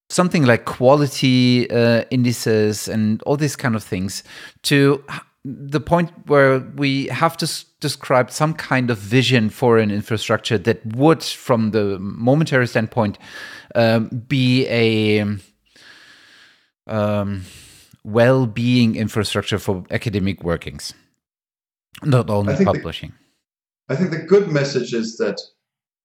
[0.09, 4.23] something like quality uh, indices and all these kind of things
[4.63, 5.03] to
[5.45, 10.87] the point where we have to describe some kind of vision for an infrastructure that
[10.87, 13.19] would from the momentary standpoint
[13.75, 15.27] um, be a
[16.87, 17.43] um,
[18.05, 20.95] well-being infrastructure for academic workings
[22.05, 23.13] not only I publishing.
[23.89, 25.41] The, I think the good message is that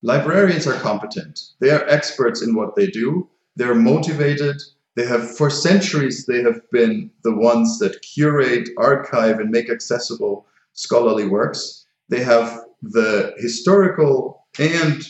[0.02, 1.40] librarians are competent.
[1.60, 3.30] They are experts in what they do.
[3.56, 4.62] They're motivated.
[4.96, 10.46] They have, for centuries, they have been the ones that curate, archive, and make accessible
[10.74, 11.86] scholarly works.
[12.10, 15.02] They have the historical and,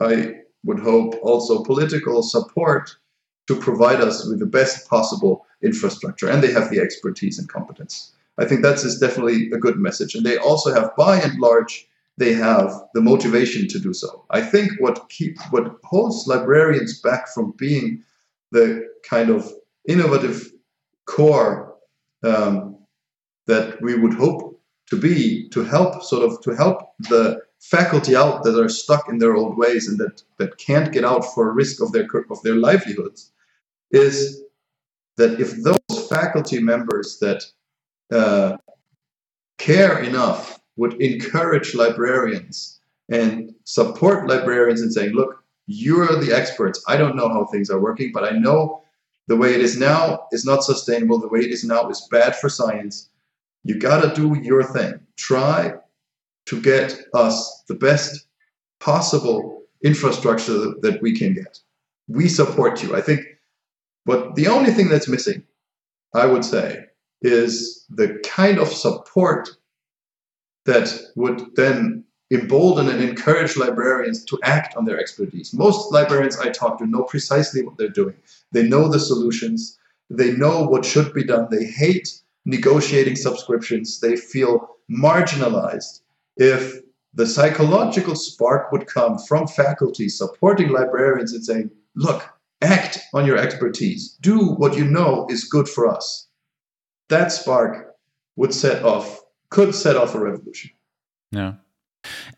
[0.00, 2.94] I would hope, also political support
[3.48, 6.28] to provide us with the best possible infrastructure.
[6.28, 8.12] And they have the expertise and competence.
[8.38, 10.14] I think that's is definitely a good message.
[10.14, 11.86] And they also have, by and large,
[12.18, 14.24] they have the motivation to do so.
[14.30, 18.02] I think what keep what holds librarians back from being
[18.50, 19.50] the kind of
[19.88, 20.52] innovative
[21.06, 21.74] core
[22.22, 22.78] um,
[23.46, 24.60] that we would hope
[24.90, 29.18] to be to help sort of to help the faculty out that are stuck in
[29.18, 32.56] their old ways and that that can't get out for risk of their of their
[32.56, 33.32] livelihoods
[33.90, 34.42] is
[35.16, 37.44] that if those faculty members that
[38.12, 38.56] uh,
[39.58, 42.80] care enough would encourage librarians
[43.10, 46.82] and support librarians in saying, look, you're the experts.
[46.88, 48.82] I don't know how things are working, but I know
[49.28, 51.18] the way it is now is not sustainable.
[51.18, 53.08] The way it is now is bad for science.
[53.64, 55.00] You got to do your thing.
[55.16, 55.74] Try
[56.46, 58.26] to get us the best
[58.80, 61.60] possible infrastructure that we can get.
[62.08, 62.96] We support you.
[62.96, 63.20] I think,
[64.04, 65.44] but the only thing that's missing,
[66.14, 66.86] I would say,
[67.22, 69.48] is the kind of support
[70.64, 75.52] that would then embolden and encourage librarians to act on their expertise.
[75.52, 78.14] Most librarians I talk to know precisely what they're doing.
[78.52, 79.78] They know the solutions,
[80.08, 81.48] they know what should be done.
[81.50, 84.00] They hate negotiating subscriptions.
[84.00, 86.00] They feel marginalized.
[86.36, 86.80] If
[87.14, 92.28] the psychological spark would come from faculty supporting librarians and saying, look,
[92.62, 96.28] act on your expertise, do what you know is good for us.
[97.12, 97.94] That spark
[98.36, 99.20] would set off,
[99.50, 100.70] could set off a revolution.
[101.30, 101.52] Yeah.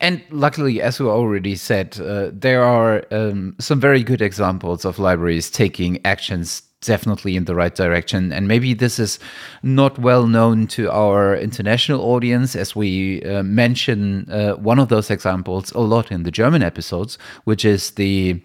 [0.00, 4.98] And luckily, as we already said, uh, there are um, some very good examples of
[4.98, 8.32] libraries taking actions definitely in the right direction.
[8.32, 9.20] And maybe this is
[9.62, 15.08] not well known to our international audience, as we uh, mention uh, one of those
[15.08, 18.42] examples a lot in the German episodes, which is the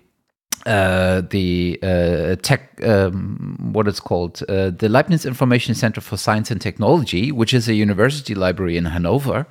[0.65, 6.52] uh, the uh, tech, um, what it's called, uh, the Leibniz Information Center for Science
[6.52, 9.45] and Technology, which is a university library in Hanover.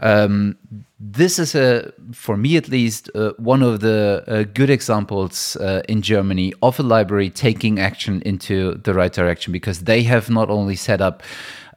[0.00, 0.56] Um,
[1.00, 5.56] this is a, for me at least, uh, one of the uh, good examples
[5.88, 10.48] in Germany of a library taking action into the right direction because they have not
[10.48, 11.22] only set up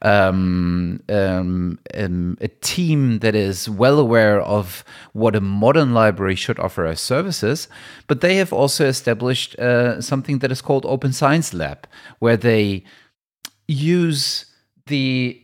[0.02, 6.58] um, um, um, a team that is well aware of what a modern library should
[6.58, 7.68] offer as services,
[8.06, 11.86] but they have also established uh, something that is called Open Science Lab,
[12.18, 12.84] where they
[13.68, 14.46] use
[14.86, 15.40] the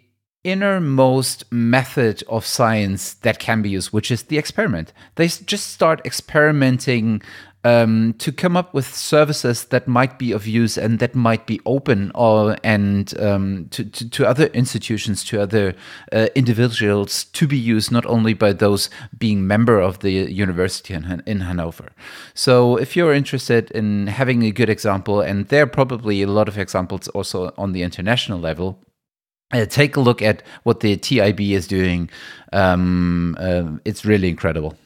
[0.46, 4.92] innermost method of science that can be used, which is the experiment.
[5.16, 7.20] They just start experimenting
[7.66, 11.60] um, to come up with services that might be of use and that might be
[11.66, 15.74] open or and um, to, to, to, other institutions, to other
[16.12, 18.88] uh, individuals to be used not only by those
[19.18, 21.88] being member of the university in, in Hanover.
[22.34, 26.46] So if you're interested in having a good example, and there are probably a lot
[26.46, 28.78] of examples also on the international level,
[29.52, 32.10] uh, take a look at what the TIB is doing.
[32.52, 34.78] Um, uh, it's really incredible.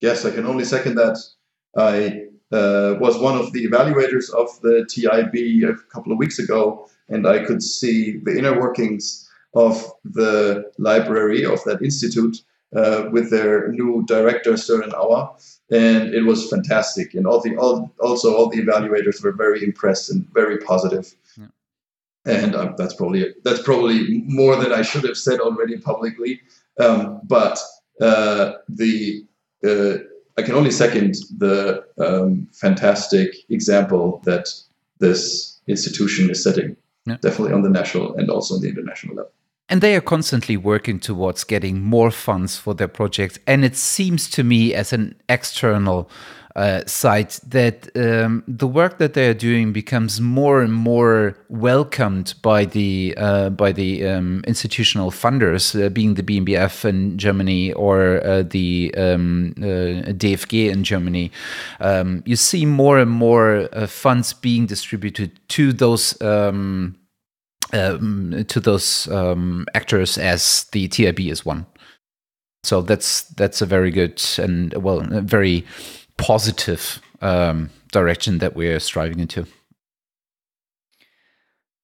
[0.00, 1.18] Yes, I can only second that.
[1.76, 6.88] I uh, was one of the evaluators of the TIB a couple of weeks ago,
[7.08, 12.42] and I could see the inner workings of the library of that institute
[12.74, 15.30] uh, with their new director Søren Auer,
[15.70, 17.14] and it was fantastic.
[17.14, 21.14] And all the all, also all the evaluators were very impressed and very positive.
[21.36, 21.46] Yeah.
[22.26, 26.40] And um, that's probably that's probably more than I should have said already publicly.
[26.78, 27.58] Um, but
[28.00, 29.24] uh, the
[29.64, 29.98] uh,
[30.38, 34.48] I can only second the um, fantastic example that
[34.98, 36.76] this institution is setting,
[37.06, 37.16] yeah.
[37.20, 39.32] definitely on the national and also on the international level.
[39.68, 43.38] And they are constantly working towards getting more funds for their projects.
[43.46, 46.10] And it seems to me, as an external
[46.56, 52.64] uh, that um, the work that they are doing becomes more and more welcomed by
[52.64, 58.42] the uh, by the um, institutional funders, uh, being the BMBF in Germany or uh,
[58.42, 61.30] the um, uh, DFG in Germany.
[61.78, 66.20] Um, you see more and more uh, funds being distributed to those.
[66.20, 66.96] Um,
[67.72, 69.06] um, to those
[69.74, 71.66] actors as the TIB is one.
[72.64, 75.64] So that's that's a very good and well, very
[76.20, 79.46] positive um, direction that we're striving into.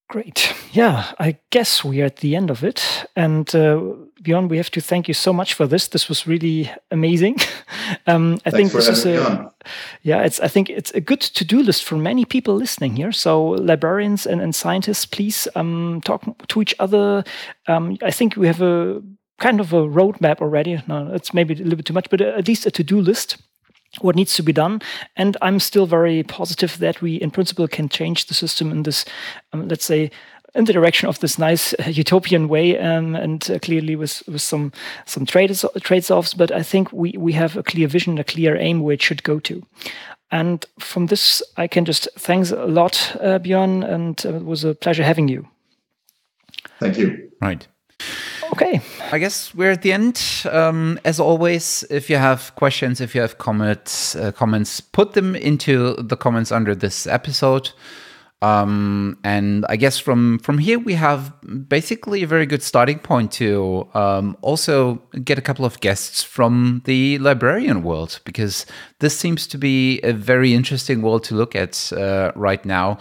[0.09, 0.55] Great.
[0.71, 3.07] Yeah, I guess we are at the end of it.
[3.17, 3.81] And uh,
[4.23, 5.89] Björn, we have to thank you so much for this.
[5.89, 7.39] This was really amazing.
[8.07, 9.53] um, I think this is a
[10.03, 13.11] yeah, it's I think it's a good to-do list for many people listening here.
[13.11, 17.25] So librarians and, and scientists, please um, talk to each other.
[17.67, 19.03] Um, I think we have a
[19.39, 20.81] kind of a roadmap already.
[20.87, 23.39] No, it's maybe a little bit too much, but at least a to-do list
[24.01, 24.81] what needs to be done.
[25.17, 29.05] And I'm still very positive that we, in principle, can change the system in this,
[29.53, 30.11] um, let's say,
[30.55, 34.41] in the direction of this nice uh, utopian way, um, and uh, clearly with with
[34.41, 34.73] some
[35.05, 36.35] some trades trades offs.
[36.35, 39.23] But I think we we have a clear vision, a clear aim where it should
[39.23, 39.63] go to.
[40.31, 44.65] And from this, I can just thanks a lot, uh, Björn, and uh, it was
[44.65, 45.47] a pleasure having you.
[46.81, 47.31] Thank you.
[47.41, 47.67] Right.
[48.53, 48.81] Okay.
[49.13, 50.21] I guess we're at the end.
[50.51, 55.35] Um, as always, if you have questions, if you have comments, uh, comments, put them
[55.35, 57.73] into the comments under this episode.
[58.43, 61.33] Um, and I guess from from here we have
[61.69, 66.83] basically a very good starting point to um, also get a couple of guests from
[66.85, 68.67] the librarian world because
[68.99, 72.99] this seems to be a very interesting world to look at uh, right now,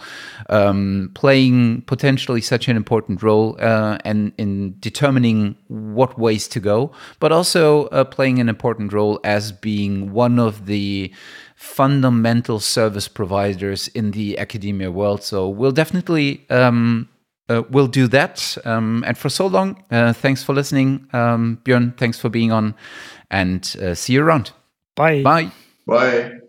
[0.48, 6.92] um, playing potentially such an important role uh, and in determining what ways to go,
[7.20, 11.12] but also uh, playing an important role as being one of the
[11.56, 15.22] fundamental service providers in the academia world.
[15.22, 17.08] So we'll definitely um,
[17.48, 18.56] uh, we'll do that.
[18.64, 21.96] Um, and for so long, uh, thanks for listening, um, Björn.
[21.96, 22.74] Thanks for being on,
[23.30, 24.52] and uh, see you around.
[24.94, 25.22] Bye.
[25.22, 25.50] Bye.
[25.86, 26.45] Bye.